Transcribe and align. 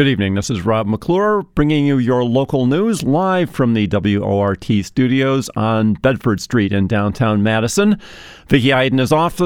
Good 0.00 0.08
evening. 0.08 0.34
This 0.34 0.48
is 0.48 0.64
Rob 0.64 0.86
McClure 0.86 1.42
bringing 1.54 1.84
you 1.84 1.98
your 1.98 2.24
local 2.24 2.64
news 2.64 3.02
live 3.02 3.50
from 3.50 3.74
the 3.74 3.86
WORT 3.86 4.64
studios 4.82 5.50
on 5.56 5.92
Bedford 5.92 6.40
Street 6.40 6.72
in 6.72 6.86
downtown 6.86 7.42
Madison. 7.42 8.00
Vicki 8.48 8.72
Iden 8.72 8.98
is 8.98 9.12
off, 9.12 9.42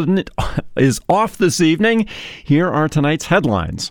is 0.77 1.01
off 1.09 1.39
this 1.39 1.61
evening. 1.61 2.07
Here 2.45 2.69
are 2.69 2.89
tonight's 2.89 3.27
headlines. 3.27 3.91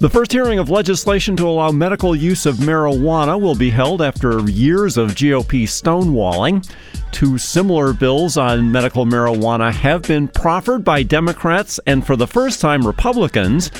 The 0.00 0.08
first 0.08 0.30
hearing 0.30 0.60
of 0.60 0.70
legislation 0.70 1.34
to 1.38 1.48
allow 1.48 1.72
medical 1.72 2.14
use 2.14 2.46
of 2.46 2.58
marijuana 2.58 3.40
will 3.40 3.56
be 3.56 3.68
held 3.68 4.00
after 4.00 4.48
years 4.48 4.96
of 4.96 5.16
GOP 5.16 5.64
stonewalling. 5.64 6.64
Two 7.10 7.36
similar 7.36 7.92
bills 7.92 8.36
on 8.36 8.70
medical 8.70 9.06
marijuana 9.06 9.72
have 9.72 10.02
been 10.02 10.28
proffered 10.28 10.84
by 10.84 11.02
Democrats 11.02 11.80
and 11.84 12.06
for 12.06 12.14
the 12.14 12.28
first 12.28 12.60
time 12.60 12.86
Republicans. 12.86 13.72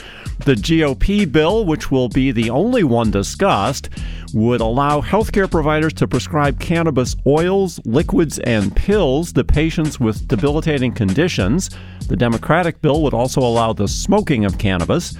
The 0.44 0.56
GOP 0.56 1.30
bill, 1.30 1.64
which 1.64 1.92
will 1.92 2.08
be 2.08 2.32
the 2.32 2.50
only 2.50 2.82
one 2.82 3.12
discussed, 3.12 3.88
would 4.34 4.60
allow 4.60 5.00
healthcare 5.00 5.48
providers 5.48 5.92
to 5.94 6.08
prescribe 6.08 6.58
cannabis 6.58 7.14
oils, 7.28 7.78
liquids, 7.84 8.40
and 8.40 8.74
pills 8.74 9.32
to 9.34 9.44
patients 9.44 10.00
with 10.00 10.26
debilitating 10.26 10.94
conditions. 10.94 11.70
The 12.08 12.16
Democratic 12.16 12.82
bill 12.82 13.04
would 13.04 13.14
also 13.14 13.40
allow 13.40 13.72
the 13.72 13.86
smoking 13.86 14.44
of 14.44 14.58
cannabis. 14.58 15.16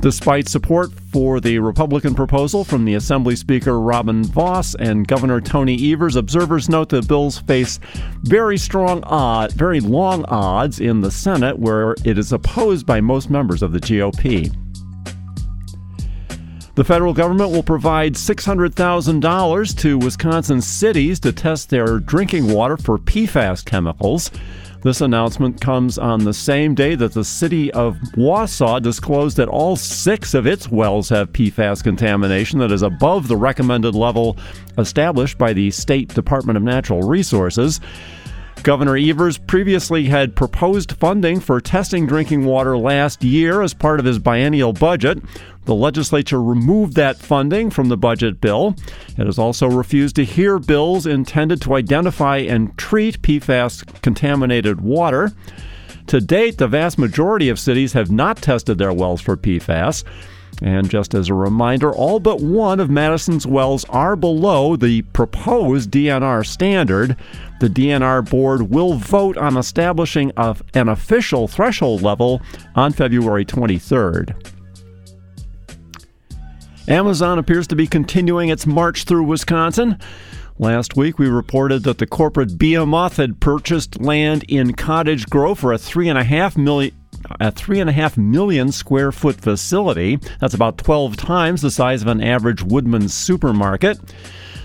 Despite 0.00 0.48
support 0.48 0.92
for 1.10 1.40
the 1.40 1.58
Republican 1.58 2.14
proposal 2.14 2.64
from 2.64 2.84
the 2.84 2.94
Assembly 2.94 3.34
Speaker 3.34 3.80
Robin 3.80 4.22
Vos 4.22 4.74
and 4.76 5.08
Governor 5.08 5.40
Tony 5.40 5.92
Evers, 5.92 6.16
observers 6.16 6.68
note 6.68 6.90
the 6.90 7.02
bills 7.02 7.38
face 7.38 7.80
very 8.22 8.58
strong 8.58 9.02
odds, 9.04 9.54
very 9.54 9.80
long 9.80 10.24
odds 10.26 10.80
in 10.80 11.00
the 11.00 11.10
Senate, 11.10 11.58
where 11.58 11.96
it 12.04 12.18
is 12.18 12.32
opposed 12.32 12.86
by 12.86 13.00
most 13.00 13.30
members 13.30 13.62
of 13.62 13.72
the 13.72 13.80
GOP. 13.80 14.54
The 16.76 16.84
federal 16.84 17.14
government 17.14 17.52
will 17.52 17.62
provide 17.62 18.14
$600,000 18.16 19.78
to 19.78 19.98
Wisconsin 19.98 20.60
cities 20.60 21.18
to 21.20 21.32
test 21.32 21.70
their 21.70 21.98
drinking 21.98 22.52
water 22.52 22.76
for 22.76 22.98
PFAS 22.98 23.64
chemicals. 23.64 24.30
This 24.86 25.00
announcement 25.00 25.60
comes 25.60 25.98
on 25.98 26.22
the 26.22 26.32
same 26.32 26.76
day 26.76 26.94
that 26.94 27.12
the 27.12 27.24
city 27.24 27.72
of 27.72 27.96
Wausau 28.14 28.80
disclosed 28.80 29.36
that 29.36 29.48
all 29.48 29.74
six 29.74 30.32
of 30.32 30.46
its 30.46 30.70
wells 30.70 31.08
have 31.08 31.32
PFAS 31.32 31.82
contamination 31.82 32.60
that 32.60 32.70
is 32.70 32.82
above 32.82 33.26
the 33.26 33.36
recommended 33.36 33.96
level 33.96 34.38
established 34.78 35.38
by 35.38 35.52
the 35.52 35.72
State 35.72 36.14
Department 36.14 36.56
of 36.56 36.62
Natural 36.62 37.02
Resources. 37.02 37.80
Governor 38.62 38.96
Evers 38.96 39.38
previously 39.38 40.04
had 40.04 40.36
proposed 40.36 40.92
funding 40.92 41.40
for 41.40 41.60
testing 41.60 42.06
drinking 42.06 42.44
water 42.44 42.78
last 42.78 43.24
year 43.24 43.62
as 43.62 43.74
part 43.74 43.98
of 43.98 44.06
his 44.06 44.20
biennial 44.20 44.72
budget. 44.72 45.18
The 45.66 45.74
legislature 45.74 46.40
removed 46.40 46.94
that 46.94 47.18
funding 47.18 47.70
from 47.70 47.88
the 47.88 47.96
budget 47.96 48.40
bill. 48.40 48.76
It 49.18 49.26
has 49.26 49.38
also 49.38 49.68
refused 49.68 50.16
to 50.16 50.24
hear 50.24 50.58
bills 50.60 51.06
intended 51.06 51.60
to 51.62 51.74
identify 51.74 52.38
and 52.38 52.76
treat 52.78 53.20
PFAS 53.20 54.00
contaminated 54.00 54.80
water. 54.80 55.32
To 56.06 56.20
date, 56.20 56.58
the 56.58 56.68
vast 56.68 56.98
majority 56.98 57.48
of 57.48 57.58
cities 57.58 57.92
have 57.94 58.12
not 58.12 58.36
tested 58.36 58.78
their 58.78 58.92
wells 58.92 59.20
for 59.20 59.36
PFAS. 59.36 60.04
And 60.62 60.88
just 60.88 61.14
as 61.14 61.28
a 61.28 61.34
reminder, 61.34 61.92
all 61.92 62.20
but 62.20 62.40
one 62.40 62.78
of 62.78 62.88
Madison's 62.88 63.46
wells 63.46 63.84
are 63.86 64.14
below 64.14 64.76
the 64.76 65.02
proposed 65.02 65.90
DNR 65.90 66.46
standard. 66.46 67.16
The 67.60 67.68
DNR 67.68 68.30
board 68.30 68.70
will 68.70 68.94
vote 68.94 69.36
on 69.36 69.56
establishing 69.56 70.30
an 70.36 70.88
official 70.88 71.48
threshold 71.48 72.02
level 72.02 72.40
on 72.76 72.92
February 72.92 73.44
23rd. 73.44 74.55
Amazon 76.88 77.38
appears 77.38 77.66
to 77.66 77.76
be 77.76 77.86
continuing 77.86 78.48
its 78.48 78.66
march 78.66 79.04
through 79.04 79.24
Wisconsin. 79.24 79.98
Last 80.58 80.96
week, 80.96 81.18
we 81.18 81.28
reported 81.28 81.82
that 81.82 81.98
the 81.98 82.06
corporate 82.06 82.56
behemoth 82.56 83.16
had 83.16 83.40
purchased 83.40 84.00
land 84.00 84.44
in 84.48 84.72
Cottage 84.72 85.26
Grove 85.26 85.58
for 85.58 85.72
a 85.72 85.78
three 85.78 86.08
and 86.08 86.18
a 86.18 86.24
half 86.24 86.56
million 86.56 86.94
a 87.40 87.50
three 87.50 87.80
and 87.80 87.90
a 87.90 87.92
half 87.92 88.16
million 88.16 88.70
square 88.70 89.10
foot 89.10 89.40
facility. 89.40 90.16
That's 90.40 90.54
about 90.54 90.78
12 90.78 91.16
times 91.16 91.60
the 91.60 91.72
size 91.72 92.02
of 92.02 92.08
an 92.08 92.22
average 92.22 92.62
Woodman's 92.62 93.14
supermarket. 93.14 93.98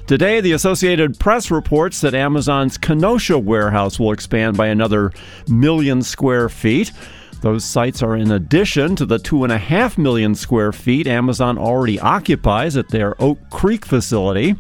Today, 0.06 0.42
the 0.42 0.52
Associated 0.52 1.20
Press 1.20 1.50
reports 1.50 2.02
that 2.02 2.14
Amazon's 2.14 2.78
Kenosha 2.78 3.40
warehouse 3.40 4.00
will 4.00 4.12
expand 4.12 4.58
by 4.58 4.68
another 4.68 5.12
million 5.48 6.04
square 6.04 6.50
feet. 6.50 6.92
Those 7.42 7.66
sites 7.66 8.04
are 8.04 8.16
in 8.16 8.32
addition 8.32 8.96
to 8.98 9.06
the 9.06 9.18
two 9.18 9.44
and 9.44 9.52
a 9.52 9.58
half 9.58 9.98
million 9.98 10.36
square 10.36 10.72
feet 10.72 11.08
Amazon 11.08 11.58
already 11.58 12.00
occupies 12.00 12.78
at 12.78 12.90
their 12.90 13.20
Oak 13.22 13.40
Creek 13.50 13.84
facility. 13.84 14.56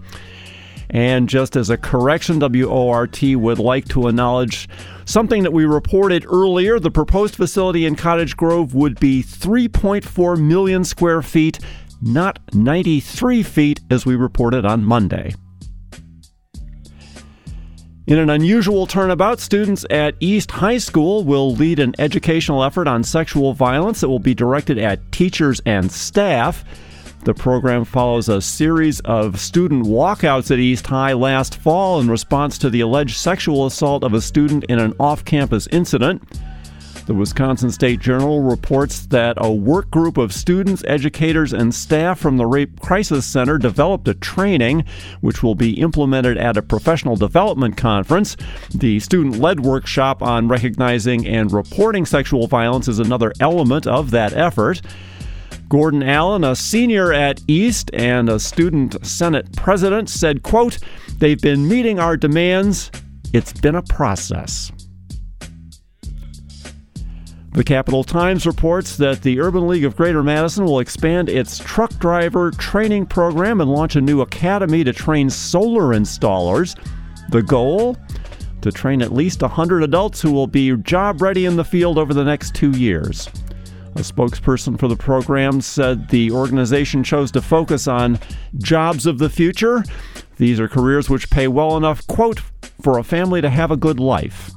And 0.89 1.29
just 1.29 1.55
as 1.55 1.69
a 1.69 1.77
correction, 1.77 2.39
WORT 2.39 3.21
would 3.21 3.59
like 3.59 3.87
to 3.89 4.07
acknowledge 4.07 4.67
something 5.05 5.43
that 5.43 5.53
we 5.53 5.65
reported 5.65 6.25
earlier. 6.27 6.79
The 6.79 6.91
proposed 6.91 7.35
facility 7.35 7.85
in 7.85 7.95
Cottage 7.95 8.35
Grove 8.35 8.73
would 8.73 8.99
be 8.99 9.23
3.4 9.23 10.41
million 10.41 10.83
square 10.83 11.21
feet, 11.21 11.59
not 12.01 12.39
93 12.53 13.43
feet 13.43 13.79
as 13.89 14.05
we 14.05 14.15
reported 14.15 14.65
on 14.65 14.83
Monday. 14.83 15.33
In 18.11 18.19
an 18.19 18.29
unusual 18.29 18.87
turnabout, 18.87 19.39
students 19.39 19.85
at 19.89 20.15
East 20.19 20.51
High 20.51 20.79
School 20.79 21.23
will 21.23 21.55
lead 21.55 21.79
an 21.79 21.95
educational 21.97 22.61
effort 22.61 22.85
on 22.85 23.05
sexual 23.05 23.53
violence 23.53 24.01
that 24.01 24.09
will 24.09 24.19
be 24.19 24.33
directed 24.33 24.77
at 24.77 25.13
teachers 25.13 25.61
and 25.65 25.89
staff. 25.89 26.65
The 27.23 27.33
program 27.33 27.85
follows 27.85 28.27
a 28.27 28.41
series 28.41 28.99
of 29.05 29.39
student 29.39 29.85
walkouts 29.85 30.51
at 30.51 30.59
East 30.59 30.87
High 30.87 31.13
last 31.13 31.55
fall 31.55 32.01
in 32.01 32.09
response 32.09 32.57
to 32.57 32.69
the 32.69 32.81
alleged 32.81 33.15
sexual 33.15 33.65
assault 33.65 34.03
of 34.03 34.13
a 34.13 34.19
student 34.19 34.65
in 34.65 34.77
an 34.77 34.93
off 34.99 35.23
campus 35.23 35.67
incident. 35.67 36.21
The 37.07 37.13
Wisconsin 37.15 37.71
State 37.71 37.99
Journal 37.99 38.41
reports 38.41 39.07
that 39.07 39.33
a 39.37 39.51
work 39.51 39.89
group 39.89 40.17
of 40.17 40.31
students, 40.31 40.83
educators, 40.87 41.51
and 41.51 41.73
staff 41.73 42.19
from 42.19 42.37
the 42.37 42.45
Rape 42.45 42.79
Crisis 42.79 43.25
Center 43.25 43.57
developed 43.57 44.07
a 44.07 44.13
training 44.13 44.85
which 45.21 45.41
will 45.41 45.55
be 45.55 45.79
implemented 45.79 46.37
at 46.37 46.57
a 46.57 46.61
professional 46.61 47.15
development 47.15 47.75
conference. 47.75 48.37
The 48.73 48.99
student 48.99 49.39
led 49.39 49.61
workshop 49.61 50.21
on 50.21 50.47
recognizing 50.47 51.27
and 51.27 51.51
reporting 51.51 52.05
sexual 52.05 52.47
violence 52.47 52.87
is 52.87 52.99
another 52.99 53.33
element 53.39 53.87
of 53.87 54.11
that 54.11 54.33
effort. 54.33 54.81
Gordon 55.69 56.03
Allen, 56.03 56.43
a 56.43 56.55
senior 56.55 57.13
at 57.13 57.41
East 57.47 57.89
and 57.93 58.29
a 58.29 58.39
student 58.39 59.05
senate 59.05 59.55
president, 59.55 60.09
said, 60.09 60.43
quote, 60.43 60.77
They've 61.17 61.41
been 61.41 61.67
meeting 61.67 61.99
our 61.99 62.17
demands. 62.17 62.91
It's 63.33 63.53
been 63.53 63.75
a 63.75 63.81
process. 63.81 64.71
The 67.53 67.65
Capital 67.65 68.05
Times 68.05 68.45
reports 68.45 68.95
that 68.95 69.23
the 69.23 69.41
Urban 69.41 69.67
League 69.67 69.83
of 69.83 69.97
Greater 69.97 70.23
Madison 70.23 70.63
will 70.63 70.79
expand 70.79 71.27
its 71.27 71.57
truck 71.59 71.91
driver 71.99 72.49
training 72.51 73.07
program 73.07 73.59
and 73.59 73.69
launch 73.69 73.97
a 73.97 74.01
new 74.01 74.21
academy 74.21 74.85
to 74.85 74.93
train 74.93 75.29
solar 75.29 75.93
installers. 75.93 76.79
The 77.29 77.43
goal? 77.43 77.97
To 78.61 78.71
train 78.71 79.01
at 79.01 79.11
least 79.11 79.41
100 79.41 79.83
adults 79.83 80.21
who 80.21 80.31
will 80.31 80.47
be 80.47 80.77
job 80.77 81.21
ready 81.21 81.45
in 81.45 81.57
the 81.57 81.65
field 81.65 81.97
over 81.97 82.13
the 82.13 82.23
next 82.23 82.55
two 82.55 82.71
years. 82.71 83.27
A 83.95 83.99
spokesperson 83.99 84.79
for 84.79 84.87
the 84.87 84.95
program 84.95 85.59
said 85.59 86.07
the 86.07 86.31
organization 86.31 87.03
chose 87.03 87.31
to 87.31 87.41
focus 87.41 87.85
on 87.85 88.17
jobs 88.59 89.05
of 89.05 89.17
the 89.17 89.29
future. 89.29 89.83
These 90.37 90.61
are 90.61 90.69
careers 90.69 91.09
which 91.09 91.29
pay 91.29 91.49
well 91.49 91.75
enough, 91.75 92.07
quote, 92.07 92.39
for 92.81 92.97
a 92.97 93.03
family 93.03 93.41
to 93.41 93.49
have 93.49 93.71
a 93.71 93.77
good 93.77 93.99
life. 93.99 94.51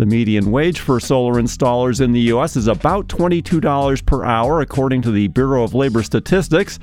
The 0.00 0.06
median 0.06 0.50
wage 0.50 0.80
for 0.80 0.98
solar 0.98 1.34
installers 1.34 2.00
in 2.00 2.12
the 2.12 2.20
U.S. 2.32 2.56
is 2.56 2.68
about 2.68 3.08
$22 3.08 4.06
per 4.06 4.24
hour, 4.24 4.62
according 4.62 5.02
to 5.02 5.10
the 5.10 5.28
Bureau 5.28 5.62
of 5.62 5.74
Labor 5.74 6.02
Statistics. 6.02 6.78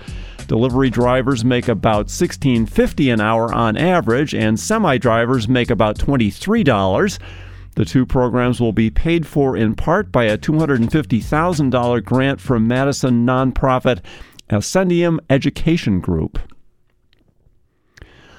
Delivery 0.45 0.91
drivers 0.91 1.43
make 1.43 1.67
about 1.67 2.09
$16.50 2.09 3.11
an 3.11 3.19
hour 3.19 3.51
on 3.51 3.75
average, 3.75 4.35
and 4.35 4.59
semi 4.59 4.99
drivers 4.99 5.47
make 5.47 5.71
about 5.71 5.97
$23. 5.97 7.19
The 7.73 7.85
two 7.85 8.05
programs 8.05 8.61
will 8.61 8.71
be 8.71 8.91
paid 8.91 9.25
for 9.25 9.57
in 9.57 9.73
part 9.73 10.11
by 10.11 10.25
a 10.25 10.37
$250,000 10.37 12.03
grant 12.03 12.39
from 12.39 12.67
Madison 12.67 13.25
nonprofit 13.25 14.01
Ascendium 14.51 15.17
Education 15.27 16.01
Group. 16.01 16.37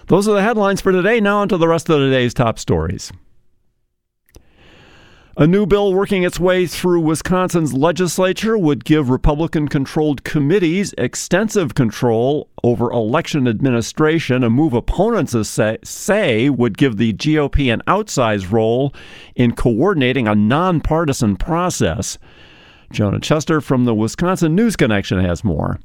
Those 0.06 0.28
are 0.28 0.34
the 0.34 0.42
headlines 0.42 0.81
for 0.81 0.92
today. 0.92 1.19
Now, 1.19 1.38
on 1.38 1.48
to 1.48 1.56
the 1.56 1.66
rest 1.66 1.90
of 1.90 1.98
today's 1.98 2.32
top 2.32 2.60
stories. 2.60 3.10
A 5.40 5.46
new 5.46 5.67
bill 5.67 5.94
working 5.94 6.25
its 6.25 6.40
way 6.40 6.67
through 6.67 7.00
Wisconsin's 7.00 7.73
legislature 7.73 8.58
would 8.58 8.85
give 8.85 9.08
Republican 9.08 9.69
controlled 9.69 10.25
committees 10.25 10.93
extensive 10.99 11.75
control 11.75 12.49
over 12.64 12.90
election 12.90 13.46
administration, 13.46 14.43
a 14.43 14.50
move 14.50 14.73
opponents 14.73 15.37
say 15.85 16.50
would 16.50 16.76
give 16.76 16.96
the 16.96 17.12
GOP 17.12 17.73
an 17.73 17.82
outsized 17.87 18.50
role 18.50 18.93
in 19.37 19.55
coordinating 19.55 20.26
a 20.26 20.35
nonpartisan 20.35 21.37
process. 21.37 22.19
Jonah 22.91 23.20
Chester 23.20 23.61
from 23.61 23.84
the 23.84 23.94
Wisconsin 23.94 24.56
News 24.56 24.75
Connection 24.75 25.20
has 25.20 25.44
more. 25.44 25.79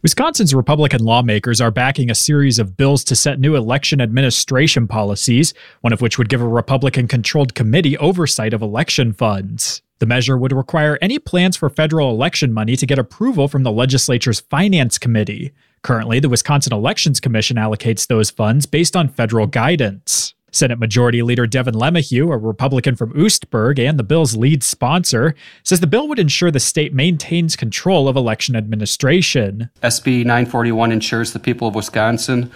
Wisconsin's 0.00 0.54
Republican 0.54 1.02
lawmakers 1.02 1.60
are 1.60 1.72
backing 1.72 2.08
a 2.08 2.14
series 2.14 2.60
of 2.60 2.76
bills 2.76 3.02
to 3.02 3.16
set 3.16 3.40
new 3.40 3.56
election 3.56 4.00
administration 4.00 4.86
policies, 4.86 5.52
one 5.80 5.92
of 5.92 6.00
which 6.00 6.18
would 6.18 6.28
give 6.28 6.40
a 6.40 6.46
Republican 6.46 7.08
controlled 7.08 7.56
committee 7.56 7.98
oversight 7.98 8.54
of 8.54 8.62
election 8.62 9.12
funds. 9.12 9.82
The 9.98 10.06
measure 10.06 10.38
would 10.38 10.52
require 10.52 10.98
any 11.02 11.18
plans 11.18 11.56
for 11.56 11.68
federal 11.68 12.10
election 12.10 12.52
money 12.52 12.76
to 12.76 12.86
get 12.86 13.00
approval 13.00 13.48
from 13.48 13.64
the 13.64 13.72
legislature's 13.72 14.38
Finance 14.38 14.98
Committee. 14.98 15.50
Currently, 15.82 16.20
the 16.20 16.28
Wisconsin 16.28 16.72
Elections 16.72 17.18
Commission 17.18 17.56
allocates 17.56 18.06
those 18.06 18.30
funds 18.30 18.66
based 18.66 18.94
on 18.94 19.08
federal 19.08 19.48
guidance. 19.48 20.32
Senate 20.50 20.78
Majority 20.78 21.22
Leader 21.22 21.46
Devin 21.46 21.74
LeMahieu, 21.74 22.32
a 22.32 22.38
Republican 22.38 22.96
from 22.96 23.12
Oostburg 23.12 23.78
and 23.78 23.98
the 23.98 24.04
bill's 24.04 24.36
lead 24.36 24.62
sponsor, 24.62 25.34
says 25.62 25.80
the 25.80 25.86
bill 25.86 26.08
would 26.08 26.18
ensure 26.18 26.50
the 26.50 26.60
state 26.60 26.94
maintains 26.94 27.56
control 27.56 28.08
of 28.08 28.16
election 28.16 28.56
administration. 28.56 29.70
SB 29.82 30.24
941 30.24 30.92
ensures 30.92 31.32
the 31.32 31.38
people 31.38 31.68
of 31.68 31.74
Wisconsin, 31.74 32.50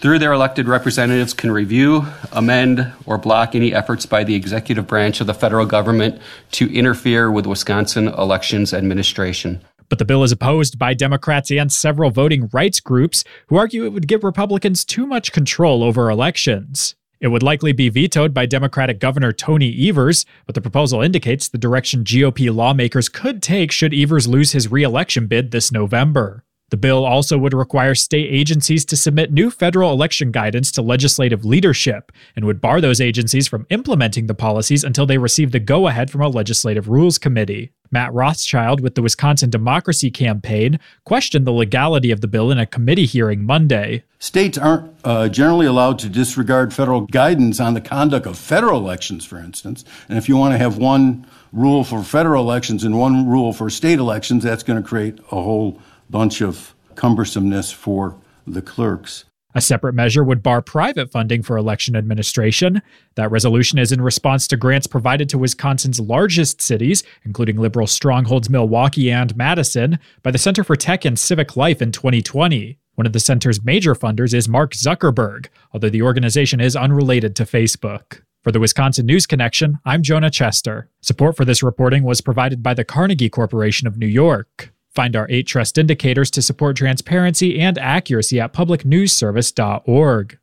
through 0.00 0.18
their 0.18 0.32
elected 0.32 0.68
representatives, 0.68 1.32
can 1.32 1.50
review, 1.50 2.04
amend, 2.32 2.92
or 3.06 3.16
block 3.16 3.54
any 3.54 3.72
efforts 3.72 4.04
by 4.06 4.24
the 4.24 4.34
executive 4.34 4.86
branch 4.86 5.20
of 5.20 5.26
the 5.26 5.34
federal 5.34 5.66
government 5.66 6.20
to 6.50 6.70
interfere 6.74 7.30
with 7.30 7.46
Wisconsin 7.46 8.08
elections 8.08 8.74
administration. 8.74 9.62
But 9.88 9.98
the 9.98 10.04
bill 10.04 10.22
is 10.22 10.32
opposed 10.32 10.78
by 10.78 10.94
Democrats 10.94 11.50
and 11.50 11.70
several 11.70 12.10
voting 12.10 12.48
rights 12.52 12.80
groups 12.80 13.22
who 13.46 13.56
argue 13.56 13.84
it 13.84 13.92
would 13.92 14.08
give 14.08 14.24
Republicans 14.24 14.84
too 14.84 15.06
much 15.06 15.32
control 15.32 15.82
over 15.82 16.10
elections. 16.10 16.96
It 17.20 17.28
would 17.28 17.42
likely 17.42 17.72
be 17.72 17.88
vetoed 17.88 18.34
by 18.34 18.46
Democratic 18.46 18.98
Governor 18.98 19.32
Tony 19.32 19.88
Evers, 19.88 20.26
but 20.46 20.54
the 20.54 20.60
proposal 20.60 21.00
indicates 21.00 21.48
the 21.48 21.58
direction 21.58 22.04
GOP 22.04 22.54
lawmakers 22.54 23.08
could 23.08 23.42
take 23.42 23.72
should 23.72 23.94
Evers 23.94 24.26
lose 24.26 24.52
his 24.52 24.70
reelection 24.70 25.26
bid 25.26 25.50
this 25.50 25.72
November. 25.72 26.44
The 26.74 26.78
bill 26.78 27.04
also 27.04 27.38
would 27.38 27.54
require 27.54 27.94
state 27.94 28.28
agencies 28.32 28.84
to 28.86 28.96
submit 28.96 29.32
new 29.32 29.48
federal 29.48 29.92
election 29.92 30.32
guidance 30.32 30.72
to 30.72 30.82
legislative 30.82 31.44
leadership 31.44 32.10
and 32.34 32.44
would 32.46 32.60
bar 32.60 32.80
those 32.80 33.00
agencies 33.00 33.46
from 33.46 33.64
implementing 33.70 34.26
the 34.26 34.34
policies 34.34 34.82
until 34.82 35.06
they 35.06 35.18
receive 35.18 35.52
the 35.52 35.60
go 35.60 35.86
ahead 35.86 36.10
from 36.10 36.22
a 36.22 36.26
legislative 36.26 36.88
rules 36.88 37.16
committee. 37.16 37.70
Matt 37.92 38.12
Rothschild 38.12 38.80
with 38.80 38.96
the 38.96 39.02
Wisconsin 39.02 39.50
Democracy 39.50 40.10
Campaign 40.10 40.80
questioned 41.04 41.46
the 41.46 41.52
legality 41.52 42.10
of 42.10 42.22
the 42.22 42.26
bill 42.26 42.50
in 42.50 42.58
a 42.58 42.66
committee 42.66 43.06
hearing 43.06 43.44
Monday. 43.44 44.02
States 44.18 44.58
aren't 44.58 44.92
uh, 45.04 45.28
generally 45.28 45.66
allowed 45.66 46.00
to 46.00 46.08
disregard 46.08 46.74
federal 46.74 47.02
guidance 47.02 47.60
on 47.60 47.74
the 47.74 47.80
conduct 47.80 48.26
of 48.26 48.36
federal 48.36 48.80
elections, 48.80 49.24
for 49.24 49.38
instance. 49.38 49.84
And 50.08 50.18
if 50.18 50.28
you 50.28 50.36
want 50.36 50.54
to 50.54 50.58
have 50.58 50.76
one 50.76 51.24
rule 51.52 51.84
for 51.84 52.02
federal 52.02 52.42
elections 52.42 52.82
and 52.82 52.98
one 52.98 53.28
rule 53.28 53.52
for 53.52 53.70
state 53.70 54.00
elections, 54.00 54.42
that's 54.42 54.64
going 54.64 54.82
to 54.82 54.88
create 54.88 55.20
a 55.30 55.40
whole 55.40 55.80
bunch 56.14 56.40
of 56.40 56.76
cumbersomeness 56.94 57.74
for 57.74 58.16
the 58.46 58.62
clerks. 58.62 59.24
A 59.52 59.60
separate 59.60 59.94
measure 59.94 60.22
would 60.22 60.44
bar 60.44 60.62
private 60.62 61.10
funding 61.10 61.42
for 61.42 61.56
election 61.56 61.96
administration. 61.96 62.82
That 63.16 63.32
resolution 63.32 63.80
is 63.80 63.90
in 63.90 64.00
response 64.00 64.46
to 64.46 64.56
grants 64.56 64.86
provided 64.86 65.28
to 65.30 65.38
Wisconsin's 65.38 65.98
largest 65.98 66.62
cities, 66.62 67.02
including 67.24 67.56
liberal 67.56 67.88
strongholds 67.88 68.48
Milwaukee 68.48 69.10
and 69.10 69.36
Madison, 69.36 69.98
by 70.22 70.30
the 70.30 70.38
Center 70.38 70.62
for 70.62 70.76
Tech 70.76 71.04
and 71.04 71.18
Civic 71.18 71.56
Life 71.56 71.82
in 71.82 71.90
2020. 71.90 72.78
One 72.94 73.06
of 73.08 73.12
the 73.12 73.18
center's 73.18 73.64
major 73.64 73.96
funders 73.96 74.34
is 74.34 74.48
Mark 74.48 74.72
Zuckerberg, 74.72 75.48
although 75.72 75.90
the 75.90 76.02
organization 76.02 76.60
is 76.60 76.76
unrelated 76.76 77.34
to 77.34 77.44
Facebook. 77.44 78.20
For 78.44 78.52
the 78.52 78.60
Wisconsin 78.60 79.06
News 79.06 79.26
Connection, 79.26 79.80
I'm 79.84 80.04
Jonah 80.04 80.30
Chester. 80.30 80.88
Support 81.00 81.36
for 81.36 81.44
this 81.44 81.60
reporting 81.60 82.04
was 82.04 82.20
provided 82.20 82.62
by 82.62 82.74
the 82.74 82.84
Carnegie 82.84 83.30
Corporation 83.30 83.88
of 83.88 83.98
New 83.98 84.06
York. 84.06 84.73
Find 84.94 85.16
our 85.16 85.26
eight 85.28 85.46
trust 85.46 85.76
indicators 85.76 86.30
to 86.32 86.42
support 86.42 86.76
transparency 86.76 87.58
and 87.60 87.76
accuracy 87.78 88.40
at 88.40 88.52
publicnewsservice.org. 88.52 90.38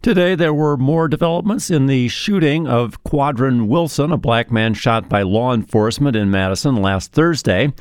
Today, 0.00 0.34
there 0.34 0.52
were 0.52 0.76
more 0.76 1.08
developments 1.08 1.70
in 1.70 1.86
the 1.86 2.08
shooting 2.08 2.68
of 2.68 3.02
Quadren 3.04 3.68
Wilson, 3.68 4.12
a 4.12 4.18
black 4.18 4.52
man 4.52 4.74
shot 4.74 5.08
by 5.08 5.22
law 5.22 5.54
enforcement 5.54 6.14
in 6.14 6.30
Madison 6.30 6.76
last 6.76 7.12
Thursday. 7.12 7.72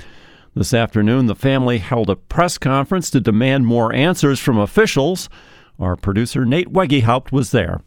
This 0.55 0.73
afternoon, 0.73 1.25
the 1.25 1.35
family 1.35 1.79
held 1.79 2.09
a 2.09 2.15
press 2.15 2.57
conference 2.57 3.09
to 3.09 3.19
demand 3.19 3.65
more 3.65 3.93
answers 3.93 4.39
from 4.39 4.57
officials. 4.57 5.27
Our 5.79 5.95
producer, 5.95 6.45
Nate 6.45 6.71
Wegehaupt, 6.71 7.31
was 7.31 7.51
there. 7.51 7.81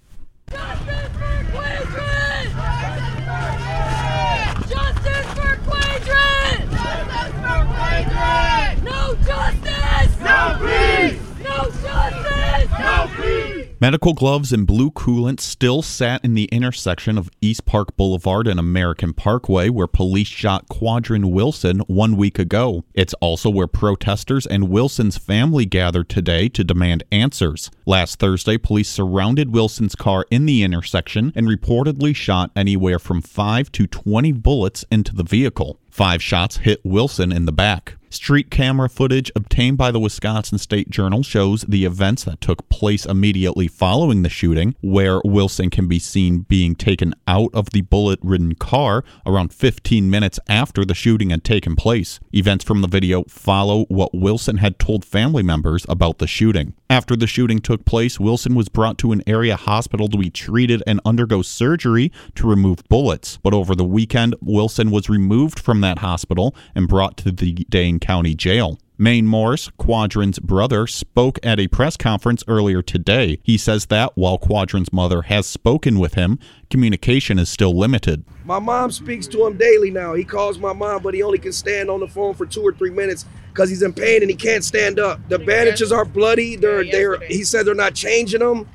Medical 13.78 14.14
gloves 14.14 14.54
and 14.54 14.66
blue 14.66 14.90
coolant 14.90 15.38
still 15.38 15.82
sat 15.82 16.24
in 16.24 16.32
the 16.32 16.46
intersection 16.46 17.18
of 17.18 17.28
East 17.42 17.66
Park 17.66 17.94
Boulevard 17.94 18.46
and 18.46 18.58
American 18.58 19.12
Parkway 19.12 19.68
where 19.68 19.86
police 19.86 20.28
shot 20.28 20.66
Quadren 20.70 21.30
Wilson 21.30 21.80
one 21.80 22.16
week 22.16 22.38
ago. 22.38 22.84
It's 22.94 23.12
also 23.20 23.50
where 23.50 23.66
protesters 23.66 24.46
and 24.46 24.70
Wilson's 24.70 25.18
family 25.18 25.66
gathered 25.66 26.08
today 26.08 26.48
to 26.48 26.64
demand 26.64 27.04
answers. 27.12 27.70
Last 27.84 28.18
Thursday, 28.18 28.56
police 28.56 28.88
surrounded 28.88 29.52
Wilson's 29.52 29.94
car 29.94 30.24
in 30.30 30.46
the 30.46 30.62
intersection 30.62 31.34
and 31.36 31.46
reportedly 31.46 32.16
shot 32.16 32.52
anywhere 32.56 32.98
from 32.98 33.20
5 33.20 33.70
to 33.72 33.86
20 33.86 34.32
bullets 34.32 34.86
into 34.90 35.14
the 35.14 35.22
vehicle. 35.22 35.78
Five 35.90 36.22
shots 36.22 36.58
hit 36.58 36.80
Wilson 36.82 37.30
in 37.30 37.44
the 37.44 37.52
back. 37.52 37.96
Street 38.16 38.50
camera 38.50 38.88
footage 38.88 39.30
obtained 39.36 39.76
by 39.76 39.90
the 39.90 40.00
Wisconsin 40.00 40.56
State 40.56 40.88
Journal 40.88 41.22
shows 41.22 41.66
the 41.68 41.84
events 41.84 42.24
that 42.24 42.40
took 42.40 42.66
place 42.70 43.04
immediately 43.04 43.68
following 43.68 44.22
the 44.22 44.30
shooting, 44.30 44.74
where 44.80 45.20
Wilson 45.22 45.68
can 45.68 45.86
be 45.86 45.98
seen 45.98 46.38
being 46.40 46.74
taken 46.74 47.14
out 47.28 47.50
of 47.52 47.70
the 47.70 47.82
bullet 47.82 48.18
ridden 48.22 48.54
car 48.54 49.04
around 49.26 49.52
15 49.52 50.08
minutes 50.08 50.40
after 50.48 50.82
the 50.82 50.94
shooting 50.94 51.28
had 51.28 51.44
taken 51.44 51.76
place. 51.76 52.18
Events 52.32 52.64
from 52.64 52.80
the 52.80 52.88
video 52.88 53.22
follow 53.24 53.84
what 53.84 54.14
Wilson 54.14 54.56
had 54.56 54.78
told 54.78 55.04
family 55.04 55.42
members 55.42 55.84
about 55.86 56.16
the 56.18 56.26
shooting. 56.26 56.72
After 56.88 57.16
the 57.16 57.26
shooting 57.26 57.58
took 57.58 57.84
place, 57.84 58.18
Wilson 58.18 58.54
was 58.54 58.68
brought 58.68 58.96
to 58.98 59.12
an 59.12 59.22
area 59.26 59.56
hospital 59.56 60.08
to 60.08 60.16
be 60.16 60.30
treated 60.30 60.82
and 60.86 61.00
undergo 61.04 61.42
surgery 61.42 62.12
to 62.36 62.48
remove 62.48 62.82
bullets. 62.88 63.38
But 63.42 63.52
over 63.52 63.74
the 63.74 63.84
weekend, 63.84 64.36
Wilson 64.40 64.90
was 64.90 65.10
removed 65.10 65.58
from 65.58 65.82
that 65.82 65.98
hospital 65.98 66.54
and 66.74 66.88
brought 66.88 67.16
to 67.18 67.32
the 67.32 67.52
Dane 67.68 67.98
County 68.06 68.36
Jail. 68.36 68.78
Maine 68.98 69.26
Morris, 69.26 69.68
Quadren's 69.78 70.38
brother, 70.38 70.86
spoke 70.86 71.40
at 71.42 71.58
a 71.58 71.66
press 71.66 71.96
conference 71.96 72.44
earlier 72.46 72.80
today. 72.80 73.40
He 73.42 73.58
says 73.58 73.86
that 73.86 74.12
while 74.14 74.38
Quadren's 74.38 74.92
mother 74.92 75.22
has 75.22 75.44
spoken 75.44 75.98
with 75.98 76.14
him, 76.14 76.38
communication 76.70 77.36
is 77.36 77.48
still 77.48 77.76
limited. 77.76 78.24
My 78.44 78.60
mom 78.60 78.92
speaks 78.92 79.26
to 79.26 79.44
him 79.44 79.56
daily 79.56 79.90
now. 79.90 80.14
He 80.14 80.22
calls 80.22 80.56
my 80.56 80.72
mom, 80.72 81.02
but 81.02 81.14
he 81.14 81.22
only 81.24 81.38
can 81.38 81.52
stand 81.52 81.90
on 81.90 81.98
the 81.98 82.06
phone 82.06 82.34
for 82.34 82.46
two 82.46 82.62
or 82.62 82.72
three 82.72 82.90
minutes 82.90 83.26
because 83.48 83.68
he's 83.68 83.82
in 83.82 83.92
pain 83.92 84.22
and 84.22 84.30
he 84.30 84.36
can't 84.36 84.62
stand 84.62 85.00
up. 85.00 85.20
The 85.28 85.40
bandages 85.40 85.90
are 85.90 86.04
bloody. 86.04 86.54
They're 86.54 86.84
they're. 86.84 87.18
He 87.26 87.42
said 87.42 87.66
they're 87.66 87.74
not 87.74 87.94
changing 87.94 88.38
them. 88.40 88.68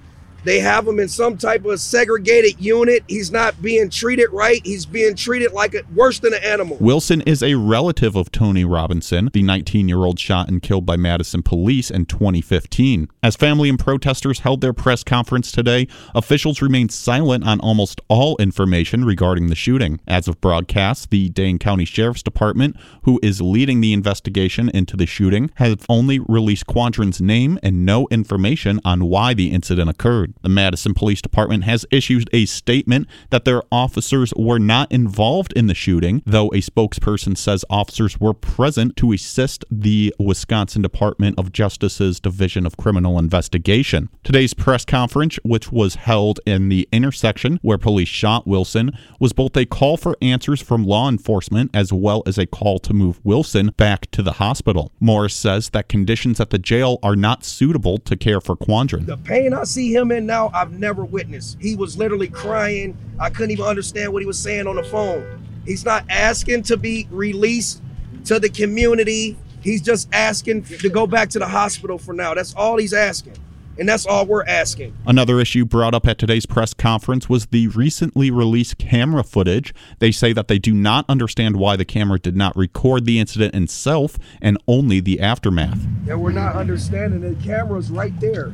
They 0.44 0.60
have 0.60 0.88
him 0.88 1.00
in 1.00 1.08
some 1.08 1.38
type 1.38 1.66
of 1.66 1.80
segregated 1.80 2.60
unit. 2.60 3.04
He's 3.08 3.32
not 3.32 3.62
being 3.62 3.90
treated 3.90 4.30
right. 4.32 4.62
He's 4.66 4.86
being 4.86 5.16
treated 5.16 5.52
like 5.54 5.76
a, 5.76 5.84
worse 5.94 6.20
than 6.20 6.34
an 6.34 6.44
animal. 6.44 6.78
Wilson 6.80 7.22
is 7.22 7.44
a 7.44 7.56
relative 7.56 8.16
of 8.16 8.32
Tony 8.32 8.66
Robinson, 8.66 9.30
the 9.34 9.44
19 9.44 9.88
year 9.88 10.00
old 10.00 10.20
shot 10.20 10.50
and 10.50 10.62
killed 10.62 10.86
by 10.86 10.96
Madison 10.96 11.44
police 11.44 11.92
in 11.92 12.06
2015. 12.06 13.10
As 13.22 13.36
family 13.36 13.70
and 13.70 13.78
protesters 13.78 14.40
held 14.40 14.62
their 14.62 14.74
press 14.74 15.04
conference 15.04 15.52
today, 15.52 15.88
officials 16.16 16.62
remained 16.62 16.92
silent 16.92 17.46
on 17.46 17.60
almost 17.60 18.02
all 18.08 18.36
information 18.38 19.06
regarding 19.06 19.48
the 19.48 19.56
shooting. 19.56 20.00
As 20.08 20.28
of 20.28 20.42
broadcast, 20.42 21.12
the 21.12 21.30
Dane 21.30 21.60
County 21.60 21.86
Sheriff's 21.86 22.24
Department, 22.24 22.76
who 23.04 23.20
is 23.22 23.42
leading 23.42 23.82
the 23.82 23.94
investigation 23.94 24.70
into 24.70 24.98
the 24.98 25.06
shooting, 25.06 25.52
has 25.56 25.76
only 25.88 26.20
released 26.20 26.66
Quadren's 26.66 27.22
name 27.22 27.60
and 27.62 27.86
no 27.86 28.08
information 28.10 28.80
on 28.84 29.06
why 29.06 29.34
the 29.34 29.52
incident 29.52 29.90
occurred. 29.90 30.31
The 30.42 30.50
Madison 30.50 30.94
Police 30.94 31.22
Department 31.22 31.64
has 31.64 31.86
issued 31.92 32.30
a 32.34 32.46
statement 32.46 33.08
that 33.30 33.46
their 33.46 33.62
officers 33.72 34.34
were 34.36 34.60
not 34.60 34.92
involved 34.92 35.54
in 35.54 35.68
the 35.68 35.74
shooting, 35.74 36.22
though 36.26 36.48
a 36.50 36.62
spokesperson 36.62 37.38
says 37.38 37.66
officers 37.70 38.20
were 38.20 38.34
present 38.34 38.96
to 38.98 39.12
assist 39.12 39.66
the 39.70 40.14
Wisconsin 40.20 40.82
Department 40.82 41.38
of 41.38 41.52
Justice's 41.52 42.20
Division 42.20 42.66
of 42.66 42.78
Criminal 42.78 43.20
Investigation. 43.20 44.10
Today's 44.24 44.54
press 44.54 44.86
conference, 44.86 45.38
which 45.44 45.72
was 45.72 45.96
held 45.96 46.40
in 46.46 46.70
the 46.70 46.88
intersection 46.92 47.60
where 47.62 47.78
police 47.78 48.08
shot 48.08 48.48
Wilson, 48.48 48.92
was 49.20 49.34
both 49.34 49.56
a 49.58 49.66
call 49.66 49.98
for 49.98 50.16
answers 50.22 50.62
from 50.62 50.84
law 50.84 51.10
enforcement 51.10 51.72
as 51.74 51.92
well 51.94 52.24
as 52.26 52.38
a 52.38 52.46
call 52.46 52.80
to 52.80 52.94
move 52.94 53.20
Wilson 53.24 53.72
back 53.78 54.10
to 54.12 54.22
the 54.22 54.34
hospital. 54.34 54.92
Morris 55.00 55.36
says 55.36 55.70
that 55.70 55.90
conditions 55.90 56.40
at 56.40 56.50
the 56.50 56.60
jail 56.60 57.00
are 57.04 57.16
not 57.16 57.44
suitable 57.44 57.98
to 58.00 58.16
care 58.16 58.42
for 58.42 58.56
Quadren. 58.56 59.06
The 59.06 59.18
pain 59.18 59.54
I 59.54 59.64
see 59.64 59.94
him 59.94 60.12
in 60.12 60.21
now 60.26 60.50
I've 60.54 60.72
never 60.72 61.06
witnessed. 61.06 61.58
He 61.60 61.76
was 61.76 61.98
literally 61.98 62.28
crying. 62.28 62.98
I 63.20 63.30
couldn't 63.30 63.52
even 63.52 63.66
understand 63.66 64.14
what 64.14 64.22
he 64.22 64.26
was 64.26 64.40
saying 64.40 64.68
on 64.68 64.76
the 64.76 64.84
phone. 64.84 65.46
He's 65.66 65.86
not 65.86 66.06
asking 66.10 66.64
to 66.64 66.78
be 66.78 67.08
released 67.12 67.82
to 68.26 68.40
the 68.40 68.50
community. 68.50 69.38
He's 69.62 69.82
just 69.82 70.10
asking 70.12 70.64
to 70.64 70.90
go 70.90 71.06
back 71.06 71.30
to 71.30 71.40
the 71.40 71.48
hospital 71.48 71.98
for 71.98 72.14
now. 72.14 72.34
That's 72.34 72.54
all 72.56 72.78
he's 72.78 72.94
asking. 72.94 73.36
And 73.78 73.88
that's 73.88 74.06
all 74.06 74.26
we're 74.26 74.46
asking. 74.46 74.96
Another 75.06 75.40
issue 75.40 75.66
brought 75.66 75.94
up 75.94 76.08
at 76.08 76.18
today's 76.18 76.46
press 76.46 76.74
conference 76.74 77.30
was 77.30 77.48
the 77.48 77.68
recently 77.70 78.30
released 78.30 78.78
camera 78.78 79.24
footage. 79.24 79.74
They 80.00 80.12
say 80.12 80.34
that 80.34 80.48
they 80.48 80.60
do 80.60 80.74
not 80.74 81.06
understand 81.10 81.56
why 81.56 81.76
the 81.76 81.86
camera 81.86 82.20
did 82.20 82.36
not 82.36 82.56
record 82.56 83.06
the 83.06 83.20
incident 83.20 83.56
itself 83.56 84.18
and 84.42 84.58
only 84.68 85.00
the 85.00 85.20
aftermath. 85.20 85.80
Yeah, 86.06 86.16
we're 86.16 86.32
not 86.32 86.56
understanding 86.56 87.22
the 87.22 87.42
camera's 87.44 87.90
right 87.90 88.18
there. 88.20 88.54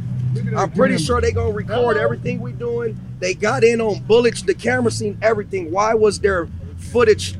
I'm 0.55 0.71
pretty 0.71 0.97
sure 0.97 1.19
they 1.19 1.31
gonna 1.31 1.51
record 1.51 1.97
everything 1.97 2.39
we 2.39 2.51
doing. 2.51 2.99
They 3.19 3.33
got 3.33 3.63
in 3.63 3.81
on 3.81 4.03
bullets. 4.03 4.43
The 4.43 4.53
camera 4.53 4.91
seen 4.91 5.17
everything. 5.21 5.71
Why 5.71 5.93
was 5.93 6.19
there 6.19 6.47
footage 6.77 7.35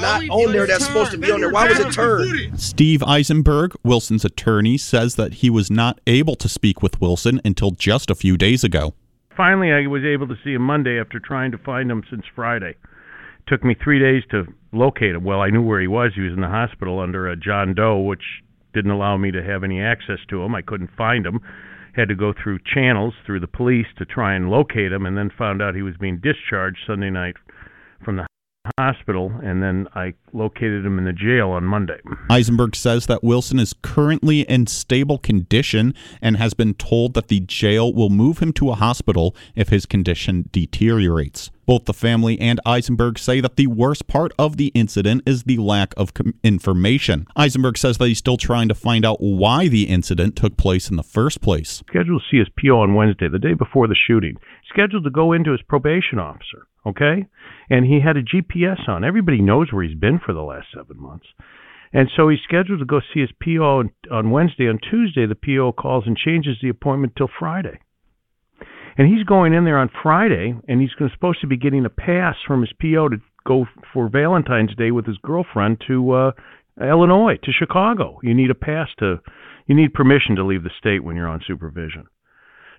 not 0.00 0.28
on 0.28 0.52
there 0.52 0.66
that's 0.66 0.86
supposed 0.86 1.10
to 1.10 1.18
be 1.18 1.30
on 1.30 1.40
there? 1.40 1.50
Why 1.50 1.68
was 1.68 1.78
it 1.78 1.92
turned? 1.92 2.60
Steve 2.60 3.02
Eisenberg, 3.02 3.74
Wilson's 3.82 4.24
attorney, 4.24 4.78
says 4.78 5.16
that 5.16 5.34
he 5.34 5.50
was 5.50 5.70
not 5.70 6.00
able 6.06 6.36
to 6.36 6.48
speak 6.48 6.82
with 6.82 7.00
Wilson 7.00 7.40
until 7.44 7.70
just 7.72 8.10
a 8.10 8.14
few 8.14 8.36
days 8.36 8.64
ago. 8.64 8.94
Finally, 9.36 9.72
I 9.72 9.86
was 9.86 10.02
able 10.04 10.26
to 10.28 10.36
see 10.42 10.54
him 10.54 10.62
Monday 10.62 10.98
after 10.98 11.18
trying 11.18 11.50
to 11.52 11.58
find 11.58 11.90
him 11.90 12.02
since 12.08 12.24
Friday. 12.34 12.70
It 12.70 13.46
took 13.46 13.64
me 13.64 13.74
three 13.82 13.98
days 13.98 14.22
to 14.30 14.44
locate 14.72 15.14
him. 15.14 15.24
Well, 15.24 15.40
I 15.40 15.50
knew 15.50 15.62
where 15.62 15.80
he 15.80 15.86
was. 15.86 16.12
He 16.14 16.22
was 16.22 16.32
in 16.32 16.40
the 16.40 16.48
hospital 16.48 17.00
under 17.00 17.28
a 17.28 17.36
John 17.36 17.74
Doe, 17.74 18.00
which 18.00 18.22
didn't 18.72 18.90
allow 18.90 19.16
me 19.16 19.30
to 19.30 19.42
have 19.42 19.62
any 19.62 19.80
access 19.80 20.18
to 20.30 20.42
him. 20.42 20.54
I 20.54 20.62
couldn't 20.62 20.90
find 20.96 21.26
him. 21.26 21.40
Had 21.94 22.08
to 22.08 22.14
go 22.14 22.32
through 22.32 22.58
channels 22.74 23.14
through 23.24 23.40
the 23.40 23.46
police 23.46 23.86
to 23.98 24.04
try 24.04 24.34
and 24.34 24.50
locate 24.50 24.92
him, 24.92 25.06
and 25.06 25.16
then 25.16 25.30
found 25.30 25.62
out 25.62 25.74
he 25.74 25.82
was 25.82 25.96
being 25.96 26.18
discharged 26.18 26.78
Sunday 26.86 27.10
night 27.10 27.36
from 28.04 28.16
the 28.16 28.26
hospital, 28.78 29.32
and 29.42 29.62
then 29.62 29.88
I 29.94 30.14
located 30.32 30.84
him 30.84 30.98
in 30.98 31.04
the 31.04 31.12
jail 31.12 31.50
on 31.50 31.64
Monday. 31.64 31.98
Eisenberg 32.30 32.76
says 32.76 33.06
that 33.06 33.24
Wilson 33.24 33.58
is 33.58 33.74
currently 33.82 34.42
in 34.42 34.66
stable 34.66 35.18
condition 35.18 35.94
and 36.20 36.36
has 36.36 36.54
been 36.54 36.74
told 36.74 37.14
that 37.14 37.28
the 37.28 37.40
jail 37.40 37.92
will 37.92 38.10
move 38.10 38.38
him 38.38 38.52
to 38.54 38.70
a 38.70 38.74
hospital 38.74 39.34
if 39.54 39.68
his 39.68 39.86
condition 39.86 40.48
deteriorates. 40.52 41.50
Both 41.66 41.86
the 41.86 41.94
family 41.94 42.40
and 42.40 42.60
Eisenberg 42.64 43.18
say 43.18 43.40
that 43.40 43.56
the 43.56 43.66
worst 43.66 44.06
part 44.06 44.32
of 44.38 44.56
the 44.56 44.68
incident 44.68 45.22
is 45.26 45.42
the 45.42 45.56
lack 45.56 45.94
of 45.96 46.14
com- 46.14 46.34
information. 46.44 47.26
Eisenberg 47.34 47.76
says 47.76 47.98
that 47.98 48.06
he's 48.06 48.18
still 48.18 48.36
trying 48.36 48.68
to 48.68 48.74
find 48.74 49.04
out 49.04 49.20
why 49.20 49.66
the 49.66 49.88
incident 49.88 50.36
took 50.36 50.56
place 50.56 50.88
in 50.88 50.96
the 50.96 51.02
first 51.02 51.40
place. 51.40 51.82
Scheduled 51.88 52.22
to 52.22 52.28
see 52.30 52.38
his 52.38 52.48
PO 52.60 52.80
on 52.80 52.94
Wednesday, 52.94 53.28
the 53.28 53.40
day 53.40 53.54
before 53.54 53.88
the 53.88 53.96
shooting. 53.96 54.36
Scheduled 54.68 55.04
to 55.04 55.10
go 55.10 55.32
into 55.32 55.50
his 55.50 55.62
probation 55.62 56.20
officer, 56.20 56.68
okay? 56.86 57.26
And 57.68 57.84
he 57.84 58.00
had 58.00 58.16
a 58.16 58.22
GPS 58.22 58.88
on. 58.88 59.04
Everybody 59.04 59.42
knows 59.42 59.72
where 59.72 59.84
he's 59.84 59.98
been 59.98 60.20
for 60.24 60.32
the 60.32 60.42
last 60.42 60.68
seven 60.74 61.00
months. 61.00 61.26
And 61.92 62.08
so 62.16 62.28
he's 62.28 62.40
scheduled 62.44 62.80
to 62.80 62.84
go 62.84 63.00
see 63.00 63.20
his 63.20 63.30
PO 63.42 63.84
on, 64.10 64.30
Wednesday. 64.30 64.68
On 64.68 64.78
Tuesday, 64.78 65.26
the 65.26 65.34
PO 65.34 65.72
calls 65.72 66.04
and 66.06 66.16
changes 66.16 66.56
the 66.60 66.68
appointment 66.68 67.14
till 67.16 67.30
Friday. 67.38 67.78
And 68.98 69.08
he's 69.08 69.24
going 69.24 69.52
in 69.52 69.64
there 69.64 69.78
on 69.78 69.90
Friday, 70.02 70.54
and 70.68 70.80
he's 70.80 70.90
supposed 71.12 71.40
to 71.42 71.46
be 71.46 71.56
getting 71.56 71.84
a 71.84 71.90
pass 71.90 72.36
from 72.46 72.62
his 72.62 72.72
PO 72.80 73.10
to 73.10 73.16
go 73.46 73.66
for 73.92 74.08
Valentine's 74.08 74.74
Day 74.74 74.90
with 74.90 75.06
his 75.06 75.18
girlfriend 75.18 75.82
to 75.86 76.12
uh, 76.12 76.30
Illinois, 76.80 77.36
to 77.44 77.52
Chicago. 77.52 78.18
You 78.22 78.34
need 78.34 78.50
a 78.50 78.54
pass 78.54 78.88
to, 78.98 79.20
you 79.66 79.74
need 79.74 79.94
permission 79.94 80.36
to 80.36 80.44
leave 80.44 80.62
the 80.62 80.70
state 80.78 81.04
when 81.04 81.14
you're 81.14 81.28
on 81.28 81.42
supervision. 81.46 82.06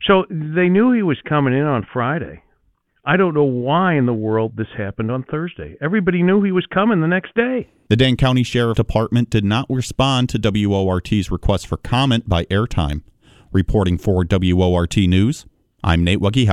So 0.05 0.25
they 0.29 0.69
knew 0.69 0.91
he 0.91 1.03
was 1.03 1.17
coming 1.27 1.53
in 1.53 1.63
on 1.63 1.87
Friday. 1.91 2.43
I 3.07 3.15
don't 3.15 3.33
know 3.33 3.45
why 3.45 3.95
in 3.95 4.05
the 4.05 4.13
world 4.13 4.57
this 4.57 4.67
happened 4.75 5.11
on 5.11 5.23
Thursday. 5.23 5.77
Everybody 5.79 6.21
knew 6.23 6.43
he 6.43 6.51
was 6.51 6.65
coming 6.65 6.99
the 6.99 7.07
next 7.07 7.33
day. 7.35 7.69
The 7.87 7.95
Dane 7.95 8.17
County 8.17 8.43
Sheriff 8.43 8.75
Department 8.75 9.29
did 9.29 9.45
not 9.45 9.65
respond 9.69 10.27
to 10.29 10.37
WORT's 10.37 11.31
request 11.31 11.67
for 11.67 11.77
comment 11.77 12.27
by 12.27 12.43
airtime. 12.45 13.03
Reporting 13.53 13.97
for 13.97 14.25
WORT 14.29 14.97
News, 14.97 15.45
I'm 15.81 16.03
Nate 16.03 16.19
Wuggy 16.19 16.47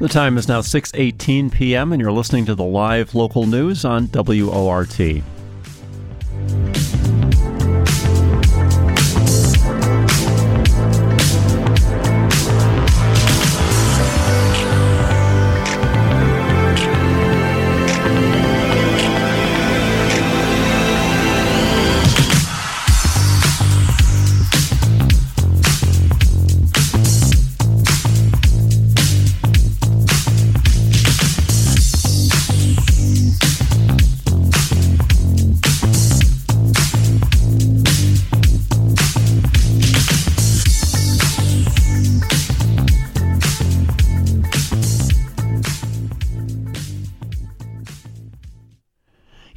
The 0.00 0.08
time 0.08 0.38
is 0.38 0.48
now 0.48 0.62
6:18 0.62 1.52
p.m. 1.52 1.92
and 1.92 2.00
you're 2.00 2.10
listening 2.10 2.46
to 2.46 2.54
the 2.54 2.64
live 2.64 3.14
local 3.14 3.44
news 3.44 3.84
on 3.84 4.06
WORT. 4.06 4.98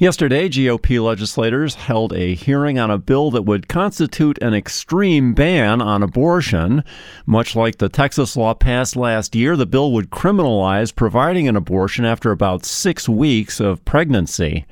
Yesterday, 0.04 0.50
GOP 0.50 1.02
legislators 1.02 1.76
held 1.76 2.12
a 2.12 2.34
hearing 2.34 2.78
on 2.78 2.90
a 2.90 2.98
bill 2.98 3.30
that 3.30 3.46
would 3.46 3.68
constitute 3.68 4.36
an 4.42 4.52
extreme 4.52 5.32
ban 5.32 5.80
on 5.80 6.02
abortion. 6.02 6.84
Much 7.24 7.56
like 7.56 7.78
the 7.78 7.88
Texas 7.88 8.36
law 8.36 8.52
passed 8.52 8.96
last 8.96 9.34
year, 9.34 9.56
the 9.56 9.64
bill 9.64 9.92
would 9.92 10.10
criminalize 10.10 10.94
providing 10.94 11.48
an 11.48 11.56
abortion 11.56 12.04
after 12.04 12.30
about 12.30 12.66
six 12.66 13.08
weeks 13.08 13.60
of 13.60 13.82
pregnancy. 13.86 14.66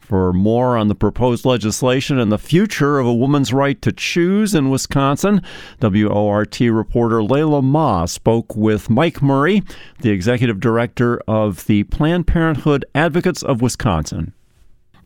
For 0.00 0.32
more 0.32 0.76
on 0.76 0.88
the 0.88 0.96
proposed 0.96 1.44
legislation 1.44 2.18
and 2.18 2.32
the 2.32 2.36
future 2.36 2.98
of 2.98 3.06
a 3.06 3.14
woman's 3.14 3.52
right 3.52 3.80
to 3.82 3.92
choose 3.92 4.56
in 4.56 4.70
Wisconsin, 4.70 5.40
WORT 5.80 6.58
reporter 6.58 7.20
Layla 7.20 7.62
Ma 7.62 8.06
spoke 8.06 8.56
with 8.56 8.90
Mike 8.90 9.22
Murray, 9.22 9.62
the 10.00 10.10
executive 10.10 10.58
director 10.58 11.20
of 11.28 11.64
the 11.66 11.84
Planned 11.84 12.26
Parenthood 12.26 12.84
Advocates 12.92 13.44
of 13.44 13.62
Wisconsin. 13.62 14.32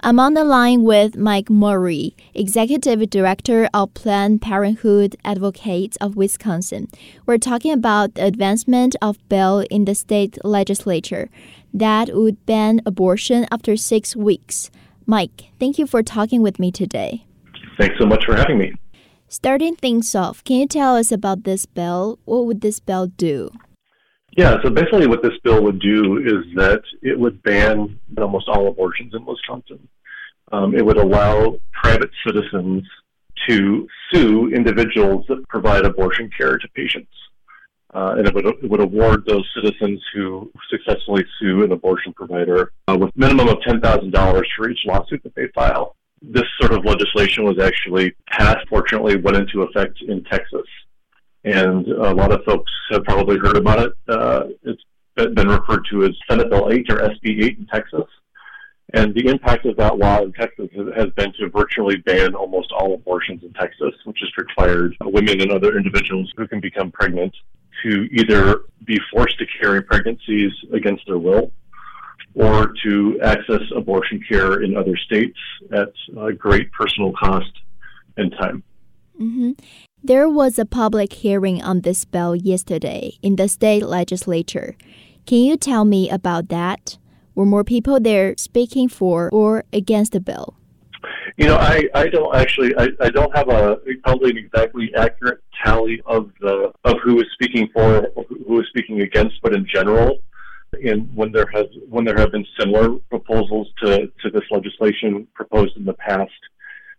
I'm 0.05 0.19
on 0.19 0.35
the 0.35 0.43
line 0.43 0.83
with 0.83 1.17
Mike 1.17 1.49
Murray, 1.49 2.17
Executive 2.35 3.09
Director 3.09 3.69
of 3.73 3.95
Planned 3.95 4.43
Parenthood 4.43 5.15
Advocates 5.25 5.97
of 6.01 6.17
Wisconsin. 6.17 6.89
We're 7.25 7.39
talking 7.39 7.71
about 7.71 8.17
the 8.17 8.25
advancement 8.25 8.97
of 9.01 9.17
bill 9.29 9.61
in 9.71 9.85
the 9.85 9.95
state 9.95 10.45
legislature 10.45 11.31
that 11.73 12.11
would 12.13 12.45
ban 12.47 12.81
abortion 12.85 13.47
after 13.53 13.77
six 13.77 14.17
weeks. 14.17 14.73
Mike, 15.07 15.53
thank 15.61 15.79
you 15.79 15.87
for 15.87 16.03
talking 16.03 16.43
with 16.43 16.59
me 16.59 16.73
today. 16.73 17.25
Thanks 17.79 17.95
so 18.01 18.05
much 18.05 18.25
for 18.25 18.35
having 18.35 18.59
me. 18.59 18.73
Starting 19.29 19.77
things 19.77 20.17
off, 20.17 20.43
can 20.43 20.57
you 20.57 20.67
tell 20.67 20.97
us 20.97 21.13
about 21.13 21.45
this 21.45 21.65
bill? 21.65 22.19
What 22.25 22.47
would 22.47 22.61
this 22.61 22.81
bill 22.81 23.07
do? 23.07 23.53
Yeah, 24.37 24.57
so 24.63 24.71
basically 24.71 25.07
what 25.07 25.23
this 25.23 25.37
bill 25.45 25.63
would 25.63 25.79
do 25.79 26.19
is 26.19 26.55
that 26.57 26.83
it 27.03 27.19
would 27.19 27.43
ban 27.43 27.99
almost 28.17 28.49
all 28.49 28.69
abortions 28.69 29.13
in 29.15 29.25
Wisconsin. 29.27 29.87
Um, 30.51 30.75
it 30.75 30.85
would 30.85 30.97
allow 30.97 31.59
private 31.73 32.11
citizens 32.27 32.83
to 33.49 33.87
sue 34.11 34.51
individuals 34.55 35.27
that 35.29 35.47
provide 35.49 35.85
abortion 35.85 36.31
care 36.37 36.57
to 36.57 36.69
patients. 36.69 37.13
Uh, 37.93 38.15
and 38.17 38.27
it 38.27 38.35
would, 38.35 38.47
it 38.47 38.71
would 38.71 38.81
award 38.81 39.25
those 39.27 39.47
citizens 39.55 40.03
who 40.15 40.51
successfully 40.71 41.25
sue 41.39 41.63
an 41.63 41.73
abortion 41.73 42.15
provider 42.15 42.73
uh, 42.89 42.97
with 42.99 43.15
minimum 43.15 43.49
of 43.49 43.59
$10,000 43.59 44.43
for 44.57 44.71
each 44.71 44.81
lawsuit 44.87 45.23
that 45.25 45.35
they 45.35 45.49
file. 45.49 45.95
This 46.23 46.47
sort 46.59 46.73
of 46.73 46.87
legislation 46.87 47.45
was 47.45 47.59
actually 47.59 48.15
passed, 48.31 48.67
fortunately, 48.69 49.17
went 49.17 49.37
into 49.37 49.63
effect 49.63 50.01
in 50.01 50.25
Texas 50.25 50.67
and 51.45 51.87
a 51.89 52.15
lot 52.15 52.33
of 52.33 52.45
folks 52.45 52.71
have 52.91 53.05
probably 53.05 53.39
heard 53.39 53.57
about 53.57 53.81
it. 53.81 53.93
Uh, 54.09 54.45
it's 54.63 54.83
been 55.17 55.49
referred 55.49 55.85
to 55.91 56.05
as 56.05 56.11
Senate 56.29 56.51
Bill 56.51 56.71
8 56.71 56.91
or 56.91 56.97
SB 56.97 57.45
8 57.45 57.59
in 57.59 57.67
Texas. 57.73 58.05
And 58.95 59.15
the 59.15 59.27
impact 59.27 59.65
of 59.65 59.77
that 59.77 59.97
law 59.97 60.21
in 60.23 60.33
Texas 60.33 60.69
has 60.97 61.09
been 61.17 61.33
to 61.41 61.49
virtually 61.49 61.97
ban 61.97 62.35
almost 62.35 62.71
all 62.73 62.95
abortions 62.95 63.43
in 63.43 63.53
Texas, 63.55 63.95
which 64.05 64.19
has 64.21 64.31
required 64.37 64.95
women 65.01 65.41
and 65.41 65.51
other 65.51 65.77
individuals 65.77 66.31
who 66.37 66.47
can 66.47 66.61
become 66.61 66.91
pregnant 66.93 67.35
to 67.85 68.09
either 68.13 68.63
be 68.85 69.01
forced 69.11 69.39
to 69.39 69.47
carry 69.61 69.83
pregnancies 69.83 70.53
against 70.73 71.07
their 71.07 71.19
will 71.19 71.53
or 72.35 72.73
to 72.85 73.19
access 73.23 73.63
abortion 73.75 74.23
care 74.29 74.63
in 74.63 74.77
other 74.77 74.97
states 74.97 75.39
at 75.73 75.93
great 76.39 76.71
personal 76.73 77.13
cost 77.13 77.51
and 78.17 78.33
time. 78.33 78.63
Mm-hmm. 79.21 79.53
There 80.05 80.29
was 80.29 80.59
a 80.59 80.65
public 80.65 81.13
hearing 81.13 81.63
on 81.63 81.83
this 81.83 82.05
bill 82.05 82.35
yesterday 82.35 83.19
in 83.23 83.37
the 83.37 83.47
state 83.47 83.87
legislature. 83.87 84.75
Can 85.27 85.39
you 85.39 85.57
tell 85.57 85.85
me 85.85 86.11
about 86.11 86.49
that? 86.49 86.99
Were 87.37 87.47
more 87.47 87.63
people 87.63 88.01
there 88.01 88.35
speaking 88.37 88.89
for 88.89 89.31
or 89.31 89.63
against 89.73 90.11
the 90.11 90.19
bill? 90.19 90.57
You 91.37 91.47
know, 91.47 91.57
I, 91.57 91.85
I 91.95 92.09
don't 92.09 92.35
actually 92.35 92.75
I, 92.77 92.89
I 93.01 93.11
don't 93.11 93.35
have 93.37 93.49
a 93.49 93.77
probably 94.03 94.31
an 94.31 94.39
exactly 94.39 94.93
accurate 94.97 95.39
tally 95.65 96.03
of 96.07 96.33
the 96.41 96.73
of 96.83 96.97
who 97.05 97.21
is 97.21 97.27
speaking 97.35 97.69
for 97.73 98.09
who 98.45 98.61
is 98.61 98.67
speaking 98.71 99.03
against, 99.03 99.41
but 99.41 99.55
in 99.55 99.65
general, 99.73 100.19
in 100.81 101.03
when 101.15 101.31
there 101.31 101.49
has 101.55 101.67
when 101.89 102.05
there 102.05 102.19
have 102.19 102.33
been 102.33 102.47
similar 102.59 102.99
proposals 103.09 103.69
to, 103.85 104.11
to 104.21 104.31
this 104.31 104.43
legislation 104.51 105.29
proposed 105.33 105.77
in 105.77 105.85
the 105.85 105.95
past, 105.95 106.33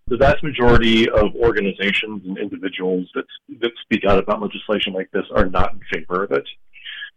the 0.07 0.17
vast 0.17 0.43
majority 0.43 1.09
of 1.09 1.33
organizations 1.35 2.21
and 2.25 2.37
individuals 2.37 3.09
that 3.15 3.25
that 3.61 3.71
speak 3.81 4.03
out 4.05 4.19
about 4.19 4.41
legislation 4.41 4.93
like 4.93 5.09
this 5.11 5.25
are 5.35 5.45
not 5.45 5.73
in 5.73 5.81
favor 5.91 6.23
of 6.23 6.31
it. 6.31 6.47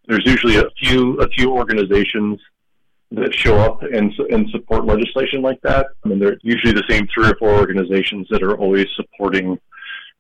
There's 0.07 0.25
usually 0.25 0.57
a 0.57 0.71
few 0.78 1.19
a 1.19 1.28
few 1.28 1.52
organizations 1.52 2.40
that 3.12 3.35
show 3.35 3.59
up 3.59 3.83
and, 3.83 4.12
and 4.31 4.49
support 4.50 4.85
legislation 4.85 5.40
like 5.40 5.61
that. 5.62 5.87
I 6.05 6.09
mean, 6.09 6.19
they're 6.19 6.38
usually 6.43 6.73
the 6.73 6.83
same 6.88 7.07
three 7.14 7.28
or 7.28 7.37
four 7.37 7.50
organizations 7.50 8.26
that 8.31 8.43
are 8.43 8.57
always 8.57 8.87
supporting 8.97 9.59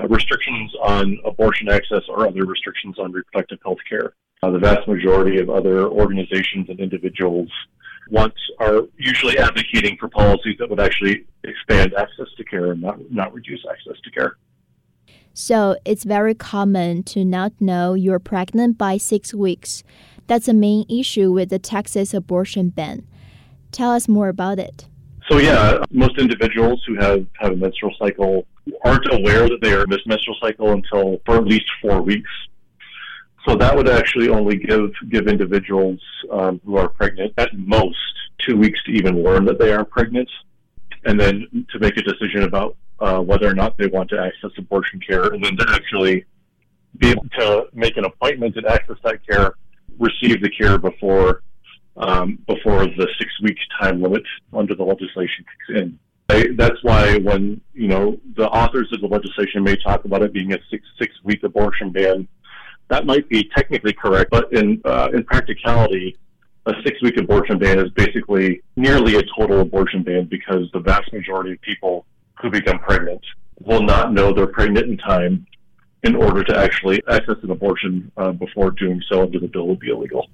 uh, 0.00 0.06
restrictions 0.08 0.72
on 0.82 1.18
abortion 1.24 1.68
access 1.68 2.02
or 2.08 2.28
other 2.28 2.44
restrictions 2.44 2.96
on 2.98 3.12
reproductive 3.12 3.58
health 3.64 3.78
care. 3.88 4.14
Uh, 4.42 4.50
the 4.50 4.58
vast 4.58 4.86
majority 4.86 5.40
of 5.40 5.50
other 5.50 5.88
organizations 5.88 6.68
and 6.68 6.78
individuals 6.78 7.50
want 8.10 8.34
are 8.58 8.82
usually 8.96 9.38
advocating 9.38 9.96
for 9.98 10.08
policies 10.08 10.56
that 10.58 10.70
would 10.70 10.80
actually 10.80 11.24
expand 11.44 11.94
access 11.94 12.26
to 12.36 12.44
care 12.44 12.72
and 12.72 12.80
not, 12.80 12.98
not 13.10 13.32
reduce 13.34 13.64
access 13.70 14.00
to 14.02 14.10
care. 14.10 14.36
So 15.34 15.76
it's 15.84 16.04
very 16.04 16.34
common 16.34 17.02
to 17.04 17.24
not 17.24 17.52
know 17.60 17.94
you're 17.94 18.18
pregnant 18.18 18.78
by 18.78 18.96
six 18.96 19.34
weeks. 19.34 19.82
That's 20.26 20.48
a 20.48 20.54
main 20.54 20.86
issue 20.88 21.30
with 21.30 21.50
the 21.50 21.58
Texas 21.58 22.14
abortion 22.14 22.70
ban. 22.70 23.06
Tell 23.70 23.92
us 23.92 24.08
more 24.08 24.28
about 24.28 24.58
it. 24.58 24.88
So 25.28 25.38
yeah, 25.38 25.84
most 25.90 26.18
individuals 26.18 26.82
who 26.86 26.94
have, 26.96 27.26
have 27.38 27.52
a 27.52 27.56
menstrual 27.56 27.92
cycle 27.98 28.46
aren't 28.84 29.12
aware 29.12 29.48
that 29.48 29.58
they 29.60 29.74
are 29.74 29.86
missed 29.86 30.06
menstrual 30.06 30.36
cycle 30.40 30.72
until 30.72 31.20
for 31.26 31.36
at 31.36 31.44
least 31.44 31.66
four 31.82 32.00
weeks. 32.00 32.30
So 33.46 33.54
that 33.54 33.76
would 33.76 33.88
actually 33.88 34.28
only 34.28 34.56
give 34.56 34.90
give 35.08 35.28
individuals 35.28 36.00
um, 36.32 36.60
who 36.64 36.76
are 36.76 36.88
pregnant 36.88 37.32
at 37.38 37.56
most 37.56 37.96
two 38.44 38.56
weeks 38.56 38.82
to 38.84 38.92
even 38.92 39.22
learn 39.22 39.44
that 39.44 39.58
they 39.58 39.72
are 39.72 39.84
pregnant, 39.84 40.28
and 41.04 41.18
then 41.18 41.66
to 41.72 41.78
make 41.78 41.96
a 41.96 42.02
decision 42.02 42.42
about 42.42 42.76
uh, 42.98 43.20
whether 43.20 43.48
or 43.48 43.54
not 43.54 43.78
they 43.78 43.86
want 43.86 44.10
to 44.10 44.18
access 44.18 44.50
abortion 44.58 45.00
care, 45.00 45.28
and 45.32 45.44
then 45.44 45.56
to 45.56 45.66
actually 45.68 46.24
be 46.98 47.10
able 47.10 47.28
to 47.38 47.66
make 47.72 47.96
an 47.96 48.04
appointment 48.04 48.56
and 48.56 48.66
access 48.66 48.96
that 49.04 49.24
care 49.26 49.54
receive 49.98 50.42
the 50.42 50.50
care 50.50 50.76
before 50.76 51.42
um, 51.96 52.38
before 52.48 52.86
the 52.86 53.08
six 53.18 53.30
week 53.42 53.58
time 53.80 54.02
limit 54.02 54.24
under 54.52 54.74
the 54.74 54.82
legislation 54.82 55.44
kicks 55.44 55.80
in. 55.80 55.98
I, 56.28 56.48
that's 56.56 56.82
why 56.82 57.18
when 57.18 57.60
you 57.72 57.86
know 57.86 58.18
the 58.36 58.48
authors 58.48 58.88
of 58.92 59.00
the 59.00 59.06
legislation 59.06 59.62
may 59.62 59.76
talk 59.76 60.04
about 60.04 60.22
it 60.22 60.32
being 60.32 60.52
a 60.52 60.58
six 60.70 60.84
six 60.98 61.14
week 61.22 61.44
abortion 61.44 61.90
ban, 61.90 62.26
that 62.88 63.06
might 63.06 63.28
be 63.28 63.48
technically 63.54 63.92
correct, 63.92 64.30
but 64.30 64.52
in 64.52 64.80
uh, 64.84 65.08
in 65.12 65.24
practicality, 65.24 66.16
a 66.66 66.72
six 66.84 67.00
week 67.02 67.16
abortion 67.16 67.58
ban 67.58 67.78
is 67.78 67.90
basically 67.92 68.62
nearly 68.76 69.16
a 69.16 69.22
total 69.36 69.60
abortion 69.60 70.02
ban 70.02 70.24
because 70.24 70.70
the 70.72 70.80
vast 70.80 71.12
majority 71.12 71.52
of 71.52 71.60
people 71.62 72.06
who 72.40 72.50
become 72.50 72.78
pregnant 72.78 73.22
will 73.60 73.82
not 73.82 74.12
know 74.12 74.32
they're 74.32 74.46
pregnant 74.46 74.86
in 74.86 74.96
time 74.98 75.46
in 76.02 76.14
order 76.14 76.44
to 76.44 76.56
actually 76.56 77.02
access 77.08 77.36
an 77.42 77.50
abortion 77.50 78.10
uh, 78.16 78.30
before 78.32 78.70
doing 78.70 79.02
so 79.10 79.22
under 79.22 79.38
the 79.38 79.48
bill 79.48 79.66
would 79.66 79.80
be 79.80 79.90
illegal. 79.90 80.28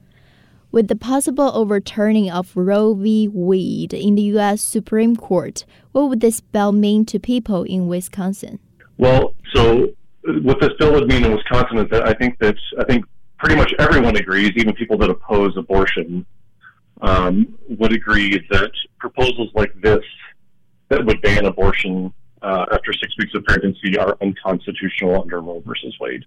With 0.70 0.88
the 0.88 0.96
possible 0.96 1.50
overturning 1.54 2.30
of 2.30 2.56
Roe 2.56 2.94
v. 2.94 3.28
Wade 3.28 3.92
in 3.92 4.14
the 4.14 4.22
U.S. 4.22 4.62
Supreme 4.62 5.16
Court, 5.16 5.64
what 5.92 6.08
would 6.08 6.20
this 6.20 6.40
bill 6.40 6.72
mean 6.72 7.04
to 7.06 7.18
people 7.18 7.62
in 7.64 7.88
Wisconsin? 7.88 8.58
Well, 8.96 9.34
so 9.54 9.88
what 10.24 10.60
this 10.60 10.70
bill 10.78 10.92
would 10.92 11.08
mean 11.08 11.24
in 11.24 11.32
Wisconsin 11.32 11.78
is 11.78 11.90
that 11.90 12.06
I 12.08 12.14
think 12.14 12.38
that 12.38 12.56
I 12.78 12.84
think 12.84 13.04
pretty 13.38 13.56
much 13.56 13.74
everyone 13.78 14.16
agrees, 14.16 14.52
even 14.56 14.72
people 14.74 14.96
that 14.98 15.10
oppose 15.10 15.56
abortion, 15.56 16.24
um, 17.00 17.58
would 17.68 17.92
agree 17.92 18.38
that 18.50 18.70
proposals 18.98 19.50
like 19.54 19.72
this 19.82 20.04
that 20.88 21.04
would 21.04 21.20
ban 21.22 21.46
abortion 21.46 22.12
uh, 22.42 22.66
after 22.72 22.92
six 22.92 23.16
weeks 23.18 23.34
of 23.34 23.44
pregnancy 23.44 23.98
are 23.98 24.16
unconstitutional 24.20 25.20
under 25.20 25.40
Roe 25.40 25.62
versus 25.66 25.96
Wade. 26.00 26.24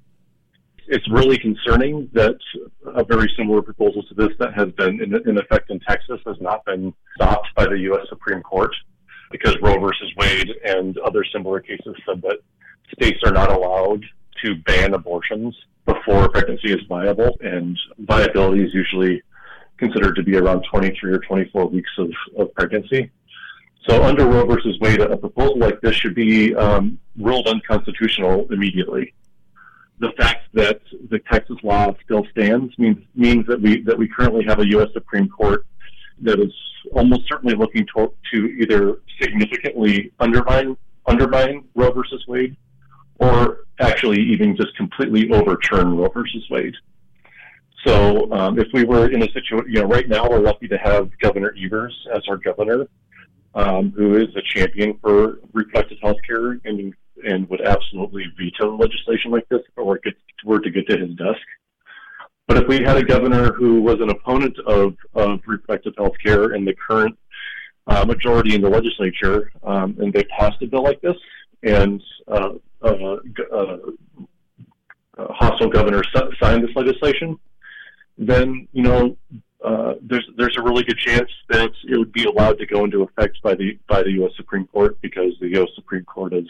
It's 0.88 1.10
really 1.10 1.38
concerning 1.38 2.10
that 2.14 2.38
a 2.86 3.04
very 3.04 3.32
similar 3.38 3.62
proposal 3.62 4.04
to 4.04 4.14
this 4.14 4.30
that 4.40 4.54
has 4.54 4.72
been 4.74 5.02
in, 5.02 5.16
in 5.28 5.38
effect 5.38 5.72
in 5.72 5.80
Texas 5.80 6.20
has 6.26 6.36
not 6.40 6.64
been 6.66 6.94
stopped 7.16 7.48
by 7.56 7.66
the 7.66 7.80
U.S. 7.80 8.06
Supreme 8.10 8.42
Court 8.44 8.76
because 9.32 9.58
Roe 9.62 9.80
versus 9.80 10.12
Wade 10.18 10.52
and 10.64 10.98
other 11.00 11.24
similar 11.34 11.60
cases 11.60 11.96
said 12.06 12.22
that 12.22 12.40
states 12.96 13.20
are 13.26 13.32
not 13.32 13.52
allowed 13.52 14.04
to 14.44 14.56
ban 14.66 14.94
abortions 14.94 15.56
before 15.86 16.30
pregnancy 16.30 16.74
is 16.74 16.82
viable, 16.88 17.38
and 17.42 17.78
viability 18.00 18.64
is 18.64 18.74
usually 18.74 19.22
considered 19.78 20.16
to 20.16 20.24
be 20.24 20.36
around 20.36 20.66
23 20.72 21.12
or 21.12 21.20
24 21.20 21.68
weeks 21.68 21.90
of, 21.98 22.12
of 22.38 22.54
pregnancy. 22.54 23.12
So 23.88 24.04
under 24.04 24.26
Roe 24.26 24.46
versus 24.46 24.80
Wade, 24.80 25.00
a 25.00 25.16
proposal 25.16 25.60
like 25.60 25.80
this 25.82 25.96
should 25.96 26.16
be 26.16 26.56
um, 26.56 26.98
ruled 27.20 27.48
unconstitutional 27.48 28.48
immediately. 28.52 29.14
The 30.00 30.12
fact 30.18 30.48
that 30.54 30.82
the 31.10 31.20
Texas 31.32 31.58
law 31.64 31.94
still 32.04 32.26
stands 32.32 32.78
means 32.78 32.98
means 33.16 33.46
that 33.48 33.62
we 33.62 33.82
that 33.84 33.98
we 33.98 34.08
currently 34.08 34.44
have 34.46 34.60
a 34.60 34.68
U.S. 34.72 34.90
Supreme 34.92 35.30
Court 35.30 35.66
that 36.22 36.40
is 36.40 36.52
almost 36.92 37.28
certainly 37.30 37.56
looking 37.56 37.86
to, 37.96 38.14
to 38.34 38.38
either 38.60 38.98
significantly 39.22 40.12
undermine 40.20 40.76
undermine 41.06 41.64
Roe 41.76 41.92
versus 41.92 42.26
Wade, 42.28 42.58
or 43.20 43.66
actually 43.80 44.22
even 44.22 44.56
just 44.56 44.76
completely 44.76 45.30
overturn 45.32 45.98
Roe 45.98 46.10
versus 46.10 46.46
Wade. 46.50 46.76
So 47.86 48.32
um, 48.32 48.58
if 48.58 48.68
we 48.74 48.84
were 48.84 49.12
in 49.12 49.22
a 49.22 49.32
situation, 49.32 49.72
you 49.72 49.82
know, 49.82 49.88
right 49.88 50.10
now 50.10 50.28
we're 50.28 50.40
lucky 50.40 50.68
to 50.68 50.78
have 50.78 51.10
Governor 51.20 51.54
Evers 51.64 51.96
as 52.14 52.24
our 52.28 52.38
governor 52.38 52.88
um, 53.56 53.94
who 53.96 54.18
is 54.18 54.28
a 54.36 54.42
champion 54.42 54.98
for 55.02 55.40
reproductive 55.54 55.98
health 56.02 56.18
care 56.28 56.60
and, 56.66 56.94
and 57.24 57.50
would 57.50 57.62
absolutely 57.62 58.26
veto 58.38 58.76
legislation 58.78 59.32
like 59.32 59.48
this 59.50 59.62
if 59.62 59.78
it 59.78 59.86
were, 60.46 60.60
to 60.60 60.70
get 60.70 60.88
to 60.88 60.98
his 60.98 61.16
desk. 61.16 61.42
But 62.48 62.58
if 62.58 62.68
we 62.68 62.84
had 62.84 62.98
a 62.98 63.04
governor 63.04 63.54
who 63.54 63.82
was 63.82 64.02
an 64.02 64.10
opponent 64.10 64.58
of, 64.68 64.96
of 65.16 65.40
reproductive 65.48 65.94
health 65.98 66.16
care 66.24 66.52
and 66.52 66.68
the 66.68 66.76
current 66.76 67.18
uh, 67.88 68.04
majority 68.06 68.56
in 68.56 68.62
the 68.62 68.70
legislature, 68.70 69.52
um, 69.64 69.96
and 70.00 70.14
they 70.14 70.24
passed 70.26 70.62
a 70.62 70.68
bill 70.68 70.84
like 70.84 71.02
this, 71.02 71.18
and 71.64 72.04
uh 72.28 72.50
hostile 75.18 75.70
governor 75.70 76.04
signed 76.40 76.64
this 76.64 76.76
legislation, 76.76 77.38
then 78.18 78.68
you 78.74 78.84
know 78.84 79.18
uh, 79.64 79.96
there's 80.02 80.28
there's 80.38 80.58
a 80.58 80.62
really 80.62 80.84
good 80.84 80.98
chance 80.98 81.30
that 81.50 81.72
it 81.88 81.98
would 81.98 82.12
be 82.12 82.26
allowed 82.26 82.58
to 82.60 82.66
go 82.66 82.84
into 82.84 83.02
effect 83.04 83.42
by 83.42 83.56
the 83.56 83.78
by 83.88 84.04
the 84.04 84.12
U.S. 84.14 84.32
Supreme 84.36 84.68
Court 84.68 85.00
because 85.02 85.34
the 85.40 85.50
U.S. 85.50 85.70
Supreme 85.76 86.06
Court 86.06 86.34
is, 86.34 86.48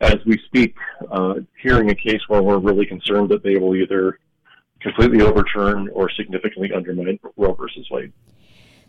as 0.00 0.16
we 0.24 0.38
speak, 0.46 0.74
uh, 1.10 1.34
hearing 1.60 1.90
a 1.90 1.94
case 1.94 2.20
where 2.28 2.42
we're 2.42 2.58
really 2.58 2.86
concerned 2.86 3.28
that 3.30 3.42
they 3.42 3.56
will 3.56 3.76
either 3.76 4.18
completely 4.80 5.22
overturn 5.22 5.88
or 5.92 6.10
significantly 6.10 6.72
undermine 6.72 7.18
Roe 7.36 7.54
versus 7.54 7.88
Wade. 7.90 8.12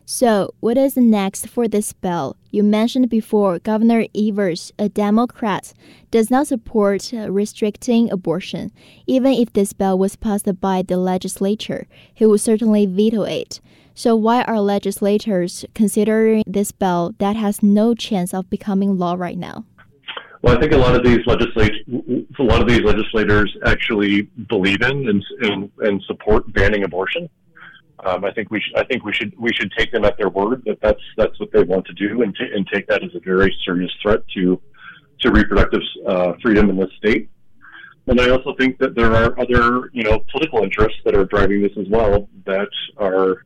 So, 0.08 0.54
what 0.60 0.78
is 0.78 0.96
next 0.96 1.48
for 1.48 1.68
this 1.68 1.92
bill? 1.92 2.38
You 2.52 2.62
mentioned 2.62 3.10
before 3.10 3.58
Governor 3.58 4.06
Evers, 4.16 4.72
a 4.78 4.88
Democrat, 4.88 5.74
does 6.12 6.30
not 6.30 6.46
support 6.46 7.12
uh, 7.12 7.32
restricting 7.32 8.12
abortion. 8.12 8.72
Even 9.08 9.34
if 9.34 9.52
this 9.54 9.74
bill 9.74 9.98
was 9.98 10.16
passed 10.16 10.62
by 10.62 10.84
the 10.84 10.98
legislature, 10.98 11.88
he 12.14 12.24
would 12.24 12.40
certainly 12.42 12.86
veto 12.86 13.24
it. 13.24 13.60
So, 13.96 14.16
why 14.16 14.44
are 14.44 14.60
legislators 14.62 15.66
considering 15.74 16.44
this 16.46 16.72
bill 16.72 17.16
that 17.18 17.36
has 17.36 17.64
no 17.64 17.96
chance 17.96 18.32
of 18.32 18.48
becoming 18.48 19.00
law 19.00 19.16
right 19.18 19.40
now? 19.40 19.66
Well, 20.44 20.56
I 20.56 20.62
think 20.62 20.74
a 20.74 20.78
lot 20.78 20.94
of 20.94 21.04
these 21.04 21.26
legislat 21.26 21.72
a 22.38 22.44
lot 22.44 22.62
of 22.62 22.68
these 22.68 22.82
legislators 22.82 23.58
actually 23.66 24.22
believe 24.48 24.84
in 24.84 25.10
and, 25.10 25.26
and, 25.42 25.72
and 25.80 26.04
support 26.04 26.54
banning 26.54 26.84
abortion. 26.84 27.28
Um, 28.04 28.26
I 28.26 28.32
think 28.32 28.52
we 28.52 28.62
should, 28.62 28.78
I 28.78 28.84
think 28.84 29.04
we 29.06 29.14
should 29.14 29.34
we 29.40 29.52
should 29.54 29.72
take 29.78 29.92
them 29.92 30.04
at 30.04 30.18
their 30.18 30.30
word 30.30 30.64
that 30.66 30.80
that's 30.82 31.02
that's 31.18 31.40
what 31.40 31.50
they 31.54 31.64
want 31.64 31.86
to 31.86 31.94
do 31.94 32.22
and, 32.24 32.36
t- 32.36 32.52
and 32.54 32.68
take 32.68 32.88
that 32.88 33.04
as 33.04 33.12
a 33.16 33.20
very 33.20 33.56
serious 33.66 33.92
threat 34.02 34.20
to 34.36 34.62
to 35.22 35.32
reproductive 35.32 35.82
uh, 36.08 36.34
freedom 36.42 36.70
in 36.70 36.78
this 36.78 36.90
state. 36.98 37.30
And 38.08 38.20
I 38.20 38.30
also 38.30 38.54
think 38.56 38.78
that 38.80 38.96
there 38.96 39.14
are 39.14 39.40
other 39.40 39.90
you 39.94 40.04
know 40.04 40.24
political 40.32 40.64
interests 40.64 41.00
that 41.06 41.16
are 41.16 41.26
driving 41.26 41.62
this 41.62 41.72
as 41.80 41.88
well 41.90 42.30
that 42.46 42.70
are 42.98 43.46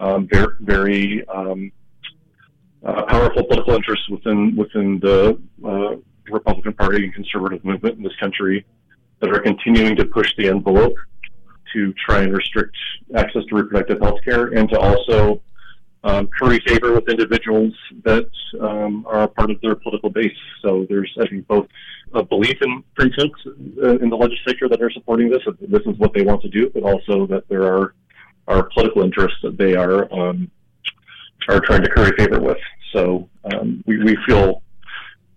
um, 0.00 0.28
very 0.30 0.54
very 0.60 1.28
um, 1.28 1.72
uh, 2.84 3.04
powerful 3.06 3.44
political 3.44 3.74
interests 3.74 4.08
within 4.10 4.54
within 4.54 5.00
the 5.00 5.40
uh, 5.66 5.96
Republican 6.30 6.74
Party 6.74 7.04
and 7.04 7.14
conservative 7.14 7.64
movement 7.64 7.96
in 7.96 8.02
this 8.02 8.16
country 8.20 8.66
that 9.20 9.30
are 9.30 9.40
continuing 9.40 9.96
to 9.96 10.04
push 10.04 10.30
the 10.36 10.48
envelope 10.48 10.94
to 11.72 11.92
try 11.94 12.22
and 12.22 12.32
restrict 12.36 12.76
access 13.14 13.44
to 13.48 13.56
reproductive 13.56 14.00
health 14.00 14.20
care 14.24 14.46
and 14.48 14.68
to 14.68 14.78
also 14.78 15.42
um, 16.04 16.28
curry 16.28 16.60
favor 16.66 16.94
with 16.94 17.08
individuals 17.08 17.74
that 18.04 18.30
um, 18.60 19.04
are 19.08 19.28
part 19.28 19.50
of 19.50 19.60
their 19.60 19.74
political 19.74 20.10
base. 20.10 20.36
So 20.62 20.86
there's, 20.88 21.12
I 21.20 21.26
think, 21.28 21.46
both 21.46 21.66
a 22.14 22.22
belief 22.22 22.56
in, 22.62 22.84
for 22.94 23.06
instance, 23.06 23.32
uh, 23.82 23.98
in 23.98 24.08
the 24.08 24.16
legislature 24.16 24.68
that 24.68 24.80
are 24.80 24.90
supporting 24.90 25.28
this, 25.28 25.42
that 25.44 25.60
this 25.60 25.82
is 25.86 25.98
what 25.98 26.14
they 26.14 26.22
want 26.22 26.42
to 26.42 26.48
do, 26.48 26.70
but 26.70 26.82
also 26.82 27.26
that 27.26 27.48
there 27.48 27.64
are 27.64 27.94
are 28.46 28.62
political 28.72 29.02
interests 29.02 29.38
that 29.42 29.58
they 29.58 29.74
are 29.74 30.10
um, 30.12 30.50
are 31.48 31.60
trying 31.60 31.82
to 31.82 31.90
curry 31.90 32.12
favor 32.16 32.40
with. 32.40 32.58
So 32.92 33.28
um, 33.52 33.84
we, 33.86 33.98
we 34.02 34.16
feel 34.26 34.62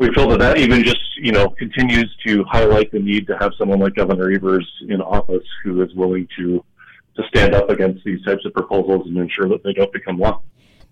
we 0.01 0.11
feel 0.15 0.27
that 0.29 0.39
that 0.39 0.57
even 0.57 0.83
just 0.83 1.15
you 1.17 1.31
know 1.31 1.47
continues 1.51 2.09
to 2.25 2.43
highlight 2.45 2.91
the 2.91 2.99
need 2.99 3.27
to 3.27 3.37
have 3.39 3.51
someone 3.57 3.79
like 3.79 3.93
Governor 3.93 4.31
Evers 4.31 4.67
in 4.89 4.99
office 4.99 5.45
who 5.63 5.81
is 5.83 5.93
willing 5.93 6.27
to 6.37 6.65
to 7.15 7.23
stand 7.27 7.53
up 7.53 7.69
against 7.69 8.03
these 8.03 8.21
types 8.23 8.43
of 8.45 8.53
proposals 8.53 9.05
and 9.05 9.15
ensure 9.17 9.47
that 9.49 9.63
they 9.63 9.73
don't 9.73 9.93
become 9.93 10.17
law. 10.17 10.41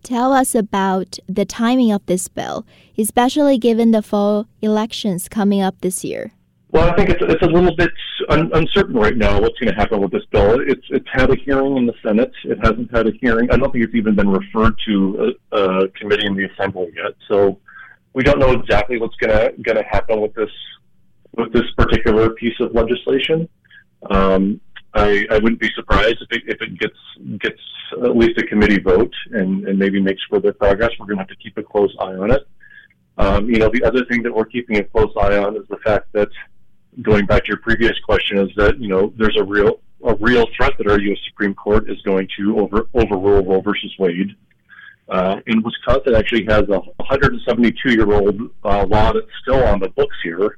Tell 0.04 0.32
us 0.32 0.54
about 0.54 1.17
the 1.28 1.45
timing 1.45 1.91
of 1.91 2.06
this 2.06 2.28
bill, 2.28 2.65
especially 2.98 3.58
given 3.58 3.91
the 3.91 4.02
fall 4.02 4.48
elections 4.62 5.28
coming 5.28 5.62
up 5.62 5.82
this 5.82 6.04
year. 6.04 6.32
Well, 6.72 6.88
I 6.88 6.95
think 6.95 7.10
it's, 7.10 7.22
it's 7.22 7.41
a 7.41 7.48
little 7.48 7.76
bit 7.76 7.89
un- 8.30 8.52
uncertain 8.54 8.95
right 8.95 9.17
now 9.17 9.41
what's 9.41 9.58
going 9.58 9.74
to 9.74 9.80
happen 9.80 10.02
with 10.02 10.12
this 10.12 10.26
bill. 10.32 10.60
It's 10.62 10.86
it's 10.91 11.08
had 11.12 11.32
a 11.32 11.36
hearing 11.36 11.78
in 11.78 11.88
the 11.88 11.95
Senate. 12.06 12.32
It 12.43 12.60
hasn't 12.62 12.93
had 12.95 13.08
a 13.08 13.12
hearing. 13.19 13.50
I 13.50 13.58
don't 13.58 13.72
think 13.72 13.86
it's 13.86 13.95
even 13.95 14.13
been 14.13 14.30
referred 14.30 14.76
to 14.86 15.34
a, 15.52 15.58
a 15.58 15.88
committee 15.89 16.28
in 16.28 16.36
the 16.36 16.45
Assembly 16.45 16.91
yet. 16.95 17.15
So 17.28 17.60
we 18.13 18.24
don't 18.24 18.39
know 18.39 18.52
exactly 18.52 18.98
what's 19.00 19.15
going 19.17 19.63
to 19.63 19.84
happen 19.84 20.22
with 20.22 20.34
this 20.34 20.50
with 21.38 21.54
this 21.54 21.69
particular 21.78 22.32
piece 22.32 22.60
of 22.60 22.74
legislation. 22.74 23.48
Um, 24.10 24.60
I, 24.93 25.28
I 25.30 25.38
wouldn't 25.38 25.60
be 25.60 25.69
surprised 25.76 26.17
if 26.22 26.32
it, 26.32 26.43
if 26.48 26.62
it 26.62 26.80
gets 26.80 26.98
gets 27.39 27.62
at 27.91 28.15
least 28.15 28.39
a 28.39 28.45
committee 28.45 28.80
vote 28.80 29.13
and, 29.32 29.67
and 29.67 29.78
maybe 29.78 30.02
makes 30.02 30.22
further 30.30 30.54
progress. 30.54 30.91
We're 31.00 31.06
going 31.06 31.17
to 31.17 31.24
have 31.24 31.30
to 31.30 31.36
keep 31.36 31.58
a 31.58 31.63
close 31.63 31.95
eye 32.00 32.15
on 32.15 32.32
it. 32.32 32.48
Um, 33.17 33.50
you 33.50 33.60
know, 33.60 33.69
the 33.72 33.84
other 33.84 34.06
thing 34.06 34.24
that 34.24 34.34
we're 34.34 34.45
keeping 34.45 34.78
a 34.78 34.84
close 34.84 35.13
eye 35.19 35.38
on 35.38 35.58
is 35.58 35.63
the 35.69 35.78
fact 35.78 36.08
that 36.13 36.30
going 37.02 37.26
back 37.26 37.43
to 37.43 37.50
your 37.50 37.58
previous 37.58 37.98
question, 38.00 38.39
is 38.39 38.50
that 38.56 38.80
you 38.80 38.88
know 38.88 39.13
there's 39.17 39.38
a 39.39 39.43
real 39.43 39.82
a 40.04 40.15
real 40.15 40.45
threat 40.56 40.74
that 40.78 40.89
our 40.89 41.00
U.S. 41.00 41.19
Supreme 41.28 41.54
Court 41.54 41.89
is 41.89 42.02
going 42.04 42.28
to 42.38 42.60
over 42.60 42.88
overrule 42.93 43.43
Roe 43.43 43.62
versus 43.62 43.93
Wade. 44.00 44.36
Uh, 45.10 45.38
and 45.48 45.63
Wisconsin 45.63 46.15
actually 46.15 46.45
has 46.45 46.63
a 46.69 46.80
172 46.98 47.91
year 47.91 48.13
old 48.13 48.39
uh, 48.63 48.86
law 48.86 49.12
that's 49.12 49.26
still 49.41 49.63
on 49.65 49.80
the 49.80 49.89
books 49.89 50.15
here 50.24 50.58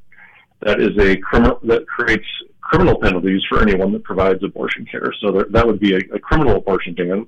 that 0.62 0.80
is 0.80 0.98
a 1.00 1.18
criminal 1.18 1.60
that 1.64 1.88
creates 1.88 2.26
criminal 2.62 3.00
penalties 3.00 3.42
for 3.50 3.62
anyone 3.62 3.92
that 3.92 4.04
provides 4.04 4.44
abortion 4.44 4.86
care. 4.86 5.14
So 5.20 5.32
there, 5.32 5.46
that 5.50 5.66
would 5.66 5.80
be 5.80 5.96
a, 5.96 6.00
a 6.14 6.20
criminal 6.20 6.58
abortion 6.58 6.94
ban. 6.94 7.28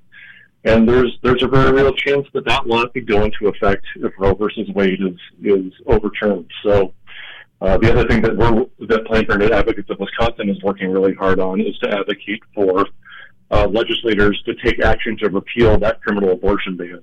And 0.65 0.87
there's 0.87 1.17
there's 1.23 1.43
a 1.43 1.47
very 1.47 1.71
real 1.73 1.91
chance 1.93 2.25
that 2.33 2.45
that 2.45 2.67
law 2.67 2.85
could 2.87 3.07
go 3.07 3.23
into 3.23 3.47
effect 3.47 3.85
if 3.97 4.13
Roe 4.17 4.33
versus 4.33 4.69
Wade 4.73 5.01
is 5.01 5.19
is 5.43 5.73
overturned. 5.87 6.49
So 6.63 6.93
uh, 7.61 7.77
the 7.77 7.91
other 7.91 8.07
thing 8.07 8.21
that 8.21 8.37
we're 8.37 8.65
that 8.87 9.05
Planned 9.05 9.27
Parenthood 9.27 9.51
Advocates 9.51 9.89
of 9.89 9.99
Wisconsin 9.99 10.49
is 10.49 10.61
working 10.63 10.91
really 10.91 11.13
hard 11.13 11.39
on 11.39 11.59
is 11.59 11.77
to 11.79 11.89
advocate 11.89 12.41
for 12.55 12.85
uh, 13.53 13.67
legislators 13.67 14.41
to 14.47 14.51
take 14.65 14.77
action 14.83 15.17
to 15.21 15.29
repeal 15.29 15.77
that 15.77 16.01
criminal 16.01 16.31
abortion 16.31 16.75
ban, 16.75 17.01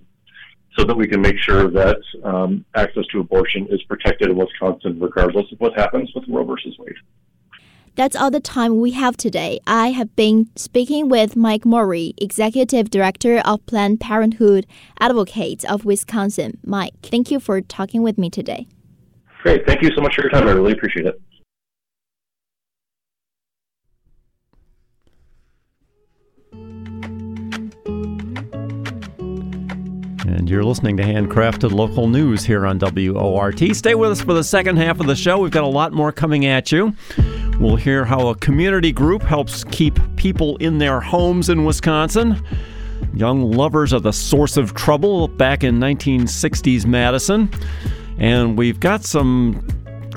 so 0.76 0.84
that 0.84 0.96
we 0.96 1.06
can 1.06 1.20
make 1.20 1.38
sure 1.38 1.70
that 1.70 2.00
um, 2.24 2.64
access 2.74 3.04
to 3.12 3.20
abortion 3.20 3.66
is 3.70 3.80
protected 3.84 4.30
in 4.30 4.36
Wisconsin, 4.36 4.98
regardless 4.98 5.46
of 5.52 5.60
what 5.60 5.72
happens 5.82 6.10
with 6.14 6.24
Roe 6.28 6.44
versus 6.44 6.74
Wade. 6.78 7.00
That's 7.96 8.16
all 8.16 8.30
the 8.30 8.40
time 8.40 8.80
we 8.80 8.92
have 8.92 9.16
today. 9.16 9.60
I 9.66 9.88
have 9.90 10.14
been 10.16 10.48
speaking 10.56 11.08
with 11.08 11.36
Mike 11.36 11.66
Murray, 11.66 12.14
Executive 12.18 12.88
Director 12.88 13.42
of 13.44 13.64
Planned 13.66 14.00
Parenthood 14.00 14.64
Advocates 14.98 15.64
of 15.64 15.84
Wisconsin. 15.84 16.58
Mike, 16.64 16.94
thank 17.02 17.30
you 17.30 17.40
for 17.40 17.60
talking 17.60 18.02
with 18.02 18.16
me 18.16 18.30
today. 18.30 18.66
Great. 19.42 19.66
Thank 19.66 19.82
you 19.82 19.90
so 19.94 20.02
much 20.02 20.14
for 20.14 20.22
your 20.22 20.30
time. 20.30 20.46
I 20.48 20.52
really 20.52 20.72
appreciate 20.72 21.06
it. 21.06 21.20
And 30.30 30.48
you're 30.48 30.62
listening 30.62 30.96
to 30.98 31.02
Handcrafted 31.02 31.72
Local 31.72 32.06
News 32.06 32.44
here 32.44 32.64
on 32.64 32.78
WORT. 32.78 33.58
Stay 33.74 33.96
with 33.96 34.12
us 34.12 34.20
for 34.20 34.32
the 34.32 34.44
second 34.44 34.76
half 34.76 35.00
of 35.00 35.08
the 35.08 35.16
show. 35.16 35.38
We've 35.38 35.50
got 35.50 35.64
a 35.64 35.66
lot 35.66 35.92
more 35.92 36.12
coming 36.12 36.46
at 36.46 36.70
you. 36.70 36.94
We'll 37.58 37.74
hear 37.74 38.04
how 38.04 38.28
a 38.28 38.36
community 38.36 38.92
group 38.92 39.22
helps 39.22 39.64
keep 39.64 39.98
people 40.14 40.56
in 40.58 40.78
their 40.78 41.00
homes 41.00 41.48
in 41.48 41.64
Wisconsin. 41.64 42.40
Young 43.12 43.50
lovers 43.50 43.92
are 43.92 43.98
the 43.98 44.12
source 44.12 44.56
of 44.56 44.72
trouble 44.74 45.26
back 45.26 45.64
in 45.64 45.80
1960s 45.80 46.86
Madison. 46.86 47.50
And 48.18 48.56
we've 48.56 48.78
got 48.78 49.02
some 49.02 49.66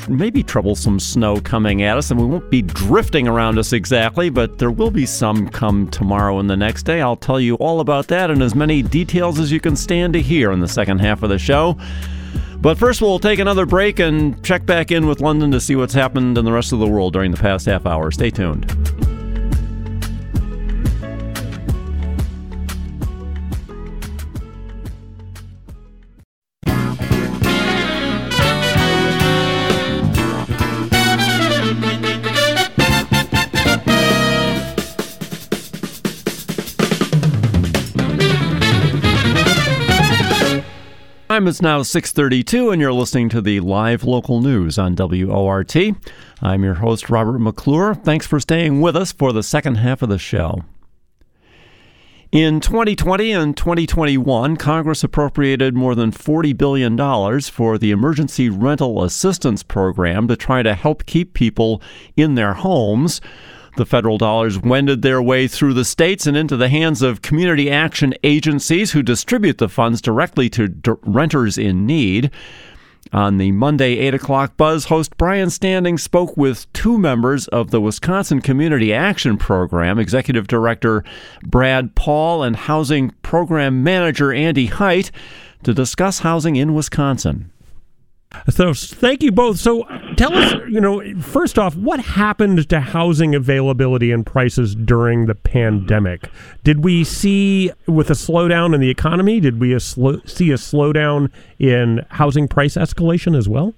maybe 0.08 0.44
troublesome 0.44 1.00
snow 1.00 1.40
coming 1.40 1.84
at 1.84 1.98
us, 1.98 2.12
and 2.12 2.20
we 2.20 2.26
won't 2.26 2.50
be 2.50 2.62
drifting 2.62 3.28
around 3.28 3.58
us 3.58 3.74
exactly, 3.74 4.30
but 4.30 4.58
there 4.58 4.72
will 4.72 4.92
be 4.92 5.06
some 5.06 5.50
come 5.50 5.88
tomorrow 5.90 6.40
and 6.40 6.50
the 6.50 6.58
next 6.58 6.84
day. 6.84 7.02
I'll 7.02 7.16
tell 7.16 7.40
you 7.40 7.56
all 7.56 7.80
about 7.80 8.08
that 8.08 8.30
in 8.30 8.42
as 8.42 8.56
many 8.56 8.82
details 8.82 9.40
as 9.40 9.52
you 9.52 9.60
can 9.60 9.76
stand 9.76 10.14
to 10.14 10.22
hear 10.22 10.52
in 10.52 10.60
the 10.60 10.68
second 10.68 11.00
half 11.00 11.24
of 11.24 11.30
the 11.30 11.40
show. 11.40 11.78
But 12.58 12.78
first, 12.78 13.02
we'll 13.02 13.20
take 13.20 13.40
another 13.40 13.66
break 13.66 14.00
and 14.00 14.42
check 14.44 14.66
back 14.66 14.92
in 14.92 15.06
with 15.06 15.20
London 15.20 15.52
to 15.52 15.60
see 15.60 15.76
what's 15.76 15.94
happened 15.94 16.38
in 16.38 16.46
the 16.46 16.52
rest 16.52 16.72
of 16.72 16.80
the 16.80 16.88
world 16.88 17.14
during 17.14 17.32
the 17.32 17.38
past 17.38 17.66
half 17.66 17.86
hour. 17.86 18.10
Stay 18.10 18.30
tuned. 18.30 19.13
Time 41.34 41.48
is 41.48 41.64
now 41.64 41.82
6:32 41.82 42.72
and 42.72 42.80
you're 42.80 42.94
listening 42.94 43.28
to 43.30 43.42
the 43.42 43.60
live 43.60 44.04
local 44.04 44.40
news 44.40 44.78
on 44.78 44.94
WORT. 44.96 45.76
I'm 46.44 46.64
your 46.64 46.76
host 46.76 47.10
Robert 47.10 47.40
McClure. 47.40 47.96
Thanks 47.96 48.28
for 48.28 48.40
staying 48.40 48.82
with 48.82 48.96
us 48.96 49.12
for 49.12 49.34
the 49.34 49.42
second 49.42 49.78
half 49.78 50.04
of 50.04 50.10
the 50.10 50.20
show. 50.20 50.64
In 52.32 52.60
2020 52.60 53.32
and 53.32 53.58
2021, 53.58 54.58
Congress 54.58 55.04
appropriated 55.04 55.74
more 55.74 55.96
than 55.96 56.12
$40 56.12 56.56
billion 56.56 57.42
for 57.42 57.80
the 57.80 57.90
Emergency 57.90 58.52
Rental 58.52 59.04
Assistance 59.04 59.64
Program 59.64 60.28
to 60.28 60.36
try 60.36 60.62
to 60.62 60.76
help 60.76 61.08
keep 61.08 61.34
people 61.34 61.82
in 62.16 62.36
their 62.36 62.54
homes. 62.54 63.22
The 63.76 63.86
federal 63.86 64.20
dollars 64.20 64.60
wended 64.60 65.02
their 65.02 65.22
way 65.22 65.48
through 65.48 65.74
the 65.74 65.86
states 65.86 66.28
and 66.28 66.38
into 66.38 66.56
the 66.56 66.70
hands 66.70 67.02
of 67.02 67.24
community 67.24 67.72
action 67.72 68.14
agencies 68.24 68.92
who 68.92 69.02
distribute 69.02 69.58
the 69.58 69.70
funds 69.70 70.00
directly 70.00 70.48
to 70.52 70.68
d- 70.68 70.92
renters 71.02 71.58
in 71.58 71.86
need. 71.88 72.30
On 73.12 73.38
the 73.38 73.52
Monday 73.52 73.98
8 73.98 74.14
o'clock 74.14 74.58
buzz, 74.58 74.86
host 74.86 75.18
Brian 75.18 75.50
Standing 75.50 75.98
spoke 75.98 76.38
with 76.38 76.72
two 76.74 76.98
members 76.98 77.48
of 77.50 77.72
the 77.72 77.82
Wisconsin 77.82 78.42
Community 78.42 78.94
Action 78.94 79.38
Program, 79.38 80.00
Executive 80.00 80.48
Director 80.48 81.04
Brad 81.44 81.96
Paul 81.96 82.44
and 82.44 82.56
Housing 82.56 83.10
Program 83.22 83.84
Manager 83.84 84.32
Andy 84.32 84.68
Heidt, 84.68 85.12
to 85.64 85.74
discuss 85.74 86.20
housing 86.20 86.56
in 86.56 86.74
Wisconsin. 86.74 87.52
So 88.50 88.74
thank 88.74 89.24
you 89.24 89.32
both. 89.32 89.60
So 89.60 89.84
tell 90.16 90.36
us, 90.36 90.54
you 90.68 90.82
know, 90.82 91.02
first 91.22 91.58
off, 91.58 91.76
what 91.76 92.00
happened 92.00 92.68
to 92.70 92.80
housing 92.80 93.36
availability 93.36 94.12
and 94.12 94.26
prices 94.26 94.76
during 94.76 95.28
the 95.28 95.36
pandemic? 95.36 96.30
Did 96.64 96.84
we 96.84 97.04
see, 97.04 97.72
with 97.88 98.10
a 98.10 98.14
slowdown 98.14 98.76
in 98.76 98.82
the 98.82 98.90
economy, 98.90 99.40
did 99.40 99.60
we 99.60 99.74
a 99.74 99.80
see 99.80 100.52
a 100.52 100.56
slowdown 100.56 101.32
in 101.60 102.06
housing 102.10 102.48
price 102.48 102.76
escalation 102.76 103.38
as 103.38 103.48
well? 103.48 103.74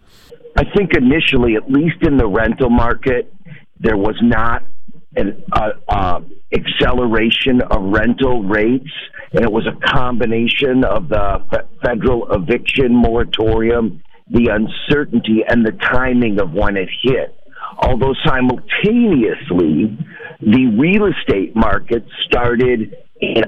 I 0.58 0.64
think 0.76 0.96
initially, 0.96 1.56
at 1.56 1.70
least 1.70 2.02
in 2.02 2.18
the 2.18 2.28
rental 2.28 2.70
market, 2.70 3.32
there 3.80 3.98
was 3.98 4.16
not 4.22 4.64
an 5.18 5.44
uh, 5.52 5.72
uh, 5.88 6.22
acceleration 6.54 7.62
of 7.62 7.84
rental 7.84 8.44
rates, 8.44 8.90
and 9.34 9.44
it 9.44 9.52
was 9.52 9.68
a 9.68 9.88
combination 9.88 10.84
of 10.84 11.10
the 11.10 11.66
federal 11.84 12.32
eviction 12.34 12.96
moratorium 12.96 14.02
the 14.30 14.50
uncertainty 14.52 15.44
and 15.48 15.66
the 15.66 15.72
timing 15.72 16.40
of 16.40 16.52
when 16.52 16.78
it 16.78 16.90
hit. 17.04 17.36
Although 17.78 18.14
simultaneously, 18.26 19.98
the 20.42 20.68
real 20.78 21.08
estate 21.08 21.56
market 21.56 22.06
started 22.26 22.96
in 23.20 23.44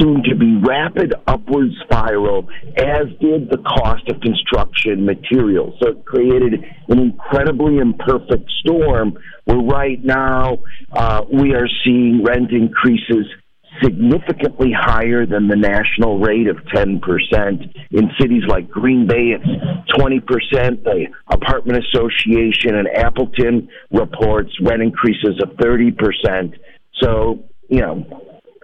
soon 0.00 0.22
to 0.22 0.34
be 0.34 0.56
rapid 0.66 1.14
upward 1.26 1.68
spiral, 1.84 2.48
as 2.78 3.06
did 3.20 3.50
the 3.50 3.58
cost 3.58 4.08
of 4.08 4.20
construction 4.20 5.04
materials. 5.04 5.74
So 5.82 5.90
it 5.90 6.04
created 6.04 6.64
an 6.88 6.98
incredibly 6.98 7.78
imperfect 7.78 8.50
storm 8.60 9.18
where 9.44 9.58
right 9.58 10.02
now 10.02 10.58
uh, 10.92 11.22
we 11.30 11.54
are 11.54 11.68
seeing 11.84 12.24
rent 12.24 12.52
increases 12.52 13.26
significantly 13.82 14.70
higher 14.76 15.26
than 15.26 15.48
the 15.48 15.56
national 15.56 16.18
rate 16.18 16.48
of 16.48 16.56
10%. 16.74 17.00
In 17.90 18.10
cities 18.20 18.42
like 18.48 18.68
Green 18.68 19.06
Bay, 19.06 19.34
it's 19.34 19.46
20%. 19.98 20.84
The 20.84 21.06
Apartment 21.30 21.84
Association 21.84 22.74
in 22.74 22.86
Appleton 22.94 23.68
reports 23.90 24.50
rent 24.62 24.82
increases 24.82 25.40
of 25.42 25.56
30%. 25.56 26.54
So, 27.02 27.44
you 27.68 27.80
know, 27.80 28.04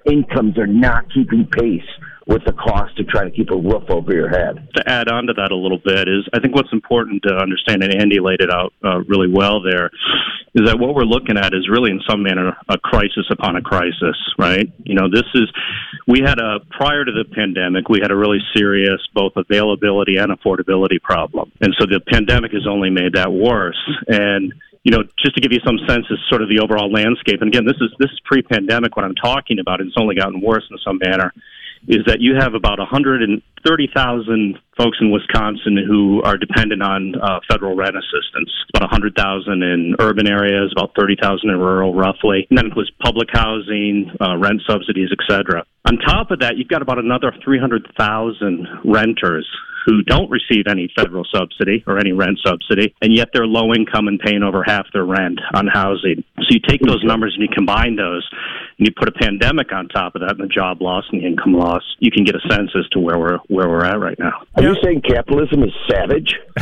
incomes 0.07 0.59
are 0.59 0.67
not 0.67 1.05
keeping 1.13 1.47
pace 1.47 1.89
with 2.27 2.45
the 2.45 2.53
cost 2.53 2.97
to 2.97 3.05
try 3.05 3.25
to 3.25 3.31
keep 3.31 3.51
a 3.51 3.57
roof 3.57 3.85
over 3.91 4.13
your 4.13 4.29
head. 4.29 4.69
To 4.77 4.89
add 4.89 5.09
on 5.09 5.27
to 5.27 5.33
that 5.35 5.51
a 5.51 5.57
little 5.57 5.81
bit 5.83 6.09
is 6.09 6.29
I 6.33 6.41
think 6.41 6.55
what's 6.55 6.73
important 6.73 7.23
to 7.25 7.35
understand, 7.35 7.83
and 7.83 7.95
Andy 7.95 8.21
laid 8.21 8.41
it 8.41 8.51
out 8.51 8.73
uh, 8.85 9.01
really 9.05 9.29
well 9.33 9.63
there, 9.63 9.91
is 10.55 10.67
that 10.67 10.79
what 10.79 10.95
we're 10.95 11.09
looking 11.09 11.37
at 11.37 11.55
is 11.55 11.69
really 11.69 11.91
in 11.91 12.01
some 12.09 12.23
manner 12.23 12.57
a 12.69 12.79
crisis 12.79 13.27
upon 13.31 13.57
a 13.57 13.63
crisis, 13.63 14.17
right? 14.39 14.71
You 14.85 14.95
know, 14.95 15.09
this 15.11 15.27
is, 15.35 15.51
we 16.07 16.21
had 16.21 16.39
a, 16.39 16.61
prior 16.71 17.05
to 17.05 17.13
the 17.13 17.25
pandemic, 17.25 17.89
we 17.89 18.01
had 18.01 18.11
a 18.11 18.17
really 18.17 18.41
serious 18.55 19.01
both 19.15 19.33
availability 19.37 20.17
and 20.17 20.31
affordability 20.31 21.01
problem. 21.03 21.51
And 21.61 21.75
so 21.79 21.87
the 21.87 22.01
pandemic 22.01 22.53
has 22.53 22.67
only 22.69 22.91
made 22.91 23.15
that 23.15 23.33
worse. 23.33 23.81
And 24.07 24.53
you 24.85 24.91
know, 24.91 25.05
just 25.17 25.37
to 25.37 25.41
give 25.41 25.53
you 25.53 25.61
some 25.65 25.79
sense 25.87 26.07
of 26.11 26.19
sort 26.29 26.43
of 26.43 26.49
the 26.49 26.59
overall 26.59 26.91
landscape. 26.91 27.41
And 27.41 27.55
again, 27.55 27.65
this 27.65 27.77
is 27.81 27.95
this 28.01 28.11
is 28.11 28.19
pre-pandemic. 28.25 28.97
What 28.97 29.05
I'm 29.05 29.15
talking 29.15 29.61
about, 29.61 29.81
it's 29.81 29.95
only 29.97 30.17
gotten 30.17 30.41
worse 30.41 30.65
in 30.69 30.77
some 30.85 30.99
manner 30.99 31.33
is 31.89 32.05
that 32.07 32.21
you 32.21 32.35
have 32.39 32.55
about 32.55 32.79
130,000 32.79 34.59
folks 34.77 34.99
in 35.01 35.11
Wisconsin 35.11 35.77
who 35.77 36.23
are 36.23 36.37
dependent 36.37 36.83
on 36.83 37.15
uh, 37.21 37.41
federal 37.51 37.75
rent 37.75 37.97
assistance. 37.97 38.51
About 38.75 38.91
100,000 38.91 39.63
in 39.63 39.97
urban 39.99 40.27
areas, 40.27 40.73
about 40.77 40.93
30,000 40.99 41.51
in 41.51 41.59
rural, 41.59 41.95
roughly. 41.95 42.47
And 42.51 42.59
that 42.59 42.67
includes 42.67 42.91
public 43.03 43.29
housing, 43.33 44.11
uh, 44.21 44.37
rent 44.39 44.63
subsidies, 44.69 45.11
et 45.11 45.23
cetera. 45.29 45.65
On 45.85 45.99
top 45.99 46.31
of 46.31 46.41
that, 46.41 46.57
you've 46.57 46.69
got 46.69 46.83
about 46.83 46.99
another 46.99 47.33
300,000 47.45 48.67
renters 48.85 49.47
who 49.87 50.03
don't 50.03 50.31
receive 50.31 50.65
any 50.69 50.91
federal 50.97 51.25
subsidy 51.35 51.83
or 51.87 51.99
any 51.99 52.13
rent 52.13 52.39
subsidy, 52.45 52.95
and 53.03 53.15
yet 53.15 53.29
they're 53.33 53.47
low 53.47 53.73
income 53.75 54.09
and 54.09 54.21
paying 54.21 54.43
over 54.43 54.63
half 54.65 54.87
their 54.93 55.05
rent 55.05 55.41
on 55.55 55.67
housing. 55.67 56.23
So 56.39 56.47
you 56.51 56.61
take 56.67 56.81
those 56.83 57.03
numbers 57.05 57.35
and 57.37 57.43
you 57.43 57.49
combine 57.53 57.97
those, 57.97 58.29
and 58.83 58.89
you 58.89 58.93
put 58.99 59.09
a 59.09 59.13
pandemic 59.13 59.73
on 59.73 59.87
top 59.87 60.17
of 60.17 60.23
that, 60.23 60.33
and 60.33 60.41
the 60.41 60.49
job 60.49 60.83
loss 60.83 61.05
and 61.13 61.23
the 61.23 61.27
income 61.27 61.55
loss. 61.55 61.85
You 62.01 62.11
can 62.11 62.25
get 62.25 62.35
a 62.35 62.41
sense 62.51 62.73
as 62.77 62.89
to 62.89 62.99
where 62.99 63.17
we're 63.17 63.39
where 63.47 63.69
we're 63.69 63.85
at 63.85 64.01
right 64.01 64.19
now. 64.19 64.43
Are 64.57 64.63
you 64.65 64.75
saying 64.83 65.03
capitalism 65.03 65.63
is 65.63 65.71
savage? 65.89 66.35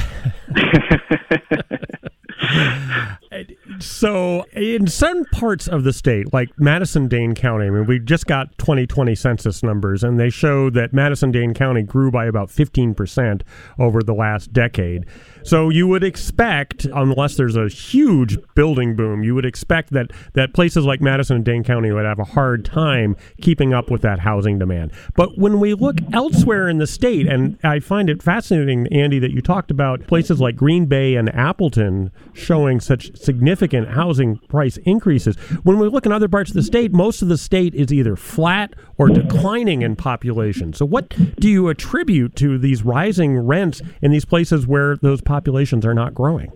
so, 3.78 4.44
in 4.52 4.88
some 4.88 5.24
parts 5.26 5.68
of 5.68 5.84
the 5.84 5.92
state, 5.92 6.32
like 6.32 6.48
Madison 6.58 7.06
Dane 7.06 7.36
County, 7.36 7.66
I 7.66 7.70
mean, 7.70 7.86
we 7.86 8.00
just 8.00 8.26
got 8.26 8.58
2020 8.58 9.14
census 9.14 9.62
numbers, 9.62 10.02
and 10.02 10.18
they 10.18 10.30
show 10.30 10.68
that 10.70 10.92
Madison 10.92 11.30
Dane 11.30 11.54
County 11.54 11.82
grew 11.82 12.10
by 12.10 12.26
about 12.26 12.48
15% 12.48 13.42
over 13.78 14.02
the 14.02 14.14
last 14.14 14.52
decade. 14.52 15.06
So, 15.44 15.68
you 15.68 15.86
would 15.86 16.02
expect, 16.02 16.86
unless 16.86 17.36
there's 17.36 17.54
a 17.54 17.68
huge 17.68 18.36
building 18.56 18.96
boom, 18.96 19.22
you 19.22 19.36
would 19.36 19.46
expect 19.46 19.90
that, 19.90 20.10
that 20.34 20.52
places 20.52 20.84
like 20.84 21.00
Madison 21.00 21.36
and 21.36 21.44
Dane 21.44 21.62
County 21.62 21.92
would 21.92 22.04
have 22.04 22.18
a 22.18 22.24
hard 22.24 22.64
time 22.64 23.16
keeping 23.40 23.72
up 23.72 23.92
with 23.92 24.02
that 24.02 24.18
housing 24.18 24.58
demand. 24.58 24.90
But 25.14 25.38
when 25.38 25.60
we 25.60 25.74
look 25.74 25.98
elsewhere 26.12 26.68
in 26.68 26.78
the 26.78 26.86
state, 26.86 27.28
and 27.28 27.58
I 27.62 27.78
find 27.78 28.10
it 28.10 28.24
fascinating, 28.24 28.88
Andy, 28.88 29.20
that 29.20 29.30
you 29.30 29.40
talked 29.40 29.70
about 29.70 30.08
places 30.08 30.40
like 30.40 30.56
Green 30.56 30.86
Bay 30.86 31.14
and 31.14 31.32
Appleton 31.32 32.10
showing 32.32 32.80
such 32.80 33.19
significant 33.20 33.88
housing 33.88 34.38
price 34.48 34.76
increases. 34.78 35.36
When 35.62 35.78
we 35.78 35.88
look 35.88 36.06
in 36.06 36.12
other 36.12 36.28
parts 36.28 36.50
of 36.50 36.54
the 36.54 36.62
state, 36.62 36.92
most 36.92 37.22
of 37.22 37.28
the 37.28 37.38
state 37.38 37.74
is 37.74 37.92
either 37.92 38.16
flat 38.16 38.74
or 38.98 39.08
declining 39.08 39.82
in 39.82 39.96
population. 39.96 40.72
So, 40.72 40.84
what 40.84 41.08
do 41.36 41.48
you 41.48 41.68
attribute 41.68 42.36
to 42.36 42.58
these 42.58 42.84
rising 42.84 43.38
rents 43.38 43.82
in 44.02 44.10
these 44.10 44.24
places 44.24 44.66
where 44.66 44.96
those 44.96 45.20
populations 45.20 45.84
are 45.86 45.94
not 45.94 46.14
growing? 46.14 46.50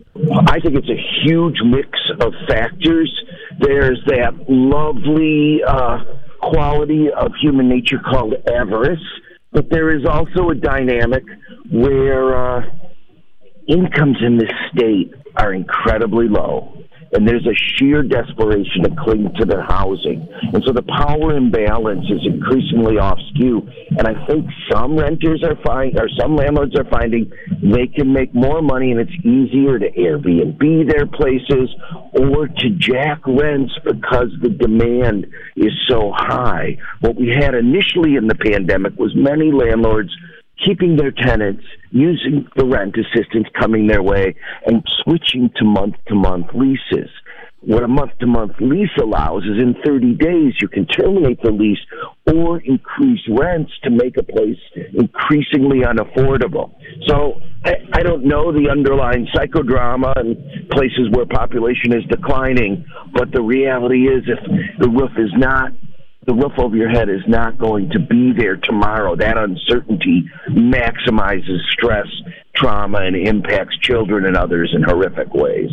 I 0.47 0.61
think 0.61 0.77
it's 0.77 0.89
a 0.89 1.25
huge 1.25 1.57
mix 1.65 1.89
of 2.21 2.33
factors. 2.49 3.11
There's 3.61 4.01
that 4.07 4.33
lovely 4.49 5.63
uh, 5.67 5.99
quality 6.41 7.07
of 7.17 7.33
human 7.41 7.69
nature 7.69 7.99
called 7.99 8.35
avarice, 8.53 8.99
but 9.53 9.71
there 9.71 9.97
is 9.97 10.05
also 10.05 10.51
a 10.51 10.55
dynamic 10.55 11.23
where 11.71 12.59
uh, 12.59 12.63
incomes 13.69 14.19
in 14.25 14.39
this 14.39 14.51
state 14.73 15.13
are 15.37 15.53
incredibly 15.53 16.29
low. 16.29 16.85
And 17.13 17.29
there's 17.29 17.47
a 17.47 17.55
sheer 17.55 18.03
desperation 18.03 18.83
to 18.83 18.91
cling 19.05 19.33
to 19.39 19.45
their 19.45 19.63
housing. 19.63 20.27
And 20.53 20.65
so 20.67 20.73
the 20.73 20.83
power 20.83 21.37
imbalance 21.37 22.07
is 22.11 22.27
increasingly 22.27 22.99
off 22.99 23.19
skew. 23.31 23.69
And 23.97 24.09
I 24.09 24.27
think 24.27 24.47
some 24.69 24.97
renters 24.97 25.45
are 25.45 25.55
finding, 25.65 26.01
or 26.01 26.09
some 26.19 26.35
landlords 26.35 26.77
are 26.77 26.85
finding 26.91 27.31
they 27.63 27.87
can 27.87 28.13
make 28.13 28.35
more 28.35 28.61
money 28.63 28.91
and 28.91 29.01
it's 29.01 29.25
easier 29.25 29.79
to 29.79 29.91
Airbnb 29.93 30.91
their 30.91 31.07
places 31.07 31.71
or 32.13 32.49
to 32.49 32.71
jack 32.71 33.21
rents 33.27 33.73
because 33.85 34.31
the 34.43 34.49
demand 34.49 35.27
is 35.55 35.73
so 35.89 36.13
high. 36.17 36.77
What 37.01 37.15
we 37.15 37.29
had 37.29 37.55
initially 37.55 38.17
in 38.17 38.27
the 38.27 38.35
pandemic 38.35 38.99
was 38.99 39.15
many 39.15 39.53
landlords 39.53 40.11
keeping 40.63 40.97
their 40.97 41.11
tenants, 41.11 41.65
using 41.91 42.47
the 42.57 42.67
rent 42.67 42.97
assistance 42.97 43.47
coming 43.59 43.87
their 43.87 44.03
way, 44.03 44.35
and 44.67 44.83
switching 45.03 45.51
to 45.57 45.65
month 45.65 45.97
to 46.09 46.15
month 46.15 46.47
leases. 46.55 47.11
What 47.67 47.83
a 47.83 47.89
month 47.89 48.13
to 48.21 48.27
month 48.27 48.53
lease 48.61 48.91
allows 49.01 49.45
is 49.45 49.63
in 49.63 49.75
30 49.87 50.15
days 50.17 50.53
you 50.61 50.69
can 50.69 50.87
terminate 50.87 51.41
the 51.43 51.51
lease 51.51 51.79
or 52.27 52.61
increase 52.61 53.21
rents 53.27 53.73
to 53.85 53.91
make 53.91 54.19
a 54.19 54.23
place 54.23 54.59
increasingly 54.93 55.81
unaffordable. 55.81 56.75
So 57.07 57.41
I, 57.65 57.73
I 57.95 58.03
don't 58.03 58.27
know 58.27 58.53
the 58.53 58.69
underlying 58.71 59.27
psychodrama 59.35 60.13
in 60.21 60.69
places 60.73 61.09
where 61.13 61.25
population 61.25 61.95
is 61.95 62.05
declining, 62.11 62.85
but 63.15 63.33
the 63.33 63.41
reality 63.41 64.09
is 64.09 64.25
if 64.27 64.79
the 64.79 64.91
roof 64.91 65.13
is 65.17 65.31
not 65.35 65.73
the 66.27 66.35
roof 66.35 66.53
over 66.59 66.77
your 66.77 66.91
head 66.91 67.09
is 67.09 67.23
not 67.27 67.59
going 67.59 67.91
to 67.91 67.99
be 67.99 68.33
there 68.37 68.57
tomorrow. 68.57 69.17
That 69.17 69.37
uncertainty 69.37 70.25
maximizes 70.49 71.61
stress, 71.71 72.07
trauma, 72.55 72.99
and 73.03 73.17
impacts 73.17 73.77
children 73.79 74.25
and 74.25 74.37
others 74.37 74.73
in 74.75 74.83
horrific 74.83 75.33
ways. 75.35 75.71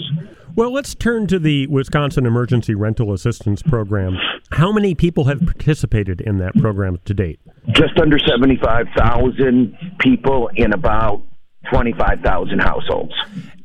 Well, 0.53 0.73
let's 0.73 0.93
turn 0.93 1.27
to 1.27 1.39
the 1.39 1.67
Wisconsin 1.67 2.25
Emergency 2.25 2.75
Rental 2.75 3.13
Assistance 3.13 3.61
Program. 3.61 4.17
How 4.51 4.73
many 4.73 4.93
people 4.95 5.25
have 5.25 5.39
participated 5.45 6.19
in 6.19 6.39
that 6.39 6.55
program 6.55 6.99
to 7.05 7.13
date? 7.13 7.39
Just 7.69 7.97
under 8.01 8.19
75,000 8.19 9.77
people 9.99 10.49
in 10.55 10.73
about 10.73 11.23
25,000 11.69 12.59
households. 12.59 13.13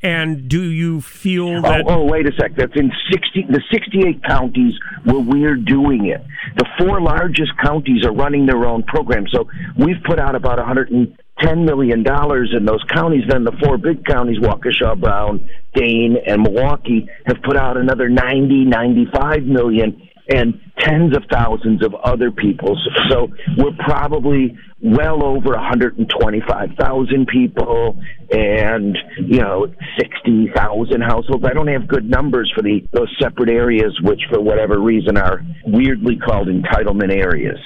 And 0.03 0.49
do 0.49 0.63
you 0.63 1.01
feel 1.01 1.49
oh, 1.49 1.63
that? 1.63 1.85
Oh, 1.89 2.03
oh, 2.03 2.05
wait 2.05 2.27
a 2.27 2.33
sec. 2.39 2.55
That's 2.57 2.77
in 2.77 2.93
60, 3.11 3.47
the 3.49 3.63
68 3.73 4.23
counties 4.23 4.75
where 5.05 5.21
we're 5.21 5.57
doing 5.57 6.07
it. 6.07 6.23
The 6.57 6.67
four 6.79 7.01
largest 7.01 7.53
counties 7.63 8.05
are 8.05 8.13
running 8.13 8.47
their 8.47 8.65
own 8.67 8.83
program. 8.83 9.27
So 9.33 9.49
we've 9.77 10.03
put 10.05 10.19
out 10.19 10.35
about 10.35 10.59
110 10.59 11.65
million 11.65 12.03
dollars 12.03 12.55
in 12.57 12.67
those 12.67 12.85
counties. 12.93 13.25
Then 13.29 13.45
the 13.45 13.57
four 13.63 13.79
big 13.79 14.05
counties, 14.05 14.39
Waukesha, 14.39 15.01
Brown, 15.01 15.49
Dane, 15.75 16.19
and 16.27 16.43
Milwaukee, 16.43 17.09
have 17.27 17.43
put 17.43 17.57
out 17.57 17.77
another 17.77 18.09
90, 18.09 18.67
95 18.67 19.43
million 19.45 20.09
and 20.29 20.61
tens 20.81 21.17
of 21.17 21.25
thousands 21.31 21.85
of 21.85 21.95
other 21.95 22.31
people. 22.31 22.77
So 23.09 23.29
we're 23.57 23.77
probably 23.79 24.57
well 24.83 25.25
over 25.25 25.51
125,000 25.51 27.27
people 27.29 27.99
and, 28.31 28.99
you 29.19 29.41
know, 29.41 29.67
60,000 29.99 31.01
households. 31.01 31.45
I 31.45 31.53
don't 31.53 31.69
have 31.69 31.89
good 31.89 32.09
numbers 32.09 32.53
for 32.55 32.63
the 32.63 32.87
those 32.93 33.15
separate 33.21 33.51
areas 33.51 33.99
which 34.03 34.21
for 34.31 34.41
whatever 34.41 34.81
reason 34.81 35.17
are 35.17 35.43
weirdly 35.67 36.17
called 36.17 36.49
entitlement 36.49 37.13
areas. 37.13 37.59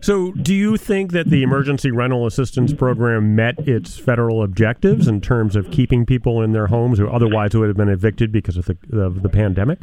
So, 0.00 0.32
do 0.32 0.54
you 0.54 0.76
think 0.76 1.12
that 1.12 1.30
the 1.30 1.42
emergency 1.42 1.90
rental 1.90 2.26
assistance 2.26 2.74
program 2.74 3.34
met 3.34 3.58
its 3.60 3.96
federal 3.98 4.42
objectives 4.42 5.08
in 5.08 5.22
terms 5.22 5.56
of 5.56 5.70
keeping 5.70 6.04
people 6.04 6.42
in 6.42 6.52
their 6.52 6.66
homes 6.66 6.98
who 6.98 7.08
otherwise 7.08 7.54
would 7.54 7.68
have 7.68 7.76
been 7.78 7.88
evicted 7.88 8.30
because 8.30 8.58
of 8.58 8.66
the, 8.66 8.76
of 9.00 9.22
the 9.22 9.30
pandemic? 9.30 9.78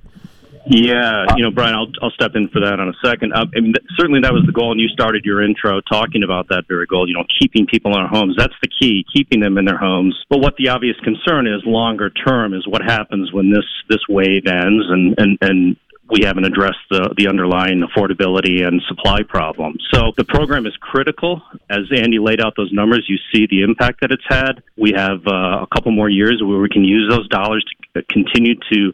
Yeah, 0.65 1.25
you 1.35 1.43
know, 1.43 1.51
Brian, 1.51 1.73
I'll 1.75 1.91
I'll 2.01 2.11
step 2.11 2.31
in 2.35 2.47
for 2.49 2.61
that 2.61 2.79
on 2.79 2.87
a 2.87 2.97
second. 3.03 3.33
Uh, 3.33 3.45
I 3.55 3.59
mean, 3.59 3.73
th- 3.73 3.85
certainly 3.97 4.21
that 4.21 4.33
was 4.33 4.43
the 4.45 4.51
goal, 4.51 4.71
and 4.71 4.79
you 4.79 4.87
started 4.89 5.25
your 5.25 5.43
intro 5.43 5.81
talking 5.81 6.23
about 6.23 6.49
that 6.49 6.65
very 6.67 6.85
goal. 6.85 7.07
You 7.07 7.15
know, 7.15 7.25
keeping 7.39 7.65
people 7.65 7.93
in 7.95 7.99
our 7.99 8.07
homes. 8.07 8.35
That's 8.37 8.53
the 8.61 8.69
key, 8.69 9.03
keeping 9.13 9.39
them 9.39 9.57
in 9.57 9.65
their 9.65 9.77
homes. 9.77 10.15
But 10.29 10.39
what 10.39 10.55
the 10.57 10.69
obvious 10.69 10.97
concern 11.03 11.47
is, 11.47 11.61
longer 11.65 12.09
term, 12.09 12.53
is 12.53 12.67
what 12.67 12.83
happens 12.83 13.33
when 13.33 13.49
this 13.49 13.65
this 13.89 14.01
wave 14.07 14.45
ends, 14.45 14.85
and 14.89 15.15
and 15.17 15.37
and 15.41 15.75
we 16.11 16.25
haven't 16.25 16.43
addressed 16.43 16.83
the, 16.89 17.13
the 17.17 17.27
underlying 17.27 17.81
affordability 17.81 18.67
and 18.67 18.81
supply 18.87 19.23
problem. 19.23 19.77
So 19.93 20.11
the 20.17 20.25
program 20.25 20.65
is 20.65 20.75
critical. 20.81 21.41
As 21.69 21.87
Andy 21.95 22.19
laid 22.19 22.41
out 22.41 22.53
those 22.57 22.71
numbers, 22.73 23.05
you 23.07 23.17
see 23.33 23.47
the 23.49 23.63
impact 23.63 24.01
that 24.01 24.11
it's 24.11 24.23
had. 24.27 24.61
We 24.77 24.91
have 24.95 25.25
uh, 25.25 25.63
a 25.63 25.67
couple 25.73 25.93
more 25.93 26.09
years 26.09 26.41
where 26.43 26.59
we 26.59 26.67
can 26.67 26.83
use 26.83 27.09
those 27.09 27.27
dollars 27.29 27.65
to 27.95 28.03
continue 28.11 28.55
to 28.73 28.91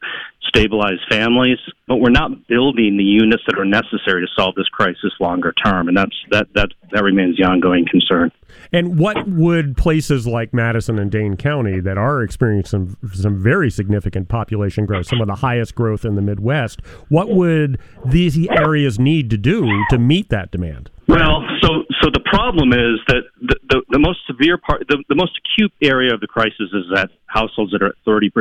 stabilize 0.48 1.00
families, 1.10 1.58
but 1.88 1.98
we're 1.98 2.10
not 2.10 2.48
building 2.48 2.98
the 2.98 3.04
units 3.04 3.44
that 3.48 3.58
are 3.60 3.66
necessary 3.66 4.26
to 4.26 4.28
solve 4.36 4.56
this 4.56 4.68
crisis 4.70 5.14
longer 5.20 5.54
term, 5.54 5.88
and 5.88 5.98
that's 5.98 6.16
that 6.32 6.48
that 6.56 6.70
that 6.92 7.04
remains 7.04 7.38
the 7.38 7.44
ongoing 7.44 7.86
concern. 7.90 8.32
And 8.72 9.00
what 9.00 9.28
would 9.28 9.78
places 9.78 10.28
like 10.28 10.54
Madison 10.54 11.00
and 11.00 11.12
Dane 11.12 11.38
County 11.38 11.80
that 11.80 11.98
are 11.98 12.22
experiencing 12.22 12.98
some, 13.04 13.14
some 13.14 13.42
very 13.42 13.70
significant 13.70 14.30
population 14.30 14.86
growth, 14.86 15.08
some 15.08 15.22
of 15.22 15.28
the 15.28 15.36
highest 15.36 15.76
growth 15.76 16.06
in 16.06 16.16
the 16.16 16.22
Midwest, 16.22 16.82
what 17.10 17.30
would 17.30 17.80
these 18.06 18.38
areas 18.50 19.00
need 19.00 19.30
to 19.30 19.38
do 19.38 19.70
to 19.90 19.98
meet 19.98 20.30
that 20.30 20.52
demand? 20.52 20.90
Well, 21.08 21.44
so 21.62 21.88
so 22.02 22.10
the 22.12 22.20
problem 22.20 22.74
is 22.74 23.00
that 23.08 23.24
the, 23.40 23.56
the, 23.70 23.82
the 23.92 24.00
most 24.00 24.20
severe 24.28 24.58
part, 24.58 24.88
the, 24.88 25.04
the 25.08 25.16
most 25.16 25.40
acute 25.40 25.72
area 25.82 26.14
of 26.14 26.20
the 26.20 26.28
crisis 26.28 26.68
is 26.74 26.84
that 26.94 27.10
households 27.28 27.72
that 27.72 27.82
are 27.84 27.92
at 27.92 28.00
30% 28.08 28.32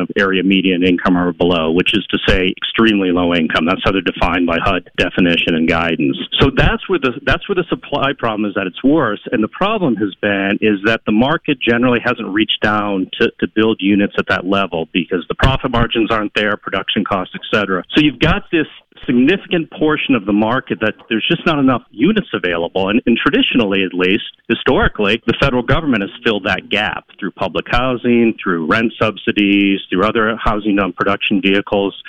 of 0.00 0.08
area 0.16 0.42
median 0.42 0.84
income 0.84 1.16
or 1.16 1.32
below, 1.32 1.72
which 1.72 1.92
is 1.94 2.04
to 2.10 2.18
say 2.28 2.52
extremely 2.56 3.10
low 3.10 3.34
income. 3.34 3.66
That's 3.66 3.80
how 3.84 3.92
they're 3.92 4.04
defined 4.04 4.46
by 4.46 4.58
HUD 4.62 4.90
definition 4.96 5.54
and 5.54 5.68
guidance. 5.68 6.16
So 6.40 6.50
that's 6.54 6.88
where 6.88 6.98
the 6.98 7.12
that's 7.24 7.48
where 7.48 7.56
the 7.56 7.64
supply 7.68 8.12
problem 8.16 8.48
is 8.48 8.56
at 8.56 8.66
its 8.66 8.82
worst. 8.82 9.22
And 9.32 9.42
the 9.42 9.48
problem 9.48 9.96
has 9.96 10.14
been 10.20 10.58
is 10.60 10.80
that 10.84 11.02
the 11.06 11.12
market 11.12 11.58
generally 11.60 12.00
hasn't 12.04 12.28
reached 12.28 12.60
down 12.62 13.10
to, 13.20 13.32
to 13.40 13.46
build 13.54 13.78
units 13.80 14.14
at 14.18 14.28
that 14.28 14.46
level 14.46 14.88
because 14.92 15.24
the 15.28 15.34
profit 15.34 15.70
margins 15.70 16.10
aren't 16.10 16.32
there, 16.34 16.56
production 16.56 17.04
costs, 17.04 17.34
et 17.34 17.44
cetera. 17.52 17.84
So 17.94 18.00
you've 18.00 18.20
got 18.20 18.48
this 18.52 18.68
significant 19.06 19.70
portion 19.70 20.14
of 20.14 20.26
the 20.26 20.32
market 20.32 20.78
that 20.80 20.94
there's 21.08 21.26
just 21.28 21.44
not 21.46 21.58
enough 21.58 21.82
units 21.90 22.28
available. 22.32 22.88
And, 22.88 23.00
and, 23.06 23.16
traditionally, 23.16 23.84
at 23.84 23.94
least, 23.94 24.24
historically, 24.48 25.22
the 25.26 25.36
federal 25.40 25.62
government 25.62 26.02
has 26.02 26.10
filled 26.24 26.44
that 26.44 26.68
gap 26.68 27.06
through 27.18 27.32
public 27.32 27.66
housing, 27.68 28.36
through 28.42 28.66
rent 28.66 28.92
subsidies, 29.00 29.80
through 29.88 30.04
other 30.04 30.36
housing 30.36 30.78
on 30.78 30.92
production 30.92 31.40
vehicles. 31.40 32.00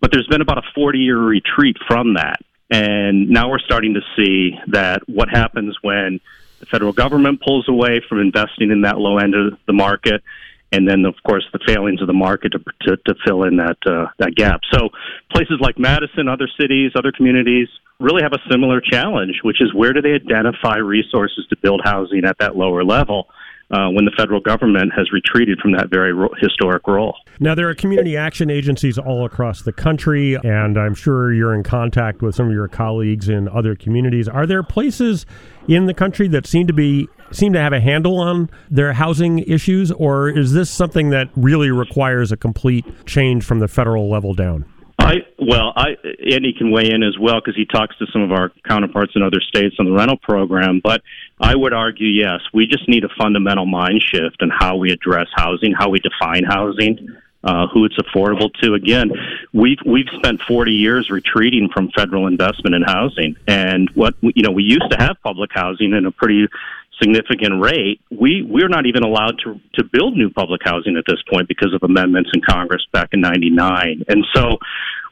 But 0.00 0.12
there's 0.12 0.26
been 0.26 0.42
about 0.42 0.58
a 0.58 0.70
40 0.74 0.98
year 0.98 1.18
retreat 1.18 1.76
from 1.86 2.14
that. 2.14 2.40
And 2.70 3.28
now 3.28 3.50
we're 3.50 3.58
starting 3.58 3.94
to 3.94 4.00
see 4.16 4.58
that 4.68 5.02
what 5.06 5.28
happens 5.28 5.76
when 5.82 6.20
the 6.60 6.66
federal 6.66 6.92
government 6.92 7.42
pulls 7.42 7.68
away 7.68 8.00
from 8.08 8.20
investing 8.20 8.70
in 8.70 8.82
that 8.82 8.98
low 8.98 9.18
end 9.18 9.34
of 9.34 9.58
the 9.66 9.72
market 9.72 10.22
and 10.74 10.88
then 10.88 11.04
of 11.04 11.14
course 11.26 11.44
the 11.52 11.60
failings 11.66 12.00
of 12.00 12.08
the 12.08 12.12
market 12.12 12.52
to 12.52 12.58
to, 12.82 12.96
to 13.06 13.14
fill 13.26 13.44
in 13.44 13.56
that 13.56 13.78
uh, 13.86 14.06
that 14.18 14.34
gap. 14.34 14.60
So 14.72 14.90
places 15.32 15.58
like 15.60 15.78
Madison, 15.78 16.28
other 16.28 16.48
cities, 16.60 16.92
other 16.96 17.12
communities 17.12 17.68
really 18.00 18.22
have 18.22 18.32
a 18.32 18.42
similar 18.50 18.80
challenge, 18.80 19.40
which 19.44 19.60
is 19.60 19.72
where 19.72 19.92
do 19.92 20.02
they 20.02 20.14
identify 20.14 20.78
resources 20.78 21.46
to 21.50 21.56
build 21.62 21.80
housing 21.84 22.24
at 22.24 22.38
that 22.40 22.56
lower 22.56 22.84
level? 22.84 23.28
Uh, 23.74 23.90
when 23.90 24.04
the 24.04 24.12
federal 24.16 24.38
government 24.38 24.92
has 24.94 25.10
retreated 25.10 25.58
from 25.58 25.72
that 25.72 25.88
very 25.90 26.12
ro- 26.12 26.32
historic 26.38 26.86
role. 26.86 27.16
Now, 27.40 27.56
there 27.56 27.68
are 27.68 27.74
community 27.74 28.16
action 28.16 28.48
agencies 28.48 28.98
all 28.98 29.24
across 29.24 29.62
the 29.62 29.72
country, 29.72 30.36
and 30.44 30.78
I'm 30.78 30.94
sure 30.94 31.32
you're 31.32 31.54
in 31.54 31.64
contact 31.64 32.22
with 32.22 32.36
some 32.36 32.46
of 32.46 32.52
your 32.52 32.68
colleagues 32.68 33.28
in 33.28 33.48
other 33.48 33.74
communities. 33.74 34.28
Are 34.28 34.46
there 34.46 34.62
places 34.62 35.26
in 35.66 35.86
the 35.86 35.94
country 35.94 36.28
that 36.28 36.46
seem 36.46 36.68
to 36.68 36.72
be 36.72 37.08
seem 37.32 37.52
to 37.54 37.58
have 37.58 37.72
a 37.72 37.80
handle 37.80 38.18
on 38.20 38.48
their 38.70 38.92
housing 38.92 39.40
issues, 39.40 39.90
or 39.90 40.28
is 40.28 40.52
this 40.52 40.70
something 40.70 41.10
that 41.10 41.30
really 41.34 41.72
requires 41.72 42.30
a 42.30 42.36
complete 42.36 42.84
change 43.06 43.42
from 43.44 43.58
the 43.58 43.66
federal 43.66 44.08
level 44.08 44.34
down? 44.34 44.66
I 44.98 45.26
well, 45.38 45.72
I 45.76 45.96
Andy 46.30 46.54
can 46.56 46.70
weigh 46.70 46.90
in 46.90 47.02
as 47.02 47.18
well 47.18 47.40
because 47.40 47.56
he 47.56 47.66
talks 47.66 47.96
to 47.98 48.06
some 48.12 48.22
of 48.22 48.32
our 48.32 48.52
counterparts 48.66 49.12
in 49.16 49.22
other 49.22 49.40
states 49.40 49.76
on 49.78 49.86
the 49.86 49.92
rental 49.92 50.16
program. 50.16 50.80
But 50.82 51.02
I 51.40 51.54
would 51.54 51.72
argue, 51.72 52.08
yes, 52.08 52.40
we 52.52 52.66
just 52.66 52.88
need 52.88 53.04
a 53.04 53.08
fundamental 53.18 53.66
mind 53.66 54.02
shift 54.02 54.40
in 54.40 54.50
how 54.50 54.76
we 54.76 54.92
address 54.92 55.26
housing, 55.34 55.72
how 55.72 55.90
we 55.90 55.98
define 55.98 56.44
housing, 56.44 57.16
uh, 57.42 57.66
who 57.66 57.84
it's 57.84 57.96
affordable 57.98 58.52
to. 58.62 58.74
Again, 58.74 59.10
we've 59.52 59.78
we've 59.84 60.08
spent 60.16 60.40
40 60.42 60.72
years 60.72 61.10
retreating 61.10 61.68
from 61.72 61.90
federal 61.90 62.26
investment 62.26 62.74
in 62.74 62.82
housing, 62.82 63.36
and 63.46 63.90
what 63.90 64.14
you 64.22 64.42
know 64.42 64.52
we 64.52 64.62
used 64.62 64.90
to 64.90 64.96
have 64.96 65.16
public 65.22 65.50
housing 65.52 65.92
in 65.92 66.06
a 66.06 66.10
pretty 66.10 66.46
significant 67.00 67.60
rate, 67.62 68.00
we 68.10 68.42
we're 68.46 68.68
not 68.68 68.86
even 68.86 69.02
allowed 69.02 69.38
to 69.44 69.60
to 69.74 69.84
build 69.92 70.16
new 70.16 70.30
public 70.30 70.60
housing 70.64 70.96
at 70.96 71.04
this 71.06 71.22
point 71.30 71.48
because 71.48 71.72
of 71.74 71.82
amendments 71.82 72.30
in 72.34 72.40
Congress 72.48 72.82
back 72.92 73.10
in 73.12 73.20
'99, 73.20 74.04
and 74.08 74.24
so 74.34 74.58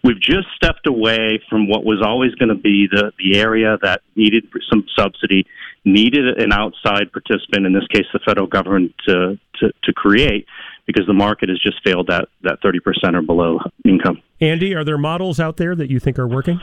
we've 0.03 0.21
just 0.21 0.49
stepped 0.57 0.87
away 0.87 1.40
from 1.49 1.68
what 1.68 1.85
was 1.85 2.03
always 2.05 2.35
going 2.35 2.49
to 2.49 2.55
be 2.55 2.88
the 2.90 3.12
the 3.18 3.38
area 3.38 3.79
that 3.83 4.03
needed 4.16 4.45
some 4.71 4.85
subsidy, 4.99 5.47
needed 5.85 6.38
an 6.38 6.53
outside 6.53 7.12
participant, 7.12 7.66
in 7.66 7.73
this 7.73 7.87
case 7.92 8.07
the 8.12 8.21
federal 8.25 8.47
government, 8.47 8.92
to 9.07 9.38
to, 9.61 9.73
to 9.85 9.92
create 9.92 10.47
because 10.87 11.07
the 11.07 11.14
market 11.14 11.49
has 11.49 11.61
just 11.61 11.83
failed 11.85 12.09
that 12.09 12.29
that 12.42 12.61
30% 12.62 12.81
or 13.14 13.23
below 13.23 13.59
income. 13.85 14.21
Andy, 14.40 14.75
are 14.75 14.85
there 14.85 14.99
models 14.99 15.38
out 15.38 15.57
there 15.57 15.75
that 15.77 15.90
you 15.90 16.01
think 16.01 16.18
are 16.18 16.27
working? 16.27 16.61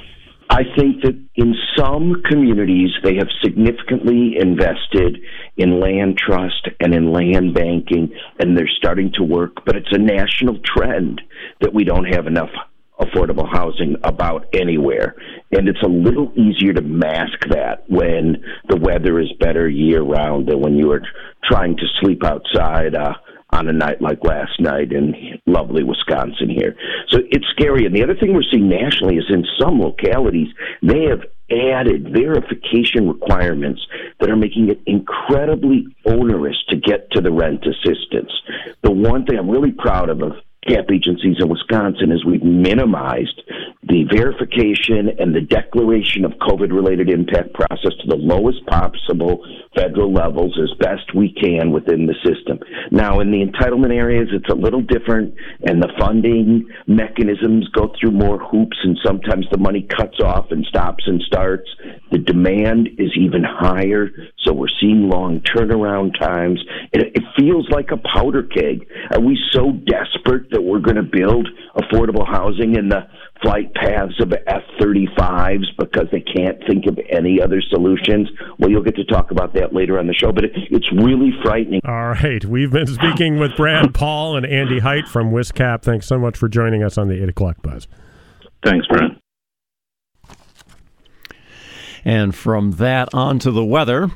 I 0.50 0.64
think 0.76 1.04
that 1.04 1.16
in 1.36 1.54
some 1.78 2.24
communities 2.28 2.90
they 3.04 3.16
have 3.16 3.28
significantly 3.44 4.36
invested 4.40 5.20
in 5.58 5.80
land 5.80 6.18
trust 6.18 6.68
and 6.80 6.94
in 6.94 7.12
land 7.12 7.54
banking, 7.54 8.12
and 8.40 8.58
they're 8.58 8.70
starting 8.78 9.12
to 9.16 9.24
work. 9.24 9.64
But 9.64 9.76
it's 9.76 9.92
a 9.92 10.00
national 10.00 10.60
trend 10.66 11.22
that 11.62 11.74
we 11.74 11.84
don't 11.84 12.06
have 12.06 12.26
enough 12.26 12.50
affordable 13.00 13.48
housing 13.50 13.96
about 14.04 14.48
anywhere. 14.54 15.16
And 15.52 15.70
it's 15.70 15.82
a 15.84 15.88
little 15.88 16.34
easier 16.36 16.74
to 16.74 16.82
mask 16.82 17.48
that 17.50 17.84
when 17.88 18.44
the 18.68 18.78
weather 18.78 19.20
is 19.20 19.32
better 19.40 19.70
year 19.70 20.02
round 20.02 20.48
than 20.48 20.60
when 20.60 20.76
you 20.76 20.92
are 20.92 21.02
trying 21.46 21.78
to 21.78 21.84
sleep 22.02 22.24
outside. 22.26 22.96
Uh, 22.96 23.14
on 23.52 23.68
a 23.68 23.74
night 23.74 24.02
like 24.02 24.24
last 24.24 24.60
night 24.60 24.92
in 24.92 25.40
lovely 25.46 25.84
Wisconsin 25.84 26.50
here. 26.50 26.76
So 27.10 27.20
it's 27.32 27.46
scary. 27.52 27.86
And 27.86 27.96
the 27.96 28.04
other 28.04 28.16
thing 28.16 28.34
we're 28.34 28.44
seeing 28.44 28.70
nationally 28.70 29.18
is 29.18 29.26
in 29.30 29.46
some 29.60 29.80
localities, 29.80 30.50
they 30.82 31.04
have 31.06 31.22
added 31.52 32.14
verification 32.14 33.08
requirements 33.08 33.82
that 34.20 34.30
are 34.30 34.36
making 34.36 34.70
it 34.70 34.80
incredibly 34.86 35.88
onerous 36.06 36.58
to 36.70 36.76
get 36.76 37.10
to 37.12 37.22
the 37.22 37.32
rent 37.32 37.66
assistance. 37.66 38.32
The 38.84 38.92
one 38.92 39.26
thing 39.26 39.38
I'm 39.40 39.50
really 39.50 39.72
proud 39.72 40.10
of, 40.10 40.22
of 40.22 40.34
CAP 40.68 40.92
agencies 40.92 41.38
in 41.40 41.50
Wisconsin 41.50 42.12
is 42.12 42.24
we've 42.24 42.44
minimized 42.44 43.42
the 43.84 44.04
verification 44.12 45.08
and 45.20 45.34
the 45.34 45.40
declaration 45.40 46.26
of 46.26 46.34
COVID 46.34 46.76
related 46.76 47.10
impact 47.10 47.54
process 47.54 47.96
to 48.02 48.08
the 48.08 48.18
lowest 48.18 48.66
possible 48.68 49.40
federal 49.74 50.12
levels 50.12 50.60
as 50.62 50.78
best 50.80 51.16
we 51.16 51.32
can 51.32 51.72
within 51.72 52.06
the 52.06 52.16
system. 52.26 52.60
Now, 52.92 53.22
in 53.22 53.32
the 53.32 53.40
entitlement 53.40 53.96
areas, 53.96 54.28
it's 54.34 54.50
a 54.50 54.56
little 54.56 54.82
different, 54.82 55.34
and 55.64 55.82
the 55.82 55.94
funding 55.98 56.68
mechanisms 56.88 57.70
go 57.70 57.94
through 57.98 58.12
more 58.12 58.38
hoops, 58.38 58.78
and 58.84 59.00
sometimes 59.06 59.46
the 59.50 59.58
money 59.58 59.88
cuts 59.98 60.20
off 60.20 60.48
and 60.52 60.66
stops 60.66 61.06
and 61.08 61.22
starts. 61.22 61.70
The 62.12 62.18
demand 62.18 62.90
is 62.98 63.12
even 63.18 63.44
higher, 63.48 64.10
so 64.44 64.52
we're 64.52 64.68
seeing 64.82 65.10
long 65.10 65.40
turnaround 65.40 66.20
times. 66.20 66.62
It, 66.92 67.16
it 67.16 67.24
feels 67.38 67.70
like 67.70 67.92
a 67.92 67.98
powder 68.14 68.44
keg. 68.44 68.88
Are 69.12 69.22
we 69.22 69.40
so 69.54 69.72
desperate 69.72 70.50
that 70.52 70.62
we're 70.62 70.80
going 70.80 70.98
to 70.98 71.04
build 71.04 71.48
affordable 71.78 72.28
housing 72.28 72.76
in 72.76 72.90
the 72.90 73.08
flight 73.42 73.74
paths 73.74 74.20
of 74.20 74.34
F 74.48 74.64
35s 74.80 75.66
because 75.78 76.08
they 76.12 76.22
can't 76.22 76.58
think 76.68 76.86
of 76.88 77.00
any 77.10 77.42
other 77.42 77.62
solutions. 77.62 78.30
Well, 78.58 78.70
you'll 78.70 78.84
get 78.84 78.96
to 78.98 79.06
talk 79.06 79.32
about 79.32 79.54
that 79.54 79.74
later 79.74 80.00
on 80.00 80.08
the 80.08 80.14
show, 80.14 80.32
but 80.32 80.46
it, 80.46 80.52
it's 80.56 80.92
really 80.92 81.32
frightening. 81.44 81.82
All 81.86 82.10
right. 82.10 82.44
We've 82.46 82.72
been 82.72 82.88
speaking 82.88 83.40
with 83.40 83.56
Brad 83.56 83.94
Paul 83.94 84.36
and 84.38 84.46
Andy 84.46 84.80
Heidt 84.80 85.08
from 85.08 85.32
WISCAP. 85.32 85.82
Thanks 85.82 86.08
so 86.08 86.20
much 86.20 86.38
for 86.38 86.48
joining 86.48 86.84
us 86.84 86.98
on 86.98 87.08
the 87.08 87.22
8 87.24 87.30
o'clock 87.30 87.62
buzz. 87.62 87.88
Thanks, 88.64 88.86
Brad. 88.88 89.18
And 92.06 92.34
from 92.34 92.72
that 92.74 93.14
on 93.14 93.40
to 93.40 93.52
the 93.52 93.66
weather. 93.66 94.10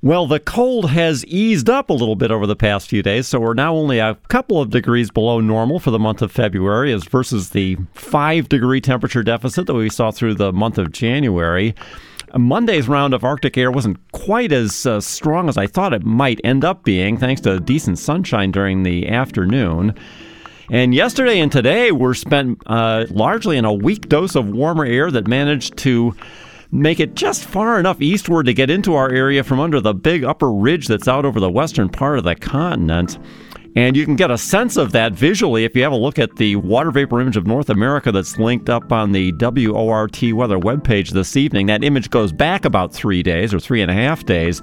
Well, 0.00 0.28
the 0.28 0.38
cold 0.38 0.90
has 0.90 1.24
eased 1.26 1.68
up 1.68 1.90
a 1.90 1.92
little 1.92 2.14
bit 2.14 2.30
over 2.30 2.46
the 2.46 2.54
past 2.54 2.88
few 2.88 3.02
days, 3.02 3.26
so 3.26 3.40
we're 3.40 3.54
now 3.54 3.74
only 3.74 3.98
a 3.98 4.14
couple 4.28 4.60
of 4.60 4.70
degrees 4.70 5.10
below 5.10 5.40
normal 5.40 5.80
for 5.80 5.90
the 5.90 5.98
month 5.98 6.22
of 6.22 6.30
February 6.30 6.92
as 6.92 7.02
versus 7.02 7.50
the 7.50 7.76
5 7.94 8.48
degree 8.48 8.80
temperature 8.80 9.24
deficit 9.24 9.66
that 9.66 9.74
we 9.74 9.90
saw 9.90 10.12
through 10.12 10.34
the 10.34 10.52
month 10.52 10.78
of 10.78 10.92
January. 10.92 11.74
Monday's 12.36 12.86
round 12.86 13.12
of 13.12 13.24
Arctic 13.24 13.58
air 13.58 13.72
wasn't 13.72 13.98
quite 14.12 14.52
as 14.52 14.86
uh, 14.86 15.00
strong 15.00 15.48
as 15.48 15.56
I 15.56 15.66
thought 15.66 15.92
it 15.92 16.04
might 16.04 16.40
end 16.44 16.64
up 16.64 16.84
being, 16.84 17.16
thanks 17.16 17.40
to 17.40 17.58
decent 17.58 17.98
sunshine 17.98 18.52
during 18.52 18.84
the 18.84 19.08
afternoon. 19.08 19.96
And 20.70 20.94
yesterday 20.94 21.40
and 21.40 21.50
today 21.50 21.90
were 21.90 22.14
spent 22.14 22.62
uh, 22.66 23.06
largely 23.10 23.56
in 23.56 23.64
a 23.64 23.72
weak 23.72 24.08
dose 24.08 24.36
of 24.36 24.48
warmer 24.48 24.84
air 24.84 25.10
that 25.10 25.26
managed 25.26 25.76
to 25.78 26.14
make 26.70 27.00
it 27.00 27.14
just 27.14 27.44
far 27.44 27.78
enough 27.78 28.00
eastward 28.00 28.46
to 28.46 28.54
get 28.54 28.70
into 28.70 28.94
our 28.94 29.10
area 29.10 29.42
from 29.42 29.60
under 29.60 29.80
the 29.80 29.94
big 29.94 30.24
upper 30.24 30.52
ridge 30.52 30.86
that's 30.86 31.08
out 31.08 31.24
over 31.24 31.40
the 31.40 31.50
western 31.50 31.88
part 31.88 32.18
of 32.18 32.24
the 32.24 32.34
continent. 32.34 33.18
And 33.76 33.96
you 33.96 34.04
can 34.04 34.16
get 34.16 34.30
a 34.30 34.38
sense 34.38 34.76
of 34.76 34.92
that 34.92 35.12
visually 35.12 35.64
if 35.64 35.76
you 35.76 35.82
have 35.82 35.92
a 35.92 35.96
look 35.96 36.18
at 36.18 36.36
the 36.36 36.56
water 36.56 36.90
vapor 36.90 37.20
image 37.20 37.36
of 37.36 37.46
North 37.46 37.70
America 37.70 38.10
that's 38.10 38.38
linked 38.38 38.68
up 38.68 38.90
on 38.92 39.12
the 39.12 39.32
WORT 39.32 40.22
weather 40.32 40.58
webpage 40.58 41.10
this 41.10 41.36
evening. 41.36 41.66
That 41.66 41.84
image 41.84 42.10
goes 42.10 42.32
back 42.32 42.64
about 42.64 42.92
three 42.92 43.22
days 43.22 43.54
or 43.54 43.60
three 43.60 43.80
and 43.80 43.90
a 43.90 43.94
half 43.94 44.24
days 44.24 44.62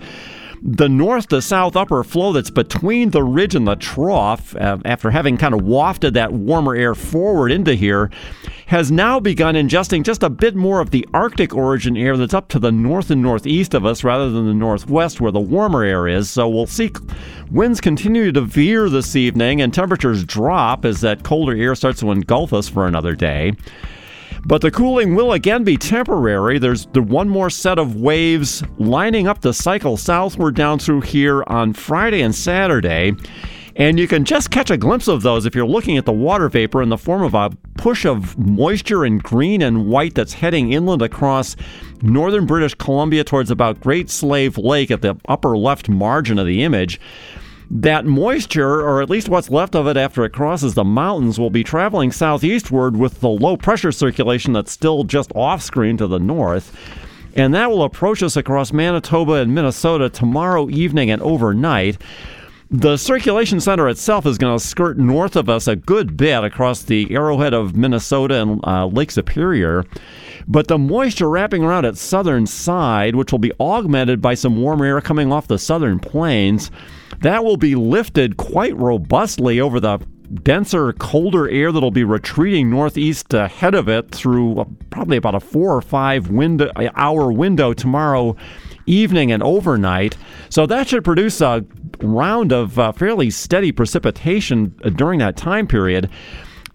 the 0.61 0.89
north 0.89 1.27
to 1.29 1.41
south 1.41 1.75
upper 1.75 2.03
flow 2.03 2.33
that's 2.33 2.49
between 2.49 3.11
the 3.11 3.23
ridge 3.23 3.55
and 3.55 3.67
the 3.67 3.75
trough, 3.75 4.55
uh, 4.55 4.77
after 4.85 5.11
having 5.11 5.37
kind 5.37 5.53
of 5.53 5.61
wafted 5.61 6.13
that 6.13 6.33
warmer 6.33 6.75
air 6.75 6.95
forward 6.95 7.51
into 7.51 7.75
here, 7.75 8.09
has 8.67 8.91
now 8.91 9.19
begun 9.19 9.55
ingesting 9.55 10.03
just 10.03 10.23
a 10.23 10.29
bit 10.29 10.55
more 10.55 10.79
of 10.79 10.89
the 10.89 11.07
Arctic 11.13 11.53
origin 11.53 11.95
air 11.95 12.17
that's 12.17 12.33
up 12.33 12.47
to 12.49 12.59
the 12.59 12.71
north 12.71 13.11
and 13.11 13.21
northeast 13.21 13.73
of 13.73 13.85
us 13.85 14.03
rather 14.03 14.29
than 14.29 14.45
the 14.45 14.53
northwest 14.53 15.21
where 15.21 15.31
the 15.31 15.39
warmer 15.39 15.83
air 15.83 16.07
is. 16.07 16.29
So 16.29 16.49
we'll 16.49 16.65
see 16.65 16.91
winds 17.51 17.79
continue 17.79 18.31
to 18.31 18.41
veer 18.41 18.89
this 18.89 19.15
evening 19.15 19.61
and 19.61 19.73
temperatures 19.73 20.23
drop 20.23 20.85
as 20.85 21.01
that 21.01 21.23
colder 21.23 21.55
air 21.55 21.75
starts 21.75 21.99
to 21.99 22.11
engulf 22.11 22.53
us 22.53 22.67
for 22.67 22.87
another 22.87 23.15
day. 23.15 23.53
But 24.45 24.61
the 24.61 24.71
cooling 24.71 25.15
will 25.15 25.33
again 25.33 25.63
be 25.63 25.77
temporary. 25.77 26.59
There's 26.59 26.85
the 26.87 27.01
one 27.01 27.29
more 27.29 27.49
set 27.49 27.79
of 27.79 27.95
waves 27.95 28.63
lining 28.77 29.27
up 29.27 29.41
the 29.41 29.53
cycle 29.53 29.97
southward 29.97 30.55
down 30.55 30.79
through 30.79 31.01
here 31.01 31.43
on 31.47 31.73
Friday 31.73 32.21
and 32.21 32.33
Saturday. 32.33 33.13
And 33.77 33.99
you 33.99 34.07
can 34.07 34.23
just 34.23 34.51
catch 34.51 34.71
a 34.71 34.77
glimpse 34.77 35.09
of 35.09 35.21
those 35.21 35.45
if 35.45 35.53
you're 35.53 35.65
looking 35.65 35.97
at 35.97 36.05
the 36.05 36.13
water 36.13 36.47
vapor 36.47 36.81
in 36.81 36.87
the 36.87 36.97
form 36.97 37.23
of 37.23 37.33
a 37.33 37.49
push 37.75 38.05
of 38.05 38.37
moisture 38.37 39.05
in 39.05 39.17
green 39.17 39.61
and 39.61 39.87
white 39.87 40.15
that's 40.15 40.31
heading 40.31 40.71
inland 40.71 41.01
across 41.01 41.57
northern 42.01 42.45
British 42.45 42.73
Columbia 42.75 43.25
towards 43.25 43.51
about 43.51 43.81
Great 43.81 44.09
Slave 44.09 44.57
Lake 44.57 44.91
at 44.91 45.01
the 45.01 45.17
upper 45.27 45.57
left 45.57 45.89
margin 45.89 46.39
of 46.39 46.45
the 46.45 46.63
image 46.63 47.01
that 47.69 48.05
moisture, 48.05 48.81
or 48.81 49.01
at 49.01 49.09
least 49.09 49.29
what's 49.29 49.49
left 49.49 49.75
of 49.75 49.87
it 49.87 49.97
after 49.97 50.23
it 50.25 50.33
crosses 50.33 50.73
the 50.73 50.83
mountains, 50.83 51.39
will 51.39 51.49
be 51.49 51.63
traveling 51.63 52.11
southeastward 52.11 52.95
with 52.95 53.19
the 53.19 53.29
low 53.29 53.57
pressure 53.57 53.91
circulation 53.91 54.53
that's 54.53 54.71
still 54.71 55.03
just 55.03 55.31
off 55.35 55.61
screen 55.61 55.97
to 55.97 56.07
the 56.07 56.19
north. 56.19 56.75
And 57.35 57.53
that 57.53 57.69
will 57.69 57.83
approach 57.83 58.23
us 58.23 58.37
across 58.37 58.71
Manitoba 58.71 59.33
and 59.33 59.53
Minnesota 59.53 60.09
tomorrow 60.09 60.69
evening 60.69 61.11
and 61.11 61.21
overnight. 61.21 61.97
The 62.71 62.97
circulation 62.97 63.59
center 63.59 63.87
itself 63.87 64.25
is 64.25 64.39
going 64.39 64.57
to 64.57 64.63
skirt 64.63 64.97
north 64.97 65.35
of 65.35 65.49
us 65.49 65.67
a 65.67 65.75
good 65.75 66.17
bit 66.17 66.43
across 66.43 66.81
the 66.81 67.13
arrowhead 67.13 67.53
of 67.53 67.75
Minnesota 67.75 68.41
and 68.41 68.59
uh, 68.65 68.87
Lake 68.87 69.11
Superior. 69.11 69.85
But 70.47 70.67
the 70.67 70.79
moisture 70.79 71.29
wrapping 71.29 71.63
around 71.63 71.85
its 71.85 72.01
southern 72.01 72.47
side, 72.47 73.15
which 73.15 73.31
will 73.31 73.39
be 73.39 73.51
augmented 73.59 74.19
by 74.19 74.33
some 74.33 74.59
warm 74.59 74.81
air 74.81 74.99
coming 74.99 75.31
off 75.31 75.47
the 75.47 75.59
southern 75.59 75.99
plains, 75.99 76.71
that 77.19 77.43
will 77.43 77.57
be 77.57 77.75
lifted 77.75 78.37
quite 78.37 78.75
robustly 78.75 79.59
over 79.59 79.79
the 79.79 79.99
denser, 80.41 80.91
colder 80.93 81.47
air 81.47 81.71
that'll 81.71 81.91
be 81.91 82.03
retreating 82.03 82.71
northeast 82.71 83.31
ahead 83.33 83.75
of 83.75 83.87
it 83.87 84.09
through 84.09 84.65
probably 84.89 85.17
about 85.17 85.35
a 85.35 85.39
four 85.39 85.75
or 85.75 85.81
five 85.81 86.29
window, 86.29 86.71
hour 86.95 87.31
window 87.31 87.73
tomorrow 87.73 88.35
evening 88.87 89.31
and 89.31 89.41
overnight. 89.43 90.17
So 90.49 90.65
that 90.65 90.87
should 90.87 91.03
produce 91.03 91.41
a 91.41 91.65
round 92.01 92.51
of 92.51 92.77
uh, 92.77 92.91
fairly 92.91 93.29
steady 93.29 93.71
precipitation 93.71 94.75
during 94.95 95.19
that 95.19 95.37
time 95.37 95.67
period. 95.67 96.09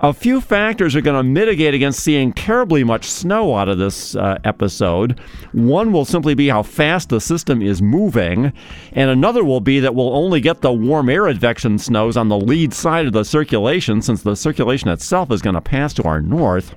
A 0.03 0.15
few 0.15 0.41
factors 0.41 0.97
are 0.97 1.03
going 1.03 1.19
to 1.19 1.23
mitigate 1.23 1.75
against 1.75 2.01
seeing 2.01 2.33
terribly 2.33 2.83
much 2.83 3.05
snow 3.05 3.55
out 3.55 3.69
of 3.69 3.77
this 3.77 4.17
uh, 4.17 4.39
episode. 4.45 5.21
One 5.53 5.93
will 5.93 6.07
simply 6.07 6.35
be 6.35 6.49
how 6.49 6.63
fast 6.63 7.11
the 7.11 7.21
system 7.21 7.61
is 7.61 7.83
moving, 7.83 8.51
and 8.93 9.11
another 9.11 9.45
will 9.45 9.61
be 9.61 9.79
that 9.81 9.95
we'll 9.95 10.17
only 10.17 10.41
get 10.41 10.63
the 10.63 10.73
warm 10.73 11.11
air 11.11 11.27
advection 11.27 11.79
snows 11.79 12.17
on 12.17 12.29
the 12.29 12.39
lead 12.39 12.73
side 12.73 13.07
of 13.07 13.13
the 13.13 13.25
circulation 13.25 14.01
since 14.01 14.23
the 14.23 14.37
circulation 14.37 14.89
itself 14.89 15.31
is 15.31 15.43
going 15.43 15.55
to 15.55 15.61
pass 15.61 15.93
to 15.95 16.03
our 16.05 16.23
north. 16.23 16.75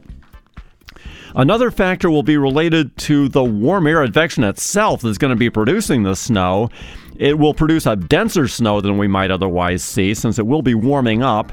Another 1.35 1.71
factor 1.71 2.11
will 2.11 2.23
be 2.23 2.37
related 2.37 2.95
to 2.97 3.29
the 3.29 3.43
warm 3.43 3.87
air 3.87 4.03
advection 4.03 4.43
itself 4.43 5.01
that's 5.01 5.17
going 5.17 5.31
to 5.31 5.39
be 5.39 5.49
producing 5.49 6.03
the 6.03 6.15
snow. 6.15 6.69
It 7.17 7.37
will 7.37 7.53
produce 7.53 7.85
a 7.85 7.95
denser 7.95 8.47
snow 8.47 8.81
than 8.81 8.97
we 8.97 9.07
might 9.07 9.31
otherwise 9.31 9.83
see 9.83 10.13
since 10.13 10.39
it 10.39 10.47
will 10.47 10.61
be 10.61 10.73
warming 10.73 11.23
up. 11.23 11.51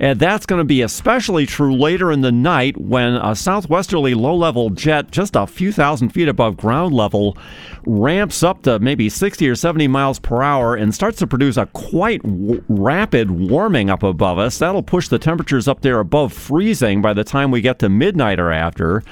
And 0.00 0.20
that's 0.20 0.46
going 0.46 0.60
to 0.60 0.64
be 0.64 0.82
especially 0.82 1.44
true 1.44 1.74
later 1.74 2.12
in 2.12 2.20
the 2.20 2.30
night 2.30 2.80
when 2.80 3.14
a 3.14 3.34
southwesterly 3.34 4.14
low 4.14 4.34
level 4.36 4.70
jet, 4.70 5.10
just 5.10 5.34
a 5.34 5.44
few 5.46 5.72
thousand 5.72 6.10
feet 6.10 6.28
above 6.28 6.56
ground 6.56 6.94
level, 6.94 7.36
ramps 7.84 8.44
up 8.44 8.62
to 8.62 8.78
maybe 8.78 9.08
60 9.08 9.48
or 9.48 9.56
70 9.56 9.88
miles 9.88 10.20
per 10.20 10.40
hour 10.40 10.76
and 10.76 10.94
starts 10.94 11.18
to 11.18 11.26
produce 11.26 11.56
a 11.56 11.66
quite 11.66 12.22
w- 12.22 12.62
rapid 12.68 13.30
warming 13.32 13.90
up 13.90 14.04
above 14.04 14.38
us. 14.38 14.58
That'll 14.58 14.84
push 14.84 15.08
the 15.08 15.18
temperatures 15.18 15.66
up 15.66 15.80
there 15.80 15.98
above 15.98 16.32
freezing 16.32 17.02
by 17.02 17.12
the 17.12 17.24
time 17.24 17.50
we 17.50 17.60
get 17.60 17.80
to 17.80 17.88
midnight 17.88 18.38
or 18.38 18.52
after. 18.52 19.02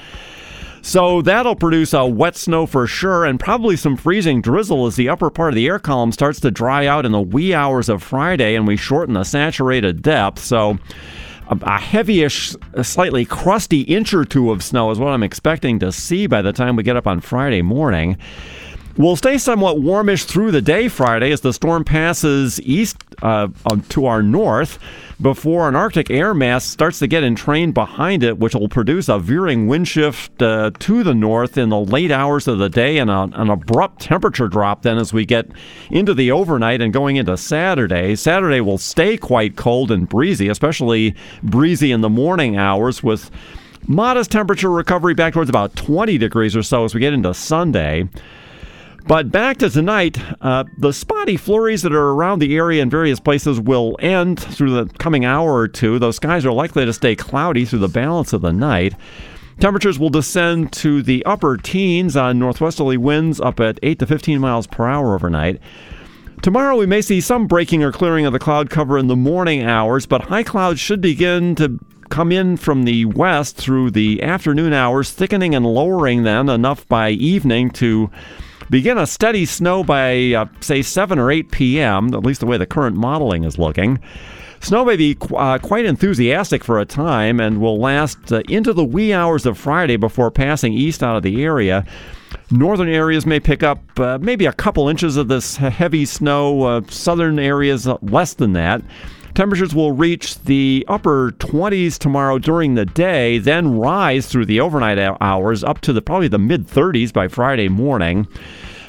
So 0.87 1.21
that'll 1.21 1.57
produce 1.57 1.91
a 1.91 2.05
wet 2.05 2.37
snow 2.37 2.65
for 2.65 2.87
sure 2.87 3.25
and 3.25 3.37
probably 3.37 3.75
some 3.75 3.97
freezing 3.97 4.41
drizzle 4.41 4.85
as 4.85 4.95
the 4.95 5.09
upper 5.09 5.29
part 5.29 5.49
of 5.49 5.55
the 5.55 5.67
air 5.67 5.79
column 5.79 6.13
starts 6.13 6.39
to 6.39 6.49
dry 6.49 6.85
out 6.85 7.05
in 7.05 7.11
the 7.11 7.19
wee 7.19 7.53
hours 7.53 7.89
of 7.89 8.01
Friday 8.01 8.55
and 8.55 8.65
we 8.65 8.77
shorten 8.77 9.13
the 9.13 9.25
saturated 9.25 10.01
depth. 10.01 10.39
So 10.39 10.79
a 11.49 11.77
heavyish, 11.77 12.55
slightly 12.85 13.25
crusty 13.25 13.81
inch 13.81 14.13
or 14.13 14.23
two 14.23 14.49
of 14.49 14.63
snow 14.63 14.89
is 14.89 14.97
what 14.97 15.09
I'm 15.09 15.23
expecting 15.23 15.77
to 15.79 15.91
see 15.91 16.25
by 16.25 16.41
the 16.41 16.53
time 16.53 16.77
we 16.77 16.83
get 16.83 16.95
up 16.95 17.05
on 17.05 17.19
Friday 17.19 17.61
morning. 17.61 18.17
We'll 18.95 19.17
stay 19.17 19.37
somewhat 19.39 19.81
warmish 19.81 20.23
through 20.23 20.51
the 20.51 20.61
day 20.61 20.87
Friday 20.87 21.33
as 21.33 21.41
the 21.41 21.51
storm 21.51 21.83
passes 21.83 22.61
east 22.61 22.95
uh, 23.21 23.49
to 23.89 24.05
our 24.05 24.23
north 24.23 24.79
before 25.19 25.67
an 25.67 25.75
Arctic 25.75 26.11
air 26.11 26.33
mass 26.33 26.63
starts 26.63 26.99
to 26.99 27.07
get 27.07 27.23
entrained 27.23 27.73
behind 27.73 28.23
it, 28.23 28.37
which 28.37 28.53
will 28.53 28.69
produce 28.69 29.09
a 29.09 29.17
veering 29.17 29.67
wind 29.67 29.87
shift 29.87 30.41
uh, 30.41 30.71
to 30.79 31.03
the 31.03 31.15
north 31.15 31.57
in 31.57 31.69
the 31.69 31.79
late 31.79 32.11
hours 32.11 32.47
of 32.47 32.59
the 32.59 32.69
day 32.69 32.99
and 32.99 33.09
a, 33.09 33.29
an 33.33 33.49
abrupt 33.49 34.01
temperature 34.01 34.47
drop 34.47 34.83
then 34.83 34.97
as 34.97 35.13
we 35.13 35.25
get 35.25 35.47
into 35.89 36.13
the 36.13 36.31
overnight 36.31 36.81
and 36.81 36.93
going 36.93 37.15
into 37.15 37.35
Saturday. 37.35 38.15
Saturday 38.15 38.61
will 38.61 38.77
stay 38.77 39.17
quite 39.17 39.55
cold 39.55 39.91
and 39.91 40.07
breezy, 40.07 40.49
especially 40.49 41.15
breezy 41.41 41.91
in 41.91 42.01
the 42.01 42.09
morning 42.09 42.55
hours 42.55 43.01
with 43.01 43.31
modest 43.87 44.31
temperature 44.31 44.69
recovery 44.69 45.15
back 45.15 45.33
towards 45.33 45.49
about 45.49 45.75
20 45.75 46.17
degrees 46.17 46.55
or 46.55 46.61
so 46.61 46.85
as 46.85 46.93
we 46.93 46.99
get 46.99 47.13
into 47.13 47.33
Sunday. 47.33 48.07
But 49.07 49.31
back 49.31 49.55
to 49.59 49.69
tonight, 49.69 50.19
uh, 50.41 50.65
the 50.79 50.91
spotty 50.91 51.37
flurries 51.37 51.81
that 51.83 51.93
are 51.93 52.09
around 52.09 52.39
the 52.39 52.57
area 52.57 52.81
in 52.81 52.89
various 52.89 53.21
places 53.21 53.57
will 53.57 53.95
end 54.01 54.37
through 54.37 54.71
the 54.71 54.93
coming 54.97 55.23
hour 55.23 55.53
or 55.53 55.69
two. 55.69 55.97
Those 55.97 56.17
skies 56.17 56.45
are 56.45 56.51
likely 56.51 56.83
to 56.83 56.91
stay 56.91 57.15
cloudy 57.15 57.63
through 57.63 57.79
the 57.79 57.87
balance 57.87 58.33
of 58.33 58.41
the 58.41 58.51
night. 58.51 58.95
Temperatures 59.61 59.97
will 59.97 60.09
descend 60.09 60.73
to 60.73 61.01
the 61.01 61.23
upper 61.25 61.55
teens 61.55 62.17
on 62.17 62.37
northwesterly 62.37 62.97
winds 62.97 63.39
up 63.39 63.61
at 63.61 63.79
8 63.81 63.99
to 63.99 64.05
15 64.05 64.41
miles 64.41 64.67
per 64.67 64.85
hour 64.85 65.15
overnight. 65.15 65.61
Tomorrow 66.41 66.77
we 66.77 66.85
may 66.85 67.01
see 67.01 67.21
some 67.21 67.47
breaking 67.47 67.83
or 67.83 67.93
clearing 67.93 68.25
of 68.25 68.33
the 68.33 68.39
cloud 68.39 68.69
cover 68.69 68.97
in 68.97 69.07
the 69.07 69.15
morning 69.15 69.63
hours, 69.63 70.05
but 70.05 70.23
high 70.23 70.43
clouds 70.43 70.81
should 70.81 70.99
begin 70.99 71.55
to 71.55 71.79
come 72.09 72.33
in 72.33 72.57
from 72.57 72.83
the 72.83 73.05
west 73.05 73.55
through 73.55 73.91
the 73.91 74.21
afternoon 74.21 74.73
hours, 74.73 75.11
thickening 75.11 75.55
and 75.55 75.65
lowering 75.65 76.23
then 76.23 76.49
enough 76.49 76.85
by 76.89 77.11
evening 77.11 77.69
to 77.71 78.11
begin 78.69 78.97
a 78.97 79.07
steady 79.07 79.45
snow 79.45 79.83
by, 79.83 80.33
uh, 80.33 80.45
say, 80.59 80.81
7 80.81 81.19
or 81.19 81.31
8 81.31 81.51
p.m., 81.51 82.13
at 82.13 82.23
least 82.23 82.39
the 82.39 82.45
way 82.45 82.57
the 82.57 82.65
current 82.65 82.95
modeling 82.95 83.43
is 83.43 83.57
looking. 83.57 83.99
Snow 84.59 84.83
may 84.83 84.95
be 84.95 85.15
uh, 85.35 85.59
quite 85.59 85.85
enthusiastic 85.85 86.63
for 86.63 86.79
a 86.79 86.85
time 86.85 87.39
and 87.39 87.61
will 87.61 87.79
last 87.79 88.31
uh, 88.31 88.41
into 88.49 88.73
the 88.73 88.83
wee 88.83 89.13
hours 89.13 89.45
of 89.45 89.57
Friday 89.57 89.97
before 89.97 90.31
passing 90.31 90.73
east 90.73 91.03
out 91.03 91.15
of 91.15 91.23
the 91.23 91.43
area. 91.43 91.85
Northern 92.49 92.89
areas 92.89 93.25
may 93.25 93.39
pick 93.39 93.61
up 93.61 93.79
uh, 93.99 94.17
maybe 94.19 94.45
a 94.45 94.53
couple 94.53 94.89
inches 94.89 95.15
of 95.15 95.27
this 95.27 95.57
heavy 95.57 96.05
snow, 96.05 96.63
uh, 96.63 96.81
southern 96.89 97.39
areas 97.39 97.87
uh, 97.87 97.97
less 98.01 98.33
than 98.33 98.53
that. 98.53 98.81
Temperatures 99.37 99.75
will 99.75 99.91
reach 99.91 100.39
the 100.45 100.83
upper 100.87 101.29
20s 101.33 101.99
tomorrow 101.99 102.39
during 102.39 102.73
the 102.73 102.87
day, 102.87 103.37
then 103.37 103.77
rise 103.77 104.25
through 104.25 104.47
the 104.47 104.59
overnight 104.59 104.97
hours 105.21 105.63
up 105.63 105.79
to 105.81 105.93
the 105.93 106.01
probably 106.01 106.27
the 106.27 106.39
mid 106.39 106.65
30s 106.65 107.13
by 107.13 107.27
Friday 107.27 107.69
morning. 107.69 108.27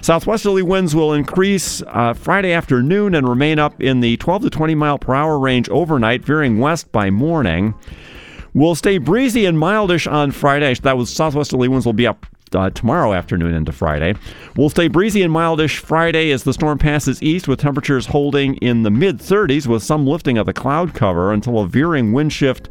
Southwesterly 0.01 0.63
winds 0.63 0.95
will 0.95 1.13
increase 1.13 1.83
uh, 1.89 2.15
Friday 2.15 2.55
afternoon 2.55 3.15
and 3.15 3.29
remain 3.29 3.59
up 3.59 3.79
in 3.83 4.01
the 4.01 4.17
12 4.17 4.45
to 4.45 4.49
20 4.49 4.75
mile 4.75 4.97
per 4.97 5.15
hour 5.15 5.39
range 5.39 5.69
overnight, 5.69 6.25
veering 6.25 6.59
west 6.59 6.91
by 6.93 7.11
morning. 7.11 7.75
We'll 8.55 8.75
stay 8.75 8.97
breezy 8.97 9.45
and 9.45 9.59
mildish 9.59 10.11
on 10.11 10.31
Friday. 10.31 10.73
That 10.77 10.97
was 10.97 11.15
southwesterly 11.15 11.69
winds 11.69 11.85
will 11.85 11.93
be 11.93 12.07
up 12.07 12.25
uh, 12.55 12.71
tomorrow 12.71 13.13
afternoon 13.13 13.55
into 13.55 13.73
Friday. 13.73 14.15
We'll 14.57 14.71
stay 14.71 14.89
breezy 14.89 15.23
and 15.23 15.33
mildish 15.33 15.79
Friday 15.79 16.31
as 16.31 16.45
the 16.45 16.53
storm 16.53 16.79
passes 16.79 17.23
east, 17.23 17.49
with 17.49 17.61
temperatures 17.61 18.07
holding 18.07 18.57
in 18.57 18.83
the 18.83 18.91
mid 18.91 19.19
30s 19.19 19.67
with 19.67 19.83
some 19.83 20.07
lifting 20.07 20.39
of 20.39 20.47
the 20.47 20.53
cloud 20.53 20.95
cover 20.95 21.33
until 21.33 21.61
a 21.61 21.69
veering 21.69 22.13
wind 22.13 22.33
shift. 22.33 22.69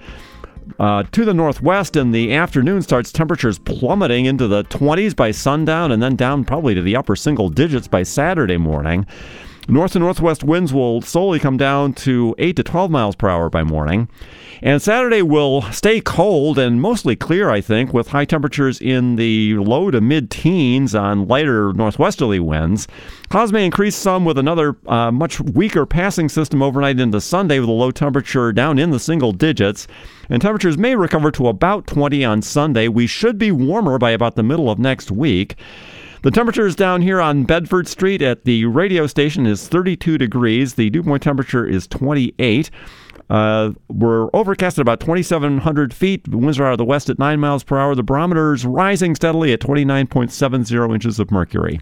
Uh, 0.79 1.03
to 1.11 1.23
the 1.23 1.33
northwest 1.33 1.95
in 1.95 2.11
the 2.11 2.33
afternoon 2.33 2.81
starts 2.81 3.11
temperatures 3.11 3.57
plummeting 3.57 4.25
into 4.25 4.47
the 4.47 4.65
20s 4.65 5.15
by 5.15 5.31
sundown 5.31 5.93
and 5.93 6.03
then 6.03 6.15
down 6.15 6.43
probably 6.43 6.75
to 6.75 6.81
the 6.81 6.95
upper 6.95 7.15
single 7.15 7.49
digits 7.49 7.87
by 7.87 8.03
Saturday 8.03 8.57
morning. 8.57 9.05
North 9.69 9.91
to 9.91 9.99
northwest 9.99 10.45
winds 10.45 10.73
will 10.73 11.01
slowly 11.01 11.39
come 11.39 11.57
down 11.57 11.91
to 11.93 12.33
8 12.37 12.55
to 12.55 12.63
12 12.63 12.89
miles 12.89 13.15
per 13.17 13.27
hour 13.27 13.49
by 13.49 13.63
morning. 13.63 14.07
And 14.61 14.81
Saturday 14.81 15.21
will 15.21 15.61
stay 15.73 15.99
cold 15.99 16.57
and 16.57 16.81
mostly 16.81 17.17
clear, 17.17 17.49
I 17.49 17.59
think, 17.59 17.93
with 17.93 18.07
high 18.07 18.23
temperatures 18.23 18.79
in 18.79 19.17
the 19.17 19.55
low 19.55 19.91
to 19.91 19.99
mid 19.99 20.31
teens 20.31 20.95
on 20.95 21.27
lighter 21.27 21.73
northwesterly 21.73 22.39
winds. 22.39 22.87
Clouds 23.29 23.51
may 23.51 23.65
increase 23.65 23.95
some 23.95 24.23
with 24.23 24.37
another 24.37 24.77
uh, 24.87 25.11
much 25.11 25.41
weaker 25.41 25.85
passing 25.85 26.29
system 26.29 26.63
overnight 26.63 26.99
into 27.01 27.19
Sunday 27.19 27.59
with 27.59 27.69
a 27.69 27.73
low 27.73 27.91
temperature 27.91 28.53
down 28.53 28.79
in 28.79 28.91
the 28.91 28.99
single 28.99 29.33
digits. 29.33 29.85
And 30.29 30.41
temperatures 30.41 30.77
may 30.77 30.95
recover 30.95 31.29
to 31.31 31.49
about 31.49 31.87
20 31.87 32.23
on 32.23 32.41
Sunday. 32.41 32.87
We 32.87 33.05
should 33.05 33.37
be 33.37 33.51
warmer 33.51 33.97
by 33.97 34.11
about 34.11 34.35
the 34.35 34.43
middle 34.43 34.69
of 34.69 34.79
next 34.79 35.11
week. 35.11 35.55
The 36.23 36.31
temperatures 36.31 36.75
down 36.75 37.01
here 37.01 37.21
on 37.21 37.43
Bedford 37.43 37.87
Street 37.87 38.21
at 38.21 38.43
the 38.43 38.65
radio 38.65 39.05
station 39.07 39.45
is 39.45 39.67
32 39.67 40.17
degrees. 40.17 40.73
The 40.73 40.89
dew 40.89 41.03
point 41.03 41.21
temperature 41.21 41.65
is 41.65 41.87
28. 41.87 42.71
Uh, 43.29 43.71
we're 43.89 44.29
overcast 44.33 44.79
at 44.79 44.81
about 44.81 44.99
2,700 44.99 45.93
feet. 45.93 46.29
The 46.29 46.37
winds 46.37 46.59
are 46.59 46.65
out 46.65 46.71
of 46.71 46.77
the 46.77 46.85
west 46.85 47.09
at 47.09 47.19
9 47.19 47.39
miles 47.39 47.63
per 47.63 47.77
hour. 47.77 47.93
The 47.93 48.03
barometer's 48.03 48.65
rising 48.65 49.15
steadily 49.15 49.53
at 49.53 49.59
29.70 49.59 50.93
inches 50.93 51.19
of 51.19 51.29
mercury. 51.29 51.79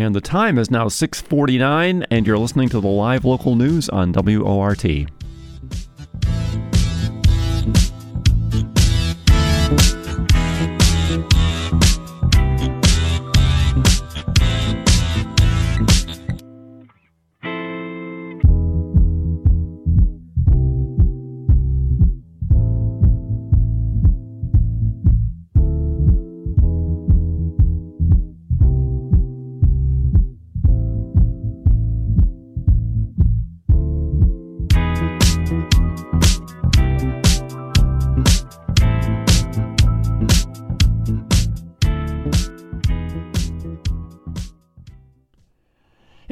And 0.00 0.14
the 0.14 0.22
time 0.22 0.56
is 0.56 0.70
now 0.70 0.88
6:49 0.88 2.06
and 2.10 2.26
you're 2.26 2.38
listening 2.38 2.70
to 2.70 2.80
the 2.80 2.88
live 2.88 3.26
local 3.26 3.54
news 3.54 3.90
on 3.90 4.12
WORT. 4.12 4.86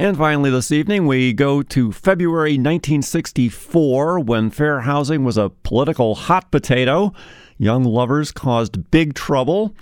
And 0.08 0.16
finally, 0.16 0.48
this 0.48 0.72
evening, 0.72 1.06
we 1.06 1.34
go 1.34 1.60
to 1.60 1.92
February 1.92 2.52
1964 2.52 4.20
when 4.20 4.48
fair 4.48 4.80
housing 4.80 5.22
was 5.22 5.36
a 5.36 5.50
political 5.50 6.14
hot 6.14 6.50
potato. 6.50 7.12
Young 7.58 7.84
lovers 7.84 8.32
caused 8.32 8.90
big 8.90 9.12
trouble, 9.12 9.74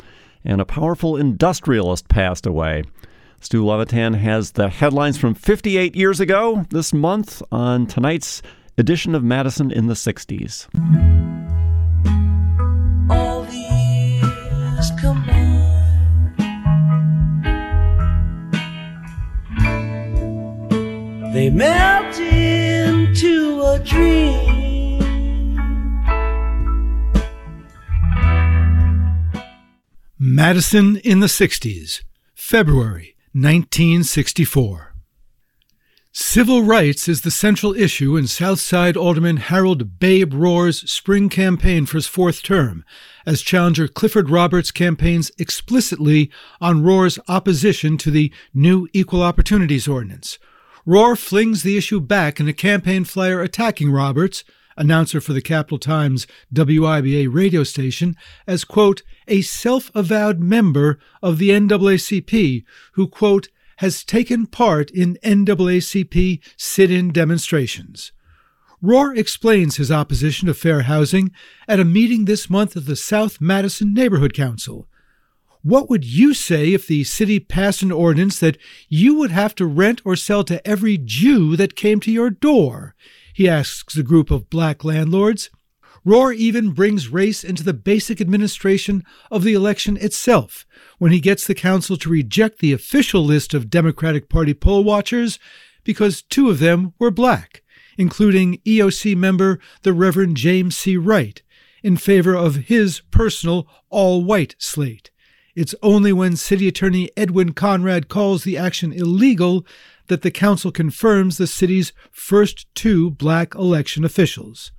and 0.45 0.61
a 0.61 0.64
powerful 0.64 1.16
industrialist 1.16 2.09
passed 2.09 2.45
away. 2.45 2.83
Stu 3.41 3.64
Levitan 3.64 4.14
has 4.14 4.51
the 4.51 4.68
headlines 4.68 5.16
from 5.16 5.33
58 5.33 5.95
years 5.95 6.18
ago 6.18 6.66
this 6.70 6.93
month 6.93 7.41
on 7.53 7.87
tonight's 7.87 8.43
edition 8.77 9.14
of 9.14 9.22
Madison 9.22 9.70
in 9.70 9.87
the 9.87 9.95
60s. 9.95 10.66
They 21.37 21.51
melt 21.51 22.18
into 22.18 23.61
a 23.61 23.78
dream. 23.80 24.97
Madison 30.18 30.97
in 30.97 31.20
the 31.20 31.26
60s, 31.26 32.01
February 32.34 33.16
1964. 33.34 34.95
Civil 36.11 36.62
rights 36.62 37.07
is 37.07 37.20
the 37.20 37.30
central 37.30 37.74
issue 37.74 38.16
in 38.16 38.26
Southside 38.26 38.97
Alderman 38.97 39.37
Harold 39.37 39.99
Babe 39.99 40.32
Rohr's 40.32 40.91
spring 40.91 41.28
campaign 41.28 41.84
for 41.84 41.99
his 41.99 42.07
fourth 42.07 42.43
term, 42.43 42.82
as 43.26 43.43
challenger 43.43 43.89
Clifford 43.89 44.30
Roberts 44.30 44.70
campaigns 44.70 45.30
explicitly 45.37 46.30
on 46.62 46.82
Rohr's 46.82 47.18
opposition 47.28 47.99
to 47.99 48.11
the 48.11 48.32
new 48.55 48.89
Equal 48.95 49.22
Opportunities 49.22 49.87
Ordinance. 49.87 50.39
Rohr 50.87 51.18
flings 51.18 51.64
the 51.64 51.76
issue 51.76 51.99
back 51.99 52.39
in 52.39 52.47
a 52.47 52.53
campaign 52.53 53.05
flyer 53.05 53.41
attacking 53.41 53.91
Roberts, 53.91 54.45
announcer 54.76 55.20
for 55.20 55.32
the 55.32 55.43
Capital 55.43 55.78
Times 55.78 56.28
WIBA 56.55 57.26
radio 57.32 57.64
station, 57.64 58.14
as, 58.47 58.62
quote, 58.62 59.03
a 59.26 59.43
self 59.43 59.91
avowed 59.97 60.39
member 60.39 61.01
of 61.20 61.39
the 61.39 61.51
NAACP 61.51 62.62
who, 62.93 63.09
quote, 63.09 63.49
has 63.78 64.05
taken 64.05 64.47
part 64.47 64.93
in 64.93 65.18
NAACP 65.24 66.41
sit 66.57 66.91
in 66.93 67.12
demonstrations. 67.12 68.12
Rohr 68.80 69.16
explains 69.16 69.78
his 69.78 69.91
opposition 69.91 70.47
to 70.47 70.55
fair 70.55 70.82
housing 70.82 71.32
at 71.66 71.80
a 71.80 71.84
meeting 71.84 72.26
this 72.26 72.49
month 72.49 72.76
of 72.76 72.87
the 72.87 72.95
South 72.95 73.41
Madison 73.41 73.93
Neighborhood 73.93 74.34
Council. 74.34 74.87
What 75.66 75.90
would 75.90 76.04
you 76.04 76.32
say 76.32 76.74
if 76.74 76.86
the 76.86 77.02
city 77.02 77.40
passed 77.40 77.82
an 77.82 77.90
ordinance 77.90 78.38
that 78.38 78.56
you 78.88 79.16
would 79.16 79.32
have 79.32 79.52
to 79.56 79.66
rent 79.66 80.00
or 80.04 80.14
sell 80.14 80.44
to 80.44 80.64
every 80.64 80.96
Jew 80.96 81.56
that 81.56 81.74
came 81.74 81.98
to 82.02 82.12
your 82.12 82.30
door? 82.30 82.94
He 83.34 83.48
asks 83.48 83.96
a 83.96 84.04
group 84.04 84.30
of 84.30 84.48
black 84.48 84.84
landlords. 84.84 85.50
Rohr 86.06 86.32
even 86.32 86.70
brings 86.70 87.08
race 87.08 87.42
into 87.42 87.64
the 87.64 87.74
basic 87.74 88.20
administration 88.20 89.02
of 89.28 89.42
the 89.42 89.54
election 89.54 89.96
itself 89.96 90.64
when 90.98 91.10
he 91.10 91.18
gets 91.18 91.44
the 91.44 91.52
council 91.52 91.96
to 91.96 92.08
reject 92.08 92.60
the 92.60 92.72
official 92.72 93.24
list 93.24 93.52
of 93.52 93.68
Democratic 93.68 94.28
Party 94.28 94.54
poll 94.54 94.84
watchers 94.84 95.40
because 95.82 96.22
two 96.22 96.48
of 96.48 96.60
them 96.60 96.94
were 97.00 97.10
black, 97.10 97.64
including 97.98 98.58
EOC 98.58 99.16
member 99.16 99.58
the 99.82 99.92
Reverend 99.92 100.36
James 100.36 100.78
C. 100.78 100.96
Wright, 100.96 101.42
in 101.82 101.96
favor 101.96 102.36
of 102.36 102.54
his 102.54 103.00
personal 103.10 103.66
all 103.90 104.22
white 104.22 104.54
slate. 104.60 105.10
It's 105.57 105.74
only 105.82 106.12
when 106.12 106.36
City 106.36 106.68
Attorney 106.68 107.11
Edwin 107.16 107.54
Conrad 107.54 108.09
calls 108.09 108.44
the 108.44 108.59
action 108.59 108.92
illegal 108.92 109.66
that 110.09 110.20
the 110.20 110.30
council 110.30 110.70
confirms 110.70 111.38
the 111.38 111.46
city's 111.46 111.94
first 112.12 112.72
two 112.74 113.11
black 113.12 113.54
election 113.54 114.04
officials. 114.04 114.70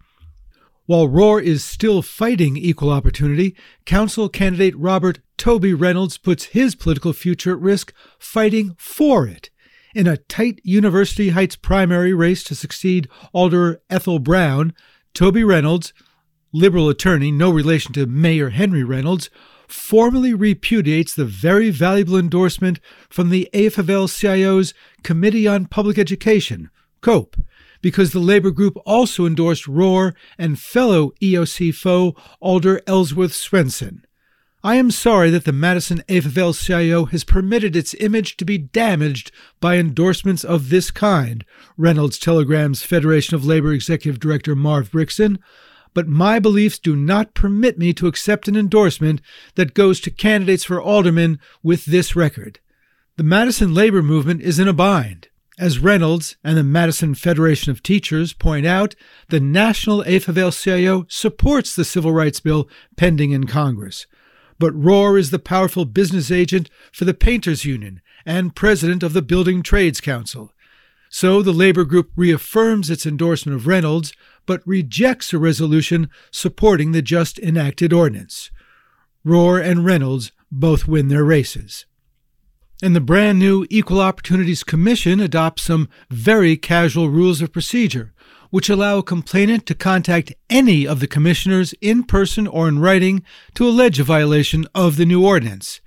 While 0.85 1.07
Rohr 1.07 1.41
is 1.41 1.65
still 1.65 2.03
fighting 2.03 2.55
equal 2.55 2.91
opportunity, 2.91 3.55
council 3.85 4.29
candidate 4.29 4.77
Robert 4.77 5.19
Toby 5.35 5.73
Reynolds 5.73 6.19
puts 6.19 6.45
his 6.45 6.75
political 6.75 7.11
future 7.11 7.53
at 7.53 7.59
risk 7.59 7.91
fighting 8.19 8.75
for 8.77 9.25
it. 9.25 9.49
In 9.95 10.05
a 10.05 10.17
tight 10.17 10.61
University 10.63 11.29
Heights 11.29 11.55
primary 11.55 12.13
race 12.13 12.43
to 12.43 12.55
succeed 12.55 13.09
Alder 13.33 13.81
Ethel 13.89 14.19
Brown, 14.19 14.75
Toby 15.15 15.43
Reynolds, 15.43 15.91
liberal 16.53 16.87
attorney, 16.87 17.31
no 17.31 17.49
relation 17.49 17.93
to 17.93 18.05
Mayor 18.05 18.51
Henry 18.51 18.83
Reynolds, 18.83 19.31
formally 19.67 20.33
repudiates 20.33 21.13
the 21.13 21.25
very 21.25 21.69
valuable 21.69 22.17
endorsement 22.17 22.79
from 23.09 23.29
the 23.29 23.49
AFL 23.53 24.09
CIO's 24.09 24.73
Committee 25.03 25.47
on 25.47 25.65
Public 25.65 25.97
Education, 25.97 26.69
COPE, 27.01 27.37
because 27.81 28.11
the 28.11 28.19
labor 28.19 28.51
group 28.51 28.77
also 28.85 29.25
endorsed 29.25 29.65
Rohr 29.65 30.13
and 30.37 30.59
fellow 30.59 31.11
EOC 31.21 31.73
foe 31.73 32.15
Alder 32.39 32.81
Ellsworth 32.87 33.33
Swenson. 33.33 34.03
I 34.63 34.75
am 34.75 34.89
sorry 34.89 35.29
that 35.29 35.45
the 35.45 35.53
Madison 35.53 36.03
AFL 36.09 36.53
CIO 36.53 37.05
has 37.05 37.23
permitted 37.23 37.75
its 37.75 37.93
image 37.99 38.37
to 38.37 38.45
be 38.45 38.57
damaged 38.57 39.31
by 39.61 39.77
endorsements 39.77 40.43
of 40.43 40.69
this 40.69 40.89
kind, 40.89 41.45
Reynolds 41.77 42.17
telegrams 42.17 42.81
Federation 42.83 43.35
of 43.35 43.45
Labor 43.45 43.71
Executive 43.71 44.19
Director 44.19 44.55
Marv 44.55 44.91
Brixton 44.91 45.39
but 45.97 46.07
my 46.07 46.37
beliefs 46.37 46.77
do 46.77 46.95
not 46.95 47.33
permit 47.33 47.79
me 47.79 47.91
to 47.91 48.05
accept 48.05 48.47
an 48.47 48.55
endorsement 48.55 49.19
that 49.55 49.73
goes 49.73 49.99
to 49.99 50.11
candidates 50.11 50.63
for 50.63 50.79
aldermen 50.79 51.39
with 51.63 51.85
this 51.85 52.15
record. 52.15 52.59
The 53.15 53.23
Madison 53.23 53.73
labor 53.73 54.03
movement 54.03 54.43
is 54.43 54.59
in 54.59 54.67
a 54.67 54.73
bind. 54.73 55.29
As 55.57 55.79
Reynolds 55.79 56.37
and 56.43 56.55
the 56.55 56.63
Madison 56.63 57.15
Federation 57.15 57.71
of 57.71 57.81
Teachers 57.81 58.31
point 58.31 58.67
out, 58.67 58.93
the 59.29 59.39
National 59.39 60.03
AFL-CIO 60.03 61.07
supports 61.09 61.75
the 61.75 61.83
Civil 61.83 62.11
Rights 62.11 62.41
Bill 62.41 62.69
pending 62.95 63.31
in 63.31 63.47
Congress. 63.47 64.05
but 64.59 64.79
Rohr 64.79 65.17
is 65.17 65.31
the 65.31 65.39
powerful 65.39 65.85
business 65.85 66.29
agent 66.29 66.69
for 66.91 67.05
the 67.05 67.15
Painters 67.15 67.65
Union 67.65 68.01
and 68.23 68.55
president 68.55 69.01
of 69.01 69.13
the 69.13 69.23
Building 69.23 69.63
Trades 69.63 69.99
Council. 69.99 70.53
So 71.09 71.41
the 71.41 71.53
labor 71.53 71.85
group 71.85 72.11
reaffirms 72.15 72.91
its 72.91 73.05
endorsement 73.05 73.55
of 73.55 73.65
Reynolds, 73.65 74.13
but 74.47 74.65
rejects 74.65 75.31
a 75.31 75.37
resolution 75.37 76.09
supporting 76.31 76.91
the 76.91 77.03
just 77.03 77.37
enacted 77.37 77.93
ordinance. 77.93 78.49
Rohr 79.23 79.63
and 79.63 79.85
Reynolds 79.85 80.31
both 80.51 80.87
win 80.87 81.09
their 81.09 81.23
races. 81.23 81.85
And 82.81 82.95
the 82.95 83.01
brand 83.01 83.39
new 83.39 83.65
Equal 83.69 83.99
Opportunities 83.99 84.63
Commission 84.63 85.19
adopts 85.19 85.63
some 85.63 85.89
very 86.09 86.57
casual 86.57 87.09
rules 87.09 87.41
of 87.41 87.51
procedure, 87.51 88.13
which 88.49 88.69
allow 88.69 88.99
a 88.99 89.03
complainant 89.03 89.65
to 89.65 89.75
contact 89.75 90.33
any 90.49 90.87
of 90.87 90.99
the 90.99 91.07
commissioners 91.07 91.73
in 91.81 92.03
person 92.03 92.47
or 92.47 92.67
in 92.67 92.79
writing 92.79 93.23
to 93.55 93.67
allege 93.67 93.99
a 93.99 94.03
violation 94.03 94.65
of 94.73 94.95
the 94.95 95.05
new 95.05 95.25
ordinance. 95.25 95.81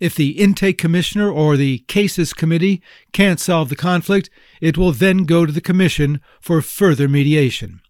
If 0.00 0.14
the 0.14 0.38
intake 0.38 0.78
commissioner 0.78 1.30
or 1.30 1.56
the 1.56 1.78
cases 1.88 2.32
committee 2.32 2.82
can't 3.12 3.40
solve 3.40 3.68
the 3.68 3.76
conflict, 3.76 4.30
it 4.60 4.78
will 4.78 4.92
then 4.92 5.24
go 5.24 5.46
to 5.46 5.52
the 5.52 5.60
commission 5.60 6.20
for 6.40 6.62
further 6.62 7.08
mediation. 7.08 7.80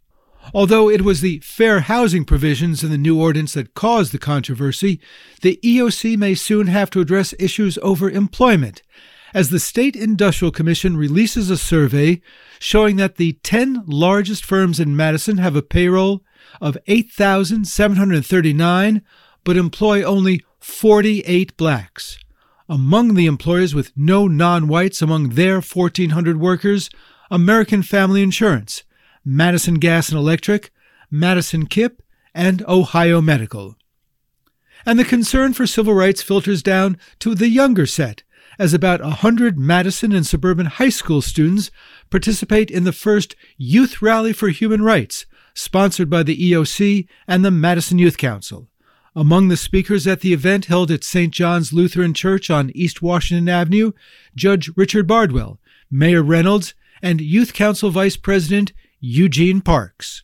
Although 0.55 0.89
it 0.89 1.03
was 1.03 1.21
the 1.21 1.41
fair 1.41 1.81
housing 1.81 2.25
provisions 2.25 2.85
in 2.85 2.91
the 2.91 2.99
new 2.99 3.21
ordinance 3.21 3.55
that 3.55 3.75
caused 3.75 4.13
the 4.13 4.19
controversy, 4.19 5.01
the 5.43 5.59
EOC 5.63 6.17
may 6.17 6.35
soon 6.35 6.69
have 6.69 6.89
to 6.91 7.01
address 7.01 7.35
issues 7.39 7.79
over 7.83 8.11
employment, 8.11 8.83
as 9.35 9.51
the 9.51 9.61
State 9.61 9.97
Industrial 9.97 10.53
Commission 10.53 10.97
releases 10.97 11.51
a 11.51 11.59
survey 11.59 12.23
showing 12.59 12.97
that 12.97 13.17
the 13.17 13.35
10 13.43 13.83
largest 13.87 14.45
firms 14.45 14.81
in 14.81 14.97
Madison 14.97 15.39
have 15.39 15.57
a 15.57 15.63
payroll 15.63 16.23
of 16.61 16.77
8,739 16.87 19.03
but 19.45 19.57
employ 19.57 20.03
only 20.03 20.45
48 20.59 21.57
blacks. 21.57 22.19
Among 22.69 23.15
the 23.15 23.27
employers 23.27 23.75
with 23.75 23.93
no 23.97 24.27
non 24.27 24.67
whites 24.67 25.01
among 25.01 25.29
their 25.31 25.61
1,400 25.61 26.41
workers, 26.41 26.91
American 27.31 27.83
Family 27.83 28.23
Insurance, 28.23 28.83
Madison 29.29 29.75
Gas 29.75 30.09
and 30.09 30.17
Electric, 30.17 30.71
Madison 31.11 31.67
KIPP, 31.67 31.99
and 32.33 32.63
Ohio 32.69 33.21
Medical. 33.21 33.77
And 34.87 35.01
the 35.01 35.05
concern 35.05 35.53
for 35.53 35.67
civil 35.67 35.95
rights 35.95 36.23
filters 36.23 36.63
down 36.63 36.97
to 37.19 37.35
the 37.35 37.49
younger 37.49 37.87
set, 37.87 38.23
as 38.57 38.73
about 38.73 39.01
a 39.01 39.19
100 39.19 39.59
Madison 39.59 40.13
and 40.13 40.25
suburban 40.25 40.67
high 40.67 40.91
school 40.91 41.21
students 41.21 41.73
participate 42.09 42.71
in 42.71 42.85
the 42.85 42.93
first 42.93 43.35
Youth 43.57 44.01
Rally 44.01 44.33
for 44.33 44.49
Human 44.49 44.83
Rights, 44.83 45.27
sponsored 45.55 46.09
by 46.09 46.23
the 46.23 46.53
EOC 46.53 47.09
and 47.27 47.45
the 47.45 47.51
Madison 47.51 47.99
Youth 47.99 48.19
Council. 48.19 48.69
Among 49.17 49.49
the 49.49 49.57
speakers 49.57 50.07
at 50.07 50.21
the 50.21 50.33
event 50.33 50.67
held 50.67 50.93
at 50.93 51.03
St. 51.03 51.35
John's 51.35 51.73
Lutheran 51.73 52.15
Church 52.15 52.49
on 52.49 52.71
East 52.77 53.03
Washington 53.03 53.49
Avenue, 53.49 53.91
Judge 54.37 54.71
Richard 54.77 55.09
Bardwell, 55.09 55.59
Mayor 55.91 56.23
Reynolds, 56.23 56.75
and 57.03 57.21
Youth 57.21 57.55
Council 57.55 57.91
Vice 57.91 58.17
President 58.17 58.73
Eugene 59.01 59.61
Parks. 59.61 60.23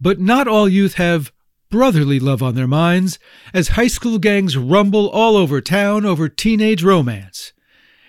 But 0.00 0.20
not 0.20 0.48
all 0.48 0.68
youth 0.68 0.94
have 0.94 1.32
brotherly 1.70 2.20
love 2.20 2.42
on 2.42 2.54
their 2.54 2.66
minds 2.66 3.18
as 3.52 3.68
high 3.68 3.88
school 3.88 4.18
gangs 4.18 4.56
rumble 4.56 5.08
all 5.08 5.36
over 5.36 5.60
town 5.60 6.04
over 6.04 6.28
teenage 6.28 6.84
romance. 6.84 7.52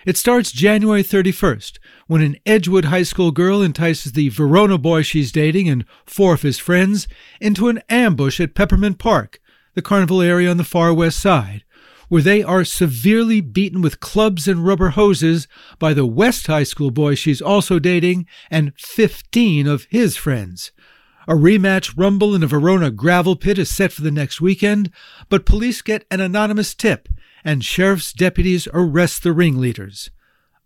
It 0.05 0.17
starts 0.17 0.51
January 0.51 1.01
31st 1.01 1.79
when 2.05 2.21
an 2.21 2.37
Edgewood 2.45 2.85
High 2.85 3.03
School 3.03 3.31
girl 3.31 3.63
entices 3.63 4.11
the 4.11 4.29
Verona 4.29 4.77
boy 4.77 5.01
she's 5.01 5.31
dating 5.31 5.67
and 5.67 5.83
four 6.05 6.35
of 6.35 6.43
his 6.43 6.59
friends 6.59 7.07
into 7.41 7.69
an 7.69 7.81
ambush 7.89 8.39
at 8.39 8.53
Peppermint 8.53 8.99
Park 8.99 9.39
the 9.75 9.81
carnival 9.81 10.21
area 10.21 10.49
on 10.49 10.57
the 10.57 10.63
far 10.63 10.93
west 10.93 11.19
side, 11.19 11.64
where 12.09 12.21
they 12.21 12.43
are 12.43 12.63
severely 12.63 13.41
beaten 13.41 13.81
with 13.81 13.99
clubs 13.99 14.47
and 14.47 14.65
rubber 14.65 14.89
hoses 14.89 15.47
by 15.79 15.93
the 15.93 16.05
West 16.05 16.47
High 16.47 16.63
School 16.63 16.91
boy 16.91 17.15
she's 17.15 17.41
also 17.41 17.79
dating 17.79 18.25
and 18.49 18.73
15 18.77 19.67
of 19.67 19.87
his 19.89 20.15
friends. 20.17 20.71
A 21.27 21.33
rematch 21.33 21.93
rumble 21.97 22.35
in 22.35 22.43
a 22.43 22.47
Verona 22.47 22.91
gravel 22.91 23.35
pit 23.35 23.57
is 23.57 23.69
set 23.69 23.91
for 23.91 24.01
the 24.01 24.11
next 24.11 24.39
weekend, 24.39 24.91
but 25.27 25.45
police 25.45 25.81
get 25.81 26.05
an 26.11 26.21
anonymous 26.21 26.75
tip 26.75 27.09
and 27.43 27.63
sheriff's 27.63 28.11
deputies 28.11 28.67
arrest 28.73 29.23
the 29.23 29.31
ringleaders. 29.31 30.09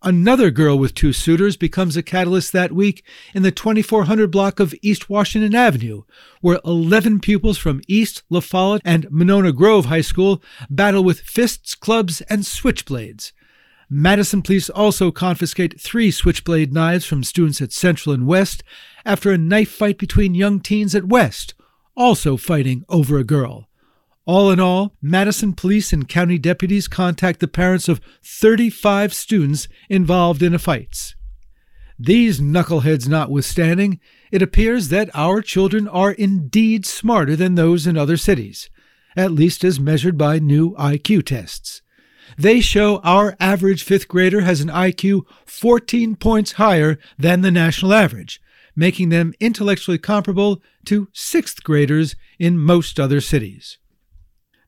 Another 0.02 0.50
girl 0.50 0.80
with 0.80 0.94
two 0.94 1.12
suitors 1.12 1.58
becomes 1.58 1.98
a 1.98 2.04
catalyst 2.04 2.54
that 2.54 2.72
week 2.72 3.04
in 3.34 3.44
the 3.44 3.52
2400 3.52 4.32
block 4.32 4.62
of 4.62 4.74
East 4.82 5.10
Washington 5.10 5.54
Avenue, 5.54 6.04
where 6.40 6.62
11 6.64 7.20
pupils 7.20 7.58
from 7.58 7.82
East, 7.86 8.24
La 8.30 8.40
Follette, 8.40 8.82
and 8.86 9.12
Monona 9.12 9.52
Grove 9.52 9.86
High 9.86 10.00
School 10.00 10.42
battle 10.70 11.04
with 11.04 11.20
fists, 11.20 11.76
clubs, 11.76 12.22
and 12.22 12.44
switchblades. 12.44 13.34
Madison 13.90 14.42
police 14.42 14.70
also 14.70 15.12
confiscate 15.12 15.82
three 15.82 16.12
switchblade 16.12 16.72
knives 16.72 17.06
from 17.06 17.24
students 17.24 17.62
at 17.62 17.74
Central 17.74 18.16
and 18.16 18.26
West 18.26 18.64
after 19.04 19.32
a 19.32 19.38
knife 19.38 19.72
fight 19.72 19.98
between 19.98 20.34
young 20.34 20.62
teens 20.62 20.96
at 20.96 21.10
West, 21.10 21.56
also 21.98 22.38
fighting 22.38 22.86
over 22.88 23.18
a 23.18 23.26
girl. 23.26 23.69
All 24.32 24.52
in 24.52 24.60
all, 24.60 24.96
Madison 25.02 25.54
police 25.54 25.92
and 25.92 26.08
county 26.08 26.38
deputies 26.38 26.88
contact 26.88 27.40
the 27.40 27.48
parents 27.48 27.90
of 27.90 28.00
35 28.24 29.12
students 29.12 29.68
involved 29.90 30.44
in 30.44 30.52
the 30.52 30.60
fights. 30.60 31.16
These 31.98 32.40
knuckleheads 32.40 33.08
notwithstanding, 33.08 34.00
it 34.32 34.44
appears 34.44 34.90
that 34.90 35.10
our 35.16 35.42
children 35.42 35.88
are 35.88 36.12
indeed 36.12 36.86
smarter 36.86 37.36
than 37.36 37.56
those 37.56 37.88
in 37.88 37.98
other 37.98 38.18
cities, 38.18 38.70
at 39.18 39.32
least 39.32 39.64
as 39.64 39.80
measured 39.80 40.16
by 40.16 40.38
new 40.38 40.76
IQ 40.76 41.26
tests. 41.26 41.82
They 42.38 42.62
show 42.62 43.00
our 43.00 43.36
average 43.40 43.84
fifth 43.84 44.08
grader 44.08 44.42
has 44.42 44.62
an 44.62 44.70
IQ 44.70 45.24
14 45.48 46.16
points 46.18 46.52
higher 46.52 47.00
than 47.18 47.42
the 47.42 47.50
national 47.50 47.96
average, 47.96 48.40
making 48.76 49.10
them 49.10 49.34
intellectually 49.40 49.98
comparable 49.98 50.62
to 50.86 51.08
sixth 51.14 51.64
graders 51.64 52.16
in 52.38 52.60
most 52.60 53.00
other 53.00 53.22
cities 53.22 53.80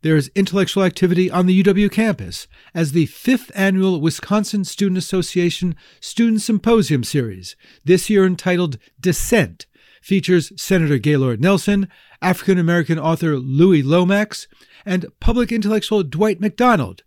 there 0.02 0.16
is 0.16 0.32
intellectual 0.36 0.84
activity 0.84 1.30
on 1.30 1.46
the 1.46 1.64
UW 1.64 1.92
campus 1.92 2.48
as 2.74 2.92
the 2.92 3.06
fifth 3.06 3.52
annual 3.54 4.02
Wisconsin 4.02 4.64
Student 4.66 4.98
Association 4.98 5.76
Student 6.00 6.42
Symposium 6.42 7.04
Series, 7.04 7.56
this 7.86 8.10
year 8.10 8.26
entitled 8.26 8.78
Dissent, 9.00 9.66
features 10.02 10.52
Senator 10.60 10.98
Gaylord 10.98 11.40
Nelson, 11.40 11.88
African 12.22 12.58
American 12.58 12.98
author 12.98 13.38
Louis 13.38 13.84
Lomax, 13.84 14.48
and 14.86 15.06
public 15.20 15.52
intellectual 15.52 16.04
Dwight 16.04 16.42
Macdonald, 16.42 17.04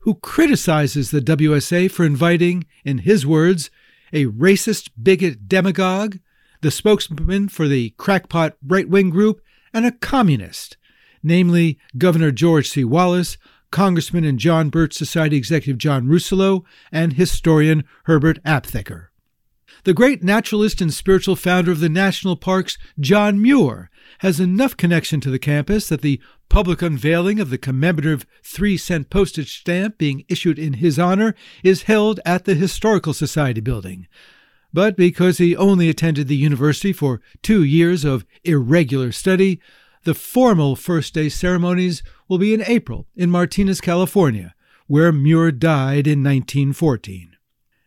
who 0.00 0.16
criticizes 0.16 1.10
the 1.10 1.20
WSA 1.20 1.90
for 1.90 2.04
inviting, 2.04 2.64
in 2.84 2.98
his 2.98 3.24
words, 3.24 3.70
a 4.12 4.26
racist 4.26 4.90
bigot 5.00 5.48
demagogue, 5.48 6.18
the 6.60 6.70
spokesman 6.70 7.48
for 7.48 7.68
the 7.68 7.90
crackpot 7.90 8.54
right 8.66 8.88
wing 8.88 9.10
group, 9.10 9.40
and 9.72 9.86
a 9.86 9.92
communist 9.92 10.76
namely 11.22 11.78
Governor 11.96 12.30
George 12.30 12.68
C. 12.68 12.84
Wallace, 12.84 13.36
Congressman 13.70 14.24
and 14.24 14.38
John 14.38 14.68
Birch 14.68 14.92
Society 14.92 15.36
Executive 15.36 15.78
John 15.78 16.06
Rousselot, 16.06 16.62
and 16.90 17.14
historian 17.14 17.84
Herbert 18.04 18.42
Aptheker. 18.44 19.08
The 19.84 19.94
great 19.94 20.22
naturalist 20.22 20.80
and 20.80 20.94
spiritual 20.94 21.34
founder 21.34 21.72
of 21.72 21.80
the 21.80 21.88
national 21.88 22.36
parks, 22.36 22.78
John 23.00 23.40
Muir, 23.42 23.90
has 24.18 24.38
enough 24.38 24.76
connection 24.76 25.20
to 25.20 25.30
the 25.30 25.40
campus 25.40 25.88
that 25.88 26.02
the 26.02 26.20
public 26.48 26.82
unveiling 26.82 27.40
of 27.40 27.50
the 27.50 27.58
commemorative 27.58 28.26
three 28.44 28.76
cent 28.76 29.10
postage 29.10 29.58
stamp 29.58 29.98
being 29.98 30.24
issued 30.28 30.58
in 30.58 30.74
his 30.74 30.98
honor 30.98 31.34
is 31.64 31.84
held 31.84 32.20
at 32.24 32.44
the 32.44 32.54
Historical 32.54 33.12
Society 33.12 33.60
building. 33.60 34.06
But 34.72 34.96
because 34.96 35.38
he 35.38 35.56
only 35.56 35.88
attended 35.88 36.28
the 36.28 36.36
university 36.36 36.92
for 36.92 37.20
two 37.42 37.64
years 37.64 38.04
of 38.04 38.24
irregular 38.44 39.10
study, 39.12 39.60
the 40.04 40.14
formal 40.14 40.74
first 40.74 41.14
day 41.14 41.28
ceremonies 41.28 42.02
will 42.28 42.38
be 42.38 42.54
in 42.54 42.62
April 42.66 43.06
in 43.14 43.30
Martinez, 43.30 43.80
California, 43.80 44.54
where 44.86 45.12
Muir 45.12 45.52
died 45.52 46.06
in 46.06 46.22
1914. 46.22 47.36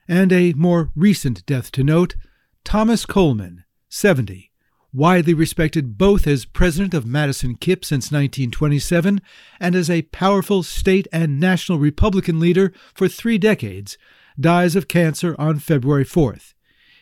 And 0.07 0.31
a 0.31 0.53
more 0.53 0.91
recent 0.95 1.45
death 1.45 1.71
to 1.73 1.83
note 1.83 2.15
Thomas 2.63 3.05
Coleman, 3.05 3.63
70, 3.89 4.51
widely 4.93 5.33
respected 5.33 5.97
both 5.97 6.25
as 6.25 6.45
president 6.45 6.93
of 6.93 7.05
Madison 7.05 7.55
KIPP 7.55 7.83
since 7.83 8.05
1927 8.11 9.19
and 9.59 9.75
as 9.75 9.89
a 9.89 10.03
powerful 10.03 10.63
state 10.63 11.07
and 11.11 11.39
national 11.39 11.79
Republican 11.79 12.39
leader 12.39 12.71
for 12.93 13.09
three 13.09 13.37
decades, 13.37 13.97
dies 14.39 14.75
of 14.75 14.87
cancer 14.87 15.35
on 15.37 15.59
February 15.59 16.05
4th. 16.05 16.53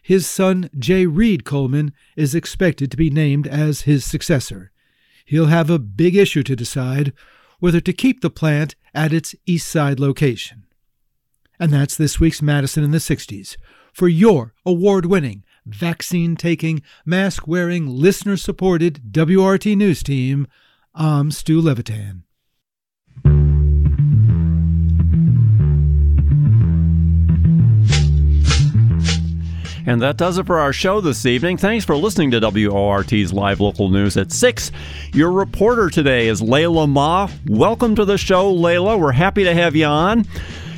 His 0.01 0.27
son, 0.27 0.69
J. 0.77 1.05
Reed 1.05 1.45
Coleman, 1.45 1.93
is 2.17 2.35
expected 2.35 2.91
to 2.91 2.97
be 2.97 3.09
named 3.09 3.47
as 3.47 3.81
his 3.81 4.03
successor 4.03 4.72
he'll 5.25 5.47
have 5.47 5.69
a 5.69 5.79
big 5.79 6.15
issue 6.15 6.43
to 6.43 6.55
decide 6.55 7.13
whether 7.59 7.79
to 7.79 7.93
keep 7.93 8.21
the 8.21 8.29
plant 8.29 8.75
at 8.93 9.13
its 9.13 9.35
East 9.45 9.67
Side 9.67 9.99
location. 9.99 10.65
And 11.59 11.71
that's 11.71 11.95
this 11.95 12.19
week's 12.19 12.41
Madison 12.41 12.83
in 12.83 12.91
the 12.91 12.97
60s. 12.97 13.55
For 13.93 14.07
your 14.07 14.53
award 14.65 15.05
winning, 15.05 15.43
vaccine 15.65 16.35
taking, 16.35 16.81
mask 17.05 17.47
wearing, 17.47 17.87
listener 17.87 18.37
supported 18.37 19.01
WRT 19.11 19.77
News 19.77 20.03
team, 20.03 20.47
I'm 20.93 21.31
Stu 21.31 21.61
Levitan. 21.61 22.23
And 29.85 30.01
that 30.01 30.15
does 30.15 30.37
it 30.37 30.45
for 30.45 30.59
our 30.59 30.71
show 30.71 31.01
this 31.01 31.25
evening. 31.25 31.57
Thanks 31.57 31.83
for 31.83 31.97
listening 31.97 32.31
to 32.31 32.39
WORT's 32.39 33.33
Live 33.33 33.59
Local 33.59 33.89
News 33.89 34.15
at 34.15 34.31
6. 34.31 34.71
Your 35.13 35.31
reporter 35.31 35.89
today 35.89 36.29
is 36.29 36.41
Layla 36.41 36.87
Ma. 36.87 37.29
Welcome 37.47 37.95
to 37.95 38.05
the 38.05 38.17
show, 38.17 38.53
Layla. 38.53 38.97
We're 38.97 39.11
happy 39.11 39.43
to 39.43 39.53
have 39.53 39.75
you 39.75 39.85
on. 39.85 40.25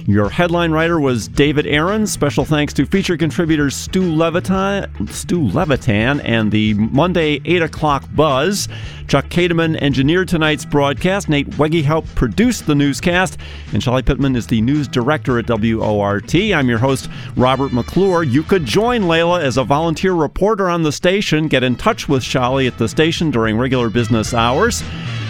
Your 0.07 0.29
headline 0.29 0.71
writer 0.71 0.99
was 0.99 1.27
David 1.27 1.65
Aaron. 1.65 2.05
Special 2.05 2.45
thanks 2.45 2.73
to 2.73 2.85
feature 2.85 3.17
contributors 3.17 3.75
Stu 3.75 4.03
Levitan, 4.03 5.07
Stu 5.09 5.47
Levitan 5.47 6.19
and 6.23 6.51
the 6.51 6.75
Monday 6.75 7.41
8 7.43 7.63
o'clock 7.63 8.03
buzz. 8.13 8.67
Chuck 9.07 9.25
Kademan 9.29 9.81
engineered 9.81 10.27
tonight's 10.27 10.63
broadcast. 10.63 11.27
Nate 11.27 11.49
Weggehaupt 11.51 12.13
produced 12.13 12.67
the 12.67 12.75
newscast. 12.75 13.39
And 13.73 13.81
Shelly 13.81 14.03
Pittman 14.03 14.35
is 14.35 14.45
the 14.45 14.61
news 14.61 14.87
director 14.87 15.39
at 15.39 15.49
WORT. 15.49 16.35
I'm 16.35 16.69
your 16.69 16.77
host, 16.77 17.09
Robert 17.35 17.73
McClure. 17.73 18.21
You 18.21 18.43
could 18.43 18.65
join 18.65 19.03
Layla 19.03 19.41
as 19.41 19.57
a 19.57 19.63
volunteer 19.63 20.13
reporter 20.13 20.69
on 20.69 20.83
the 20.83 20.91
station. 20.91 21.47
Get 21.47 21.63
in 21.63 21.77
touch 21.77 22.07
with 22.07 22.21
Shelly 22.21 22.67
at 22.67 22.77
the 22.77 22.87
station 22.87 23.31
during 23.31 23.57
regular 23.57 23.89
business 23.89 24.35
hours 24.35 24.83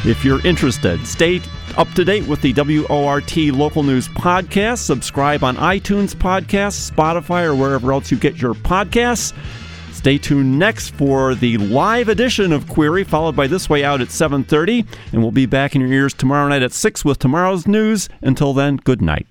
if 0.03 0.25
you're 0.25 0.45
interested. 0.45 1.05
Stay 1.05 1.41
up 1.77 1.89
to 1.93 2.03
date 2.05 2.27
with 2.27 2.41
the 2.41 2.53
WORT 2.53 3.37
Local 3.53 3.83
News 3.83 4.07
Podcast. 4.09 4.79
Subscribe 4.79 5.43
on 5.43 5.55
iTunes 5.57 6.13
Podcasts, 6.13 6.91
Spotify, 6.91 7.45
or 7.45 7.55
wherever 7.55 7.91
else 7.91 8.11
you 8.11 8.17
get 8.17 8.41
your 8.41 8.53
podcasts. 8.53 9.33
Stay 9.93 10.17
tuned 10.17 10.59
next 10.59 10.89
for 10.89 11.33
the 11.33 11.57
live 11.57 12.09
edition 12.09 12.51
of 12.51 12.67
Query, 12.69 13.03
followed 13.03 13.35
by 13.35 13.47
This 13.47 13.69
Way 13.69 13.83
Out 13.83 14.01
at 14.01 14.09
7.30. 14.09 14.85
And 15.11 15.21
we'll 15.21 15.31
be 15.31 15.47
back 15.47 15.73
in 15.73 15.81
your 15.81 15.91
ears 15.91 16.13
tomorrow 16.13 16.47
night 16.47 16.61
at 16.61 16.73
6 16.73 17.03
with 17.03 17.17
tomorrow's 17.17 17.65
news. 17.65 18.07
Until 18.21 18.53
then, 18.53 18.77
good 18.77 19.01
night. 19.01 19.25